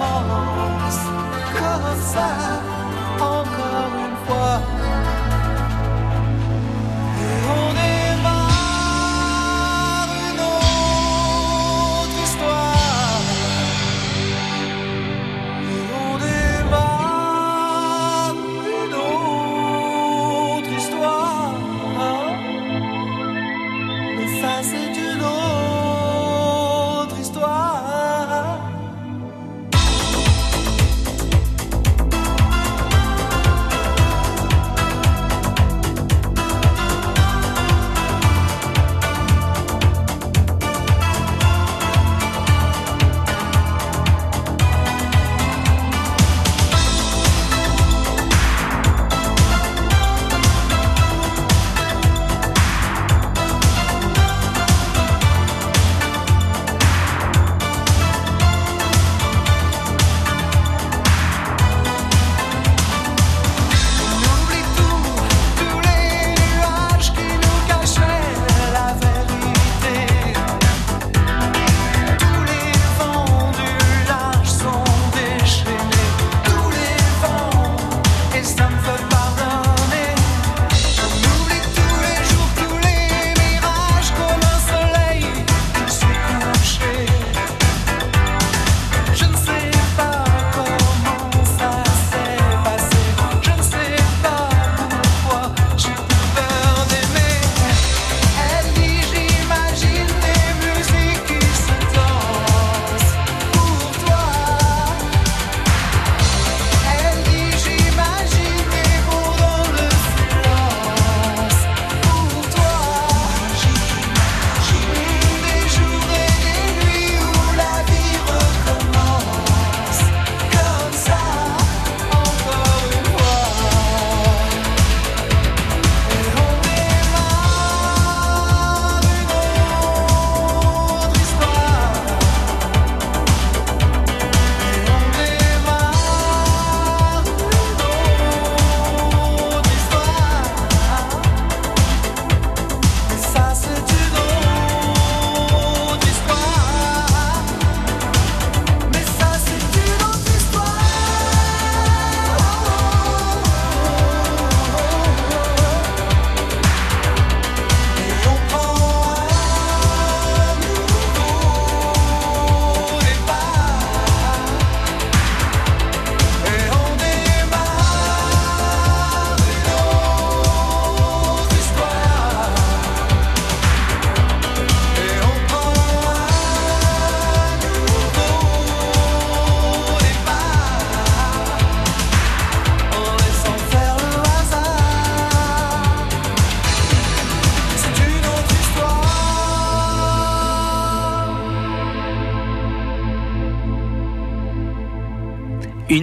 Recommence 0.03 1.01
comme 1.57 2.01
ça 2.01 2.29
encore 3.19 3.72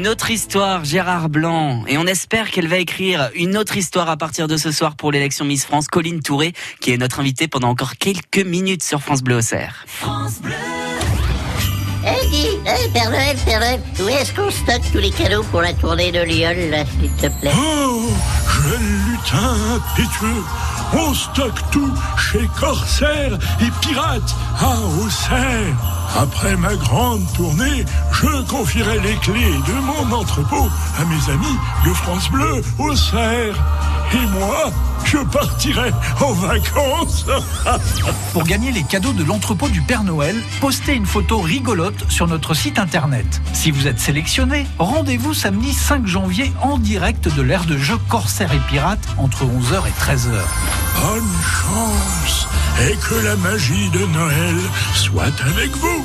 Une 0.01 0.09
autre 0.09 0.31
histoire, 0.31 0.83
Gérard 0.83 1.29
Blanc. 1.29 1.85
Et 1.87 1.99
on 1.99 2.07
espère 2.07 2.51
qu'elle 2.51 2.69
va 2.69 2.79
écrire 2.79 3.29
une 3.35 3.55
autre 3.59 3.77
histoire 3.77 4.09
à 4.09 4.17
partir 4.17 4.49
de 4.49 4.57
ce 4.57 4.73
soir 4.73 4.97
pour 4.97 5.13
l'élection 5.13 5.45
Miss 5.45 5.67
France, 5.67 5.89
Colline 5.89 6.23
Touré, 6.23 6.55
qui 6.81 6.91
est 6.91 6.97
notre 6.97 7.21
invitée 7.21 7.49
pendant 7.49 7.69
encore 7.69 7.97
quelques 7.99 8.39
minutes 8.39 8.83
sur 8.83 9.03
France 9.03 9.21
Bleu 9.21 9.37
Auxerre. 9.37 9.85
Eh 12.03 12.29
dis, 12.31 12.47
eh, 12.65 12.89
Père 12.95 13.11
Noël, 13.11 13.37
Père 13.45 13.61
Noël, 13.61 13.83
où 14.03 14.09
est-ce 14.09 14.33
qu'on 14.33 14.51
stocke 14.51 14.91
tous 14.91 15.01
les 15.01 15.11
cadeaux 15.11 15.43
pour 15.51 15.61
la 15.61 15.75
tournée 15.75 16.11
de 16.11 16.23
Lyon, 16.23 16.71
là, 16.71 16.85
s'il 16.99 17.11
te 17.17 17.27
plaît? 17.39 17.53
Oh, 17.55 18.09
jeune 18.49 19.03
lutin 19.11 19.55
impétueux, 19.75 20.43
on 20.95 21.13
stocke 21.13 21.61
tout 21.71 21.93
chez 22.17 22.49
Corsair 22.59 23.39
et 23.61 23.87
Pirates 23.87 24.35
à 24.59 24.81
Auxerre. 25.03 26.00
Après 26.17 26.57
ma 26.57 26.75
grande 26.75 27.25
tournée, 27.35 27.85
je 28.13 28.43
confierai 28.49 28.99
les 29.01 29.15
clés 29.17 29.55
de 29.67 29.73
mon 29.81 30.17
entrepôt 30.17 30.69
à 30.99 31.05
mes 31.05 31.33
amis 31.33 31.59
de 31.85 31.93
France 31.93 32.29
Bleu 32.31 32.63
Auxerre. 32.79 33.55
Et 34.13 34.27
moi, 34.39 34.73
je 35.05 35.19
partirai 35.19 35.93
en 36.21 36.33
vacances. 36.33 37.27
Pour 38.33 38.43
gagner 38.43 38.73
les 38.73 38.83
cadeaux 38.83 39.13
de 39.13 39.23
l'entrepôt 39.23 39.69
du 39.69 39.83
Père 39.83 40.03
Noël, 40.03 40.37
postez 40.61 40.95
une 40.95 41.07
photo 41.07 41.39
rigolote 41.39 42.11
sur 42.11 42.27
notre 42.27 42.55
site 42.55 42.79
internet. 42.79 43.41
Si 43.53 43.71
vous 43.71 43.87
êtes 43.87 44.01
sélectionné, 44.01 44.67
rendez-vous 44.79 45.33
samedi 45.33 45.73
5 45.73 46.07
janvier 46.07 46.53
en 46.61 46.79
direct 46.79 47.33
de 47.35 47.43
l'aire 47.43 47.65
de 47.67 47.79
jeu 47.79 47.97
Corsair 48.09 48.53
et 48.53 48.61
Pirate 48.69 49.07
entre 49.17 49.45
11h 49.45 49.87
et 49.87 50.13
13h. 50.13 50.31
Bonne 51.01 51.33
chance 51.43 52.49
et 52.89 52.97
que 52.97 53.15
la 53.25 53.37
magie 53.37 53.91
de 53.91 54.07
Noël 54.07 54.57
soit 54.95 55.25
avec 55.25 55.71
vous. 55.77 56.00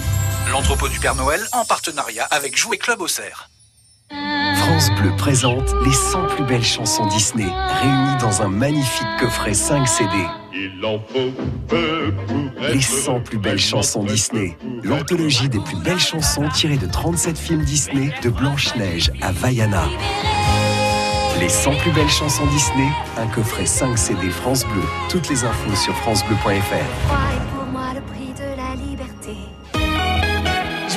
L'entrepôt 0.51 0.87
du 0.87 0.99
Père 0.99 1.15
Noël 1.15 1.41
en 1.53 1.65
partenariat 1.65 2.25
avec 2.31 2.57
Jouet 2.57 2.77
Club 2.77 3.01
Auxerre. 3.01 3.49
France 4.57 4.89
Bleu 4.91 5.15
présente 5.17 5.73
les 5.83 5.93
100 5.93 6.27
plus 6.27 6.43
belles 6.45 6.63
chansons 6.63 7.07
Disney, 7.07 7.47
réunies 7.81 8.17
dans 8.19 8.41
un 8.41 8.47
magnifique 8.47 9.07
coffret 9.19 9.53
5 9.53 9.87
CD. 9.87 10.15
Les 12.73 12.81
100 12.81 13.21
plus 13.21 13.37
belles 13.37 13.59
chansons 13.59 14.03
Disney, 14.03 14.57
l'anthologie 14.83 15.49
des 15.49 15.59
plus 15.59 15.77
belles 15.77 15.99
chansons 15.99 16.47
tirées 16.49 16.77
de 16.77 16.87
37 16.87 17.37
films 17.37 17.63
Disney, 17.63 18.13
de 18.21 18.29
Blanche-Neige 18.29 19.11
à 19.21 19.31
Vaiana. 19.31 19.85
Les 21.39 21.49
100 21.49 21.75
plus 21.77 21.91
belles 21.91 22.09
chansons 22.09 22.45
Disney, 22.47 22.87
un 23.17 23.27
coffret 23.27 23.65
5 23.65 23.97
CD 23.97 24.29
France 24.29 24.65
Bleu. 24.65 24.83
Toutes 25.09 25.27
les 25.29 25.43
infos 25.43 25.75
sur 25.75 25.95
francebleu.fr. 25.97 27.54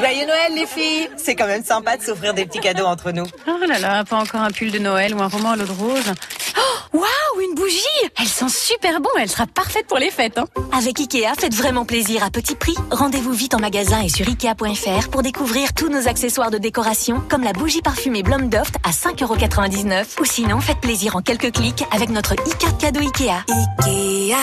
Noël, 0.01 0.55
les 0.55 0.67
filles 0.67 1.09
C'est 1.17 1.35
quand 1.35 1.47
même 1.47 1.65
sympa 1.65 1.97
de 1.97 2.03
s'offrir 2.03 2.35
des 2.35 2.45
petits 2.47 2.61
cadeaux 2.61 2.85
entre 2.85 3.13
nous. 3.13 3.25
Oh 3.47 3.67
là 3.67 3.79
là, 3.79 4.05
pas 4.05 4.17
encore 4.17 4.43
un 4.43 4.51
pull 4.51 4.71
de 4.71 4.79
Noël 4.79 5.15
ou 5.15 5.23
un 5.23 5.29
roman 5.29 5.53
à 5.53 5.57
l'eau 5.57 5.65
de 5.65 5.73
rose. 5.73 6.13
Oh, 6.57 6.99
waouh, 6.99 7.41
une 7.49 7.55
bougie 7.55 7.81
Elle 8.21 8.27
sent 8.27 8.49
super 8.49 9.01
bon, 9.01 9.11
elle 9.19 9.29
sera 9.29 9.47
parfaite 9.47 9.87
pour 9.87 9.99
les 9.99 10.11
fêtes. 10.11 10.39
Hein. 10.39 10.45
Avec 10.73 11.01
Ikea, 11.01 11.35
faites 11.39 11.55
vraiment 11.55 11.85
plaisir 11.85 12.23
à 12.23 12.31
petit 12.31 12.55
prix. 12.55 12.75
Rendez-vous 12.91 13.33
vite 13.33 13.55
en 13.55 13.59
magasin 13.59 14.01
et 14.03 14.09
sur 14.09 14.27
Ikea.fr 14.29 15.09
pour 15.11 15.23
découvrir 15.23 15.73
tous 15.73 15.89
nos 15.89 16.09
accessoires 16.09 16.51
de 16.51 16.59
décoration, 16.59 17.23
comme 17.29 17.43
la 17.43 17.53
bougie 17.53 17.83
parfumée 17.83 18.23
Blomdoft 18.23 18.77
à 18.85 18.91
5,99€. 18.91 20.21
Ou 20.21 20.25
sinon, 20.25 20.61
faites 20.61 20.81
plaisir 20.81 21.17
en 21.17 21.23
quelques 21.23 21.53
clics 21.53 21.85
avec 21.91 22.11
notre 22.11 22.35
e-carte 22.35 22.81
cadeau 22.81 23.01
Ikea. 23.01 23.45
Ikea 23.49 24.37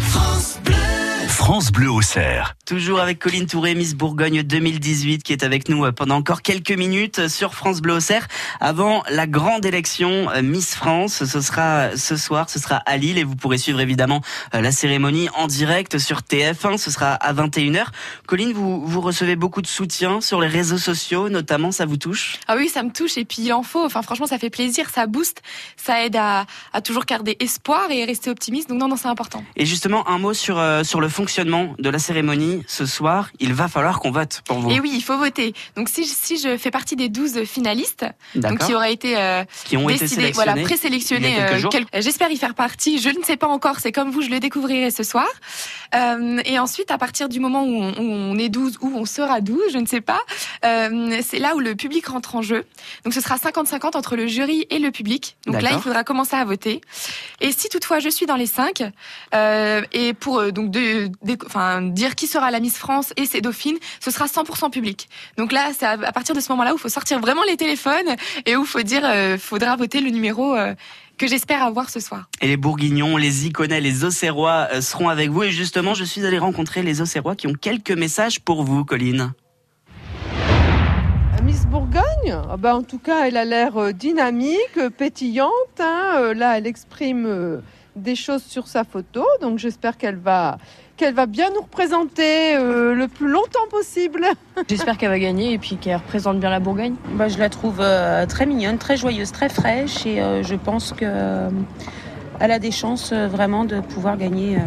France 0.00 0.58
Bleu. 0.64 0.74
France 1.28 1.70
Bleu 1.70 1.90
au 1.90 2.02
cerf. 2.02 2.55
Toujours 2.66 2.98
avec 2.98 3.20
Colline 3.20 3.46
Touré, 3.46 3.76
Miss 3.76 3.94
Bourgogne 3.94 4.42
2018, 4.42 5.22
qui 5.22 5.32
est 5.32 5.44
avec 5.44 5.68
nous 5.68 5.84
euh, 5.84 5.92
pendant 5.92 6.16
encore 6.16 6.42
quelques 6.42 6.72
minutes 6.72 7.28
sur 7.28 7.54
France 7.54 7.80
Bleu 7.80 7.94
au 7.94 8.00
cerf. 8.00 8.26
Avant 8.58 9.04
la 9.08 9.28
grande 9.28 9.64
élection 9.64 10.28
euh, 10.30 10.42
Miss 10.42 10.74
France, 10.74 11.24
ce 11.24 11.40
sera 11.40 11.96
ce 11.96 12.16
soir, 12.16 12.50
ce 12.50 12.58
sera 12.58 12.78
à 12.78 12.96
Lille 12.96 13.18
et 13.18 13.22
vous 13.22 13.36
pourrez 13.36 13.58
suivre 13.58 13.78
évidemment 13.78 14.20
euh, 14.52 14.60
la 14.60 14.72
cérémonie 14.72 15.28
en 15.36 15.46
direct 15.46 15.98
sur 15.98 16.22
TF1. 16.22 16.76
Ce 16.76 16.90
sera 16.90 17.12
à 17.12 17.32
21h. 17.32 17.84
Colline, 18.26 18.52
vous, 18.52 18.84
vous 18.84 19.00
recevez 19.00 19.36
beaucoup 19.36 19.62
de 19.62 19.68
soutien 19.68 20.20
sur 20.20 20.40
les 20.40 20.48
réseaux 20.48 20.78
sociaux, 20.78 21.28
notamment, 21.28 21.70
ça 21.70 21.86
vous 21.86 21.98
touche? 21.98 22.40
Ah 22.48 22.56
oui, 22.56 22.68
ça 22.68 22.82
me 22.82 22.90
touche 22.90 23.16
et 23.16 23.24
puis 23.24 23.42
il 23.42 23.52
en 23.52 23.62
faut. 23.62 23.84
Enfin, 23.84 24.02
franchement, 24.02 24.26
ça 24.26 24.38
fait 24.38 24.50
plaisir, 24.50 24.90
ça 24.90 25.06
booste, 25.06 25.40
ça 25.76 26.04
aide 26.04 26.16
à, 26.16 26.46
à 26.72 26.80
toujours 26.80 27.04
garder 27.04 27.36
espoir 27.38 27.92
et 27.92 28.04
rester 28.04 28.28
optimiste. 28.28 28.68
Donc 28.70 28.80
non, 28.80 28.88
non, 28.88 28.96
c'est 28.96 29.06
important. 29.06 29.44
Et 29.54 29.66
justement, 29.66 30.08
un 30.08 30.18
mot 30.18 30.34
sur, 30.34 30.58
euh, 30.58 30.82
sur 30.82 31.00
le 31.00 31.08
fonctionnement 31.08 31.76
de 31.78 31.90
la 31.90 32.00
cérémonie 32.00 32.55
ce 32.66 32.86
soir. 32.86 33.30
Il 33.40 33.52
va 33.54 33.68
falloir 33.68 34.00
qu'on 34.00 34.10
vote 34.10 34.42
pour 34.46 34.58
vous. 34.58 34.70
Et 34.70 34.80
oui, 34.80 34.90
il 34.94 35.02
faut 35.02 35.16
voter. 35.18 35.54
Donc 35.76 35.88
si, 35.88 36.04
si 36.04 36.38
je 36.38 36.56
fais 36.56 36.70
partie 36.70 36.96
des 36.96 37.08
12 37.08 37.44
finalistes, 37.44 38.04
donc 38.34 38.58
qui 38.64 38.74
auraient 38.74 38.92
été 38.92 39.16
euh, 39.16 39.44
Qui 39.64 39.76
ont 39.76 39.88
été 39.88 40.00
décidés, 40.00 40.20
sélectionnés 40.22 40.32
voilà, 40.54 40.62
présélectionnés. 40.62 41.36
quel- 41.70 42.02
J'espère 42.02 42.30
y 42.30 42.36
faire 42.36 42.54
partie. 42.54 42.98
Je 42.98 43.08
ne 43.10 43.22
sais 43.24 43.36
pas 43.36 43.46
encore. 43.48 43.80
C'est 43.80 43.92
comme 43.92 44.10
vous, 44.10 44.22
je 44.22 44.30
le 44.30 44.40
découvrirai 44.40 44.90
ce 44.90 45.02
soir. 45.02 45.26
Euh, 45.94 46.40
et 46.44 46.58
ensuite, 46.58 46.90
à 46.90 46.98
partir 46.98 47.28
du 47.28 47.40
moment 47.40 47.62
où 47.64 47.74
on, 47.82 47.92
où 47.92 48.02
on 48.12 48.38
est 48.38 48.48
12 48.48 48.78
ou 48.80 48.92
on 48.94 49.04
sera 49.04 49.40
12, 49.40 49.58
je 49.72 49.78
ne 49.78 49.86
sais 49.86 50.00
pas, 50.00 50.20
euh, 50.64 51.20
c'est 51.22 51.38
là 51.38 51.54
où 51.54 51.60
le 51.60 51.74
public 51.74 52.06
rentre 52.06 52.34
en 52.36 52.42
jeu. 52.42 52.64
Donc 53.04 53.14
ce 53.14 53.20
sera 53.20 53.36
50-50 53.36 53.96
entre 53.96 54.16
le 54.16 54.26
jury 54.26 54.66
et 54.70 54.78
le 54.78 54.90
public. 54.90 55.36
Donc 55.46 55.54
là, 55.62 55.70
il 55.72 55.80
faudra 55.80 56.04
commencer 56.04 56.36
à 56.36 56.44
voter. 56.44 56.80
Et 57.40 57.52
si 57.52 57.68
toutefois 57.68 57.98
je 58.00 58.08
suis 58.08 58.26
dans 58.26 58.36
les 58.36 58.46
5, 58.46 58.82
euh, 59.34 59.82
et 59.92 60.12
pour 60.14 60.38
euh, 60.40 60.50
donc 60.50 60.70
de, 60.70 61.08
de- 61.22 61.38
enfin, 61.46 61.82
dire 61.82 62.14
qui 62.14 62.26
sera 62.26 62.45
la 62.50 62.60
Miss 62.60 62.76
France 62.76 63.12
et 63.16 63.26
ses 63.26 63.40
dauphines, 63.40 63.78
ce 64.00 64.10
sera 64.10 64.26
100% 64.26 64.70
public. 64.70 65.08
Donc 65.36 65.52
là, 65.52 65.70
c'est 65.78 65.86
à, 65.86 65.92
à 65.92 66.12
partir 66.12 66.34
de 66.34 66.40
ce 66.40 66.50
moment-là 66.52 66.72
où 66.72 66.76
il 66.76 66.80
faut 66.80 66.88
sortir 66.88 67.20
vraiment 67.20 67.42
les 67.48 67.56
téléphones 67.56 68.16
et 68.44 68.56
où 68.56 68.62
il 68.62 68.66
faut 68.66 68.82
dire, 68.82 69.02
euh, 69.04 69.38
faudra 69.38 69.76
voter 69.76 70.00
le 70.00 70.10
numéro 70.10 70.54
euh, 70.54 70.74
que 71.18 71.26
j'espère 71.26 71.62
avoir 71.62 71.88
ce 71.90 72.00
soir. 72.00 72.28
Et 72.40 72.46
les 72.48 72.56
Bourguignons, 72.56 73.16
les 73.16 73.46
Iconais, 73.46 73.80
les 73.80 74.04
Auxerrois 74.04 74.68
euh, 74.72 74.80
seront 74.80 75.08
avec 75.08 75.30
vous. 75.30 75.44
Et 75.44 75.50
justement, 75.50 75.94
je 75.94 76.04
suis 76.04 76.24
allé 76.26 76.38
rencontrer 76.38 76.82
les 76.82 77.00
Auxerrois 77.00 77.34
qui 77.36 77.46
ont 77.46 77.54
quelques 77.54 77.90
messages 77.92 78.40
pour 78.40 78.64
vous, 78.64 78.84
Colline. 78.84 79.32
Miss 81.44 81.64
Bourgogne, 81.66 82.02
ah 82.50 82.56
bah, 82.56 82.74
en 82.74 82.82
tout 82.82 82.98
cas, 82.98 83.26
elle 83.26 83.36
a 83.36 83.44
l'air 83.44 83.94
dynamique, 83.94 84.80
pétillante. 84.98 85.52
hein. 85.80 86.32
Là, 86.34 86.58
elle 86.58 86.66
exprime 86.66 87.62
des 87.96 88.14
choses 88.14 88.42
sur 88.42 88.68
sa 88.68 88.84
photo, 88.84 89.24
donc 89.40 89.58
j'espère 89.58 89.96
qu'elle 89.96 90.16
va, 90.16 90.58
qu'elle 90.96 91.14
va 91.14 91.26
bien 91.26 91.48
nous 91.54 91.62
représenter 91.62 92.54
euh, 92.56 92.94
le 92.94 93.08
plus 93.08 93.28
longtemps 93.28 93.66
possible. 93.70 94.26
J'espère 94.68 94.98
qu'elle 94.98 95.08
va 95.08 95.18
gagner 95.18 95.52
et 95.54 95.58
puis 95.58 95.76
qu'elle 95.76 95.96
représente 95.96 96.38
bien 96.38 96.50
la 96.50 96.60
Bourgogne. 96.60 96.94
Bah, 97.14 97.28
je 97.28 97.38
la 97.38 97.48
trouve 97.48 97.78
euh, 97.80 98.26
très 98.26 98.46
mignonne, 98.46 98.78
très 98.78 98.96
joyeuse, 98.96 99.32
très 99.32 99.48
fraîche 99.48 100.04
et 100.06 100.20
euh, 100.20 100.42
je 100.42 100.54
pense 100.54 100.92
que 100.92 101.04
euh, 101.04 101.50
elle 102.38 102.50
a 102.52 102.58
des 102.58 102.70
chances 102.70 103.12
euh, 103.12 103.28
vraiment 103.28 103.64
de 103.64 103.80
pouvoir 103.80 104.16
gagner 104.18 104.56
euh, 104.56 104.60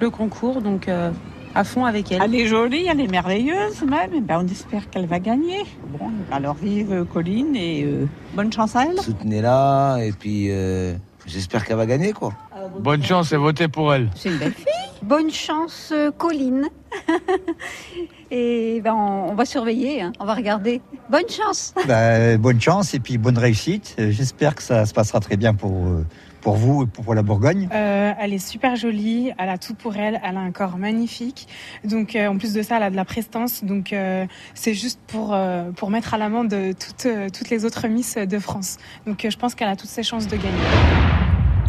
le 0.00 0.10
concours. 0.10 0.62
Donc 0.62 0.88
euh, 0.88 1.10
à 1.56 1.64
fond 1.64 1.84
avec 1.84 2.12
elle. 2.12 2.22
Elle 2.22 2.34
est 2.36 2.46
jolie, 2.46 2.86
elle 2.88 3.00
est 3.00 3.10
merveilleuse 3.10 3.82
même. 3.82 4.10
Eh 4.14 4.20
ben, 4.20 4.44
on 4.44 4.46
espère 4.48 4.88
qu'elle 4.90 5.06
va 5.06 5.18
gagner. 5.18 5.58
Bon, 5.98 6.10
alors 6.30 6.54
vive 6.54 7.04
Colline 7.12 7.56
et 7.56 7.82
euh, 7.84 8.06
bonne 8.34 8.52
chance 8.52 8.76
à 8.76 8.84
elle. 8.84 9.00
Soutenez-la 9.00 9.98
et 10.04 10.12
puis 10.12 10.46
euh, 10.50 10.94
j'espère 11.26 11.64
qu'elle 11.64 11.76
va 11.76 11.86
gagner 11.86 12.12
quoi. 12.12 12.32
Bonne 12.78 13.02
chance 13.02 13.32
et 13.32 13.36
votez 13.36 13.68
pour 13.68 13.92
elle. 13.94 14.10
C'est 14.14 14.30
une 14.30 14.38
belle 14.38 14.52
fille. 14.52 14.66
Bonne 15.02 15.30
chance, 15.30 15.90
euh, 15.92 16.10
Colline. 16.10 16.66
Et 18.30 18.80
ben, 18.82 18.94
on, 18.94 19.30
on 19.30 19.34
va 19.34 19.44
surveiller, 19.44 20.02
hein, 20.02 20.12
on 20.20 20.24
va 20.24 20.34
regarder. 20.34 20.80
Bonne 21.08 21.28
chance. 21.28 21.74
Bah, 21.88 22.36
bonne 22.36 22.60
chance 22.60 22.94
et 22.94 23.00
puis 23.00 23.18
bonne 23.18 23.38
réussite. 23.38 23.96
J'espère 23.98 24.54
que 24.54 24.62
ça 24.62 24.86
se 24.86 24.94
passera 24.94 25.18
très 25.18 25.36
bien 25.36 25.54
pour, 25.54 25.72
euh, 25.72 26.06
pour 26.40 26.54
vous 26.54 26.84
et 26.84 26.86
pour, 26.86 27.14
la 27.14 27.22
Bourgogne. 27.22 27.68
Euh, 27.72 28.12
elle 28.18 28.32
est 28.32 28.38
super 28.38 28.76
jolie, 28.76 29.32
elle 29.38 29.48
a 29.48 29.58
tout 29.58 29.74
pour 29.74 29.96
elle, 29.96 30.20
elle 30.22 30.36
a 30.36 30.40
un 30.40 30.52
corps 30.52 30.78
magnifique. 30.78 31.48
Donc 31.84 32.14
euh, 32.14 32.28
en 32.28 32.38
plus 32.38 32.52
de 32.52 32.62
ça, 32.62 32.76
elle 32.76 32.84
a 32.84 32.90
de 32.90 32.96
la 32.96 33.04
prestance. 33.04 33.64
Donc 33.64 33.92
euh, 33.92 34.26
c'est 34.54 34.74
juste 34.74 35.00
pour 35.08 35.34
euh, 35.34 35.72
pour 35.72 35.90
mettre 35.90 36.14
à 36.14 36.18
l'amende 36.18 36.54
toutes 36.78 37.08
toutes 37.32 37.50
les 37.50 37.64
autres 37.64 37.88
Miss 37.88 38.16
de 38.16 38.38
France. 38.38 38.76
Donc 39.06 39.24
euh, 39.24 39.30
je 39.30 39.36
pense 39.36 39.56
qu'elle 39.56 39.68
a 39.68 39.76
toutes 39.76 39.90
ses 39.90 40.04
chances 40.04 40.28
de 40.28 40.36
gagner. 40.36 41.09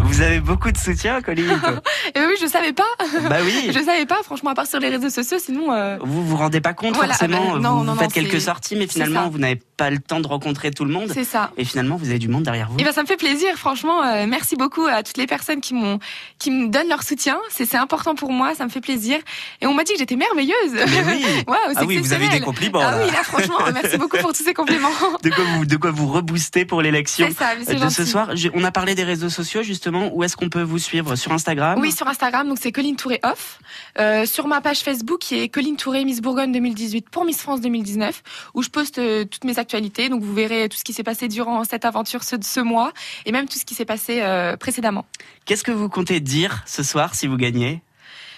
Vous 0.04 0.22
avez 0.22 0.40
beaucoup 0.40 0.72
de 0.72 0.78
soutien, 0.78 1.22
Colline. 1.22 1.50
Et 2.16 2.20
oui, 2.20 2.34
je 2.42 2.48
savais 2.48 2.74
pas. 2.74 2.84
Bah 3.30 3.38
oui. 3.44 3.72
je 3.74 3.80
savais 3.84 4.06
pas, 4.06 4.22
franchement, 4.24 4.52
à 4.52 4.56
part 4.56 4.68
sur 4.68 4.80
les 4.80 4.90
réseaux 4.90 5.10
sociaux, 5.10 5.38
sinon. 5.40 5.72
euh, 5.74 5.98
vous 6.02 6.26
vous 6.26 6.36
rendez 6.38 6.62
pas 6.62 6.74
compte 6.74 6.96
Voilà, 6.96 7.14
forcément. 7.14 7.56
euh, 7.56 7.60
non, 7.60 7.78
vous 7.80 7.84
non, 7.86 7.96
faites 7.96 8.04
non, 8.16 8.22
quelques 8.24 8.42
sorties, 8.42 8.76
mais 8.76 8.88
finalement, 8.88 9.30
vous 9.30 9.38
n'avez 9.38 9.56
pas 9.78 9.90
le 9.90 10.00
temps 10.00 10.20
de 10.20 10.28
rencontrer 10.28 10.72
tout 10.72 10.86
le 10.86 10.92
monde. 10.94 11.10
C'est 11.14 11.24
ça. 11.24 11.52
Et 11.58 11.66
finalement, 11.66 11.96
vous 11.96 12.10
avez 12.10 12.20
du 12.20 12.28
monde 12.28 12.44
derrière 12.44 12.70
vous. 12.70 12.78
Eh 12.80 12.84
ben, 12.84 12.92
ça 12.92 13.02
me 13.04 13.08
fait 13.08 13.18
plaisir, 13.18 13.56
franchement. 13.56 14.04
euh, 14.04 14.26
merci 14.28 14.56
beaucoup 14.56 14.86
à 14.86 15.04
toutes 15.04 15.18
les 15.18 15.28
personnes 15.28 15.62
qui 15.62 15.74
m'ont, 15.74 16.00
qui 16.40 16.52
me 16.52 16.68
donnent 16.70 16.90
leur 16.90 17.04
soutien. 17.04 17.38
C'est, 17.50 17.76
important 17.76 18.16
pour 18.16 18.32
moi, 18.32 18.54
ça 18.56 18.66
me 18.66 18.70
fait 18.70 18.82
plaisir. 18.82 19.18
Et 19.62 19.68
on 19.68 19.74
m'a 19.74 19.84
dit 19.84 19.94
que 19.94 20.00
j'étais 20.00 20.16
merveilleuse. 20.18 20.74
Mais 20.74 21.04
oui. 21.08 21.26
C'est 21.72 21.78
Ah 21.78 21.84
oui, 21.86 21.98
vous 21.98 22.14
avez 22.14 22.26
eu 22.26 22.30
des 22.30 22.40
compliments, 22.42 22.82
Ah 22.84 22.92
là. 22.92 22.98
oui, 23.06 23.12
là, 23.12 23.24
franchement, 23.24 23.58
merci 23.74 23.98
beaucoup 23.98 24.18
pour 24.18 24.34
tous 24.34 24.44
ces 24.44 24.54
compliments. 24.54 24.90
De 25.24 25.30
quoi 25.30 25.44
vous, 25.56 25.66
de 25.66 25.76
quoi 25.78 25.92
vous 25.92 26.08
rebooster 26.08 26.66
pour 26.66 26.82
l'élection 26.82 27.28
C'est 27.30 27.38
ça, 27.38 27.50
mais 27.58 27.66
c'est 27.66 27.76
de 27.76 27.90
ce 27.90 28.06
soir. 28.06 28.36
Je- 28.36 28.50
on 28.54 28.64
a 28.64 28.72
parlé 28.72 28.94
des 28.96 29.04
réseaux 29.04 29.30
sociaux 29.30 29.64
justement. 29.64 29.91
Où 30.14 30.24
est-ce 30.24 30.36
qu'on 30.36 30.50
peut 30.50 30.62
vous 30.62 30.80
suivre 30.80 31.16
sur 31.16 31.32
Instagram? 31.32 31.80
Oui, 31.80 31.92
sur 31.92 32.08
Instagram, 32.08 32.48
donc 32.48 32.58
c'est 32.60 32.72
Colline 32.72 32.96
Touré 32.96 33.20
off. 33.24 33.60
Euh, 34.00 34.26
sur 34.26 34.48
ma 34.48 34.62
page 34.62 34.80
Facebook, 34.80 35.20
qui 35.20 35.40
est 35.40 35.50
Colline 35.50 35.78
Touré 35.78 36.06
Miss 36.06 36.22
Bourgogne 36.22 36.52
2018 36.52 37.10
pour 37.10 37.26
Miss 37.26 37.42
France 37.42 37.62
2019, 37.62 38.24
où 38.54 38.64
je 38.64 38.70
poste 38.70 38.98
euh, 38.98 39.26
toutes 39.26 39.44
mes 39.44 39.60
actualités. 39.60 40.10
Donc 40.10 40.24
vous 40.24 40.34
verrez 40.34 40.70
tout 40.70 40.78
ce 40.78 40.84
qui 40.84 40.94
s'est 40.94 41.04
passé 41.04 41.28
durant 41.28 41.64
cette 41.64 41.86
aventure 41.86 42.24
ce, 42.24 42.36
ce 42.42 42.60
mois, 42.60 42.92
et 43.26 43.32
même 43.32 43.48
tout 43.48 43.58
ce 43.58 43.66
qui 43.66 43.76
s'est 43.76 43.86
passé 43.86 44.22
euh, 44.22 44.58
précédemment. 44.58 45.06
Qu'est-ce 45.46 45.64
que 45.64 45.72
vous 45.72 45.90
comptez 45.90 46.20
dire 46.20 46.64
ce 46.66 46.84
soir 46.84 47.16
si 47.16 47.28
vous 47.28 47.38
gagnez? 47.38 47.82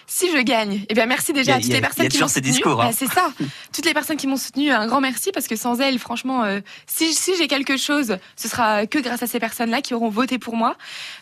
Si 0.07 0.31
je 0.31 0.37
gagne, 0.41 0.85
eh 0.89 0.93
bien 0.93 1.05
merci 1.05 1.33
déjà 1.33 1.53
a- 1.53 1.55
à 1.57 1.59
toutes 1.61 1.71
a- 1.71 1.75
les 1.75 1.81
personnes 1.81 2.07
qui 2.09 2.19
m'ont 2.19 2.27
soutenu. 2.27 2.41
discours, 2.51 2.81
hein. 2.81 2.87
Bah, 2.87 2.91
c'est 2.95 3.07
ça. 3.11 3.31
Toutes 3.73 3.85
les 3.85 3.93
personnes 3.93 4.17
qui 4.17 4.27
m'ont 4.27 4.37
soutenu, 4.37 4.69
un 4.71 4.85
grand 4.85 5.01
merci 5.01 5.31
parce 5.31 5.47
que 5.47 5.55
sans 5.55 5.79
elles, 5.81 5.97
franchement, 5.97 6.43
euh, 6.43 6.59
si, 6.85 7.13
si 7.13 7.31
j'ai 7.37 7.47
quelque 7.47 7.77
chose, 7.77 8.17
ce 8.35 8.47
sera 8.47 8.85
que 8.85 8.99
grâce 8.99 9.23
à 9.23 9.27
ces 9.27 9.39
personnes-là 9.39 9.81
qui 9.81 9.93
auront 9.93 10.09
voté 10.09 10.37
pour 10.37 10.55
moi. 10.55 10.75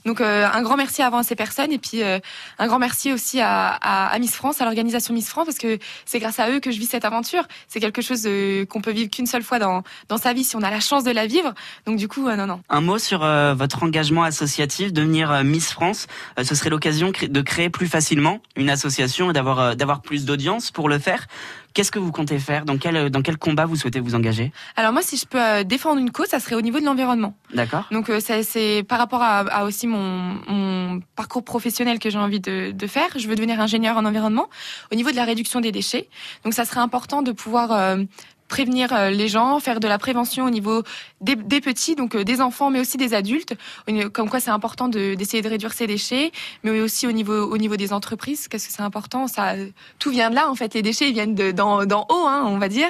Donc 0.05 0.19
euh, 0.19 0.47
un 0.51 0.61
grand 0.61 0.75
merci 0.77 1.01
avant 1.01 1.19
à 1.19 1.23
ces 1.23 1.35
personnes 1.35 1.71
et 1.71 1.77
puis 1.77 2.03
euh, 2.03 2.19
un 2.59 2.67
grand 2.67 2.79
merci 2.79 3.13
aussi 3.13 3.39
à, 3.39 3.67
à, 3.69 4.07
à 4.07 4.19
Miss 4.19 4.33
France, 4.35 4.59
à 4.61 4.65
l'organisation 4.65 5.13
Miss 5.13 5.29
France 5.29 5.45
parce 5.45 5.57
que 5.59 5.77
c'est 6.05 6.19
grâce 6.19 6.39
à 6.39 6.49
eux 6.49 6.59
que 6.59 6.71
je 6.71 6.79
vis 6.79 6.87
cette 6.87 7.05
aventure. 7.05 7.43
C'est 7.67 7.79
quelque 7.79 8.01
chose 8.01 8.27
qu'on 8.69 8.81
peut 8.81 8.91
vivre 8.91 9.09
qu'une 9.09 9.27
seule 9.27 9.43
fois 9.43 9.59
dans 9.59 9.83
dans 10.09 10.17
sa 10.17 10.33
vie 10.33 10.43
si 10.43 10.55
on 10.55 10.61
a 10.63 10.69
la 10.71 10.79
chance 10.79 11.03
de 11.03 11.11
la 11.11 11.27
vivre. 11.27 11.53
Donc 11.85 11.97
du 11.97 12.07
coup, 12.07 12.29
non 12.29 12.47
non. 12.47 12.61
Un 12.69 12.81
mot 12.81 12.97
sur 12.97 13.19
votre 13.55 13.83
engagement 13.83 14.23
associatif, 14.23 14.91
devenir 14.91 15.43
Miss 15.43 15.71
France. 15.71 16.07
Ce 16.43 16.55
serait 16.55 16.69
l'occasion 16.71 17.11
de 17.21 17.41
créer 17.41 17.69
plus 17.69 17.87
facilement 17.87 18.39
une 18.55 18.69
association 18.71 19.29
et 19.29 19.33
d'avoir 19.33 19.59
euh, 19.59 19.75
d'avoir 19.75 20.01
plus 20.01 20.25
d'audience 20.25 20.71
pour 20.71 20.89
le 20.89 20.97
faire. 20.99 21.27
Qu'est-ce 21.73 21.91
que 21.91 21.99
vous 21.99 22.11
comptez 22.11 22.37
faire? 22.39 22.65
Dans 22.65 22.77
quel 22.77 23.09
dans 23.09 23.21
quel 23.21 23.37
combat 23.37 23.65
vous 23.65 23.75
souhaitez 23.77 23.99
vous 24.01 24.15
engager? 24.15 24.51
Alors 24.75 24.91
moi, 24.91 25.01
si 25.01 25.15
je 25.17 25.25
peux 25.25 25.41
euh, 25.41 25.63
défendre 25.63 25.99
une 26.01 26.11
cause, 26.11 26.27
ça 26.27 26.39
serait 26.39 26.55
au 26.55 26.61
niveau 26.61 26.79
de 26.79 26.85
l'environnement. 26.85 27.33
D'accord. 27.53 27.85
Donc 27.91 28.09
euh, 28.09 28.19
c'est- 28.19 28.43
c'est 28.43 28.83
par 28.83 28.99
rapport 28.99 29.21
à, 29.21 29.39
à 29.39 29.63
aussi 29.63 29.87
mon, 29.87 30.35
mon 30.49 31.01
parcours 31.15 31.43
professionnel 31.45 31.99
que 31.99 32.09
j'ai 32.09 32.17
envie 32.19 32.39
de, 32.41 32.71
de 32.71 32.87
faire. 32.87 33.07
Je 33.17 33.27
veux 33.27 33.35
devenir 33.35 33.59
ingénieur 33.61 33.95
en 33.97 34.05
environnement 34.05 34.49
au 34.91 34.95
niveau 34.95 35.11
de 35.11 35.15
la 35.15 35.23
réduction 35.23 35.61
des 35.61 35.71
déchets. 35.71 36.09
Donc 36.43 36.53
ça 36.53 36.65
serait 36.65 36.81
important 36.81 37.21
de 37.21 37.31
pouvoir 37.31 37.71
euh, 37.71 38.03
prévenir 38.51 38.93
euh, 38.93 39.09
les 39.09 39.27
gens, 39.27 39.59
faire 39.59 39.79
de 39.79 39.87
la 39.87 39.97
prévention 39.97 40.45
au 40.45 40.49
niveau 40.51 40.83
des, 41.21 41.35
des 41.35 41.61
petits, 41.61 41.95
donc 41.95 42.15
euh, 42.15 42.23
des 42.23 42.39
enfants, 42.41 42.69
mais 42.69 42.79
aussi 42.79 42.97
des 42.97 43.13
adultes. 43.15 43.55
Comme 44.13 44.29
quoi, 44.29 44.39
c'est 44.39 44.51
important 44.51 44.87
de- 44.89 45.15
d'essayer 45.15 45.41
de, 45.41 45.49
réduire 45.49 45.73
ces 45.73 45.87
déchets, 45.87 46.31
mais 46.63 46.79
aussi 46.81 47.07
au 47.07 47.11
niveau 47.13 47.33
au 47.53 47.57
niveau 47.57 47.77
des 47.77 47.91
entreprises. 47.93 48.47
Qu'est-ce 48.47 48.67
que 48.67 48.73
c'est 48.73 48.81
important? 48.83 49.27
Ça, 49.27 49.53
tout 49.99 50.11
vient 50.11 50.29
de 50.29 50.35
là 50.35 50.49
en 50.49 50.55
fait. 50.55 50.73
Les 50.73 50.81
déchets 50.81 51.07
ils 51.09 51.13
viennent 51.13 51.33
de- 51.35 51.51
d'en 51.51 51.81
haut, 51.81 52.27
hein, 52.27 52.43
on 52.45 52.57
va 52.59 52.67
dire. 52.69 52.89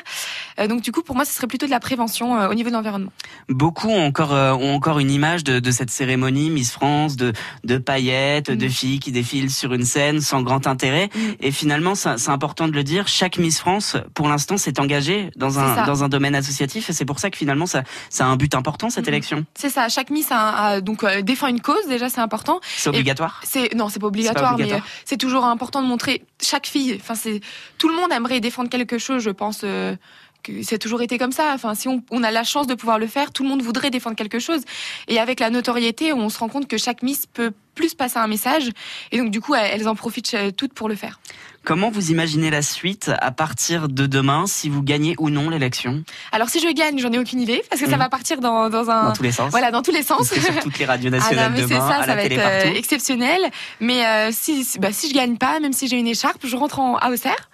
Euh, 0.59 0.67
donc 0.67 0.81
du 0.81 0.91
coup, 0.91 1.03
pour 1.03 1.15
moi, 1.15 1.25
ce 1.25 1.33
serait 1.33 1.47
plutôt 1.47 1.67
de 1.67 1.71
la 1.71 1.79
prévention 1.79 2.35
euh, 2.37 2.49
au 2.49 2.53
niveau 2.55 2.69
de 2.69 2.75
l'environnement. 2.75 3.11
Beaucoup 3.49 3.87
ont 3.89 4.05
encore, 4.05 4.33
euh, 4.33 4.53
ont 4.53 4.73
encore 4.75 4.99
une 4.99 5.11
image 5.11 5.43
de, 5.43 5.59
de 5.59 5.71
cette 5.71 5.91
cérémonie 5.91 6.49
Miss 6.49 6.71
France, 6.71 7.15
de, 7.15 7.31
de 7.63 7.77
paillettes, 7.77 8.49
Mm. 8.49 8.55
de 8.55 8.67
filles 8.67 8.99
qui 8.99 9.11
défilent 9.11 9.51
sur 9.51 9.73
une 9.73 9.85
scène 9.85 10.19
sans 10.21 10.41
grand 10.41 10.65
intérêt. 10.65 11.09
Et 11.39 11.51
finalement, 11.51 11.93
c'est 11.95 12.29
important 12.29 12.67
de 12.67 12.73
le 12.73 12.83
dire, 12.83 13.07
chaque 13.07 13.37
Miss 13.37 13.59
France, 13.59 13.95
pour 14.15 14.27
l'instant, 14.27 14.57
s'est 14.57 14.79
engagée 14.79 15.29
dans 15.35 15.50
Un, 15.59 15.85
dans 15.85 16.03
un 16.03 16.09
domaine 16.09 16.35
associatif. 16.35 16.89
Et 16.89 16.93
c'est 16.93 17.05
pour 17.05 17.19
ça 17.19 17.29
que 17.29 17.37
finalement, 17.37 17.65
ça, 17.65 17.83
ça 18.09 18.25
a 18.25 18.27
un 18.27 18.35
but 18.35 18.53
important, 18.55 18.89
cette 18.89 19.05
Mhm. 19.07 19.13
élection. 19.13 19.45
C'est 19.55 19.69
ça. 19.69 19.89
Chaque 19.89 20.09
Miss 20.09 20.27
a, 20.31 20.65
a- 20.65 20.81
donc 20.81 21.03
euh, 21.03 21.21
défend 21.21 21.47
une 21.47 21.61
cause. 21.61 21.85
Déjà, 21.87 22.09
c'est 22.09 22.21
important. 22.21 22.59
C'est 22.77 22.89
obligatoire 22.89 23.41
C'est 23.43 23.73
non, 23.75 23.89
c'est 23.89 23.99
pas 23.99 24.07
obligatoire, 24.07 24.53
obligatoire. 24.53 24.81
mais 24.83 25.01
c'est 25.05 25.17
toujours 25.17 25.45
important 25.45 25.81
de 25.81 25.87
montrer 25.87 26.23
chaque 26.41 26.67
fille. 26.67 26.97
Enfin, 27.01 27.15
c'est 27.15 27.41
tout 27.77 27.89
le 27.89 27.95
monde 27.95 28.11
aimerait 28.11 28.39
défendre 28.39 28.69
quelque 28.69 28.97
chose. 28.97 29.21
Je 29.23 29.29
pense 29.29 29.61
euh, 29.63 29.95
que 30.43 30.63
c'est 30.63 30.77
toujours 30.79 31.01
été 31.01 31.17
comme 31.17 31.31
ça. 31.31 31.51
Enfin, 31.53 31.75
si 31.75 31.87
on, 31.87 32.03
on 32.11 32.23
a 32.23 32.31
la 32.31 32.43
chance 32.43 32.67
de 32.67 32.73
pouvoir 32.75 32.99
le 32.99 33.07
faire, 33.07 33.31
tout 33.31 33.43
le 33.43 33.49
monde 33.49 33.61
voudrait 33.61 33.89
défendre 33.91 34.15
quelque 34.15 34.39
chose. 34.39 34.61
Et 35.07 35.19
avec 35.19 35.39
la 35.39 35.49
notoriété, 35.49 36.13
on 36.13 36.29
se 36.29 36.39
rend 36.39 36.47
compte 36.49 36.67
que 36.67 36.77
chaque 36.77 37.03
Miss 37.03 37.25
peut 37.25 37.51
plus 37.75 37.93
passer 37.93 38.17
un 38.17 38.27
message. 38.27 38.69
Et 39.11 39.17
donc, 39.17 39.31
du 39.31 39.39
coup, 39.39 39.55
elles 39.55 39.87
en 39.87 39.95
profitent 39.95 40.33
euh, 40.33 40.51
toutes 40.51 40.73
pour 40.73 40.89
le 40.89 40.95
faire. 40.95 41.19
Comment 41.63 41.91
vous 41.91 42.09
imaginez 42.11 42.49
la 42.49 42.63
suite 42.63 43.11
à 43.21 43.29
partir 43.31 43.87
de 43.87 44.07
demain, 44.07 44.45
si 44.47 44.67
vous 44.67 44.81
gagnez 44.81 45.15
ou 45.19 45.29
non 45.29 45.49
l'élection? 45.49 46.03
Alors, 46.31 46.49
si 46.49 46.59
je 46.59 46.67
gagne, 46.73 46.97
j'en 46.97 47.11
ai 47.11 47.19
aucune 47.19 47.39
idée 47.39 47.63
parce 47.69 47.79
que 47.79 47.87
ça 47.87 47.93
Mhm. 47.97 47.99
va 47.99 48.09
partir 48.09 48.39
dans, 48.41 48.69
dans 48.69 48.89
un 48.89 49.05
Dans 49.09 49.13
tous 49.13 49.21
les 49.23 49.31
sens. 49.31 49.51
Voilà, 49.51 49.69
dans 49.69 49.83
tous 49.83 49.91
les 49.91 50.01
sens. 50.03 50.27
Sur 50.33 50.59
toutes 50.59 50.79
les 50.79 50.85
radios 50.85 51.09
Ah 51.13 51.17
nationales 51.17 51.51
non, 51.51 51.57
c'est 51.57 51.63
demain, 51.75 51.87
ça, 51.87 51.95
à 51.97 52.01
ça 52.01 52.07
la 52.07 52.15
va 52.15 52.21
télé 52.23 52.35
être 52.35 52.41
euh, 52.47 52.61
partout. 52.63 52.77
exceptionnel. 52.77 53.41
Mais 53.79 54.05
euh, 54.05 54.29
si, 54.33 54.63
si- 54.65 54.79
bah, 54.79 54.91
si 54.91 55.07
je 55.09 55.13
gagne 55.13 55.37
pas, 55.37 55.59
même 55.59 55.73
si 55.73 55.87
j'ai 55.87 55.97
une 55.97 56.07
écharpe, 56.07 56.45
je 56.45 56.55
rentre 56.55 56.79
en, 56.79 56.97
à 56.97 57.09
Auxerre 57.11 57.49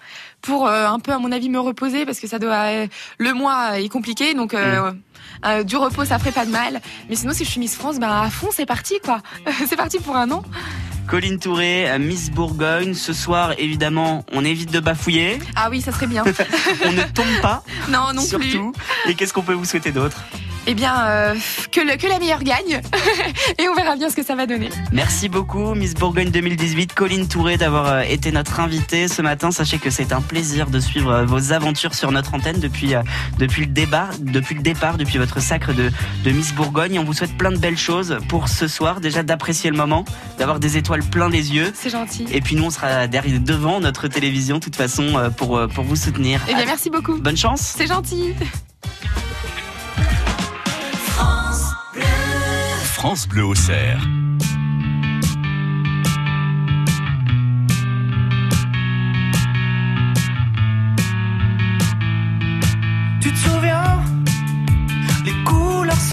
pour 0.47 0.65
euh, 0.65 0.87
un 0.87 0.99
peu, 0.99 1.11
à 1.11 1.19
mon 1.19 1.31
avis, 1.33 1.49
me 1.49 1.59
reposer 1.59 2.05
parce 2.05 2.21
que 2.21 2.27
ça 2.27 2.39
doit 2.39 2.71
euh, 2.71 2.87
le 3.17 3.33
mois 3.33 3.79
est 3.79 3.89
compliqué, 3.89 4.33
donc 4.33 4.53
euh, 4.53 4.93
du 5.65 5.75
repos 5.75 6.05
ça 6.05 6.17
ferait 6.19 6.31
pas 6.31 6.45
de 6.45 6.51
mal. 6.51 6.81
Mais 7.09 7.15
sinon, 7.15 7.33
si 7.33 7.43
je 7.43 7.49
suis 7.51 7.59
Miss 7.59 7.75
France, 7.75 7.99
ben 7.99 8.09
à 8.09 8.29
fond, 8.29 8.47
c'est 8.51 8.65
parti 8.65 8.95
quoi. 9.03 9.21
c'est 9.67 9.75
parti 9.75 9.99
pour 9.99 10.15
un 10.15 10.31
an. 10.31 10.43
Colline 11.07 11.37
Touré, 11.37 11.97
Miss 11.99 12.31
Bourgogne. 12.31 12.93
Ce 12.93 13.13
soir, 13.13 13.53
évidemment, 13.57 14.25
on 14.31 14.43
évite 14.43 14.71
de 14.71 14.79
bafouiller. 14.79 15.39
Ah 15.55 15.67
oui, 15.69 15.81
ça 15.81 15.91
serait 15.91 16.07
bien. 16.07 16.23
on 16.85 16.91
ne 16.91 17.03
tombe 17.13 17.41
pas. 17.41 17.63
non, 17.89 18.13
non 18.13 18.25
plus. 18.25 18.51
surtout. 18.51 18.73
Et 19.07 19.15
qu'est-ce 19.15 19.33
qu'on 19.33 19.43
peut 19.43 19.53
vous 19.53 19.65
souhaiter 19.65 19.91
d'autre? 19.91 20.21
Eh 20.69 20.73
bien, 20.73 21.07
euh, 21.07 21.35
que, 21.71 21.79
le, 21.79 21.95
que 21.95 22.07
la 22.07 22.19
meilleure 22.19 22.43
gagne 22.43 22.81
et 23.57 23.69
on 23.69 23.73
verra 23.73 23.95
bien 23.95 24.09
ce 24.09 24.17
que 24.17 24.23
ça 24.23 24.35
va 24.35 24.45
donner. 24.45 24.69
Merci 24.91 25.29
beaucoup, 25.29 25.73
Miss 25.75 25.93
Bourgogne 25.93 26.29
2018, 26.29 26.93
Colline 26.93 27.29
Touré, 27.29 27.55
d'avoir 27.55 27.87
euh, 27.87 28.01
été 28.01 28.33
notre 28.33 28.59
invitée 28.59 29.07
ce 29.07 29.21
matin. 29.21 29.51
Sachez 29.51 29.77
que 29.77 29.89
c'est 29.89 30.11
un 30.11 30.19
plaisir 30.19 30.69
de 30.69 30.81
suivre 30.81 31.09
euh, 31.09 31.25
vos 31.25 31.53
aventures 31.53 31.95
sur 31.95 32.11
notre 32.11 32.33
antenne 32.33 32.59
depuis, 32.59 32.95
depuis, 33.39 33.61
le, 33.61 33.67
débat, 33.71 34.09
depuis 34.19 34.55
le 34.55 34.61
départ, 34.61 34.97
depuis 34.97 35.17
votre 35.17 35.39
sacre 35.39 35.71
de, 35.73 35.89
de 36.25 36.31
Miss 36.31 36.53
Bourgogne. 36.53 36.99
On 36.99 37.05
vous 37.05 37.13
souhaite 37.13 37.37
plein 37.37 37.53
de 37.53 37.59
belles 37.59 37.77
choses 37.77 38.17
pour 38.27 38.49
ce 38.49 38.67
soir. 38.67 38.99
Déjà 38.99 39.23
d'apprécier 39.23 39.69
le 39.69 39.77
moment, 39.77 40.03
d'avoir 40.37 40.59
des 40.59 40.75
étoiles 40.75 41.03
plein 41.03 41.29
les 41.29 41.55
yeux. 41.55 41.71
C'est 41.75 41.91
gentil. 41.91 42.25
Et 42.33 42.41
puis 42.41 42.57
nous, 42.57 42.65
on 42.65 42.71
sera 42.71 43.07
derrière, 43.07 43.39
devant 43.39 43.79
notre 43.79 44.09
télévision, 44.09 44.57
de 44.57 44.63
toute 44.63 44.75
façon, 44.75 45.31
pour, 45.37 45.65
pour 45.73 45.85
vous 45.85 45.95
soutenir. 45.95 46.41
Eh 46.49 46.55
bien, 46.55 46.65
merci 46.65 46.89
beaucoup. 46.89 47.15
Bonne 47.15 47.37
chance. 47.37 47.73
C'est 47.77 47.87
gentil. 47.87 48.33
France 52.97 53.27
Bleu 53.27 53.45
au 53.45 53.53
cerf. 53.53 54.01
Tu 63.21 63.31
te 63.31 63.37
souviens 63.37 64.03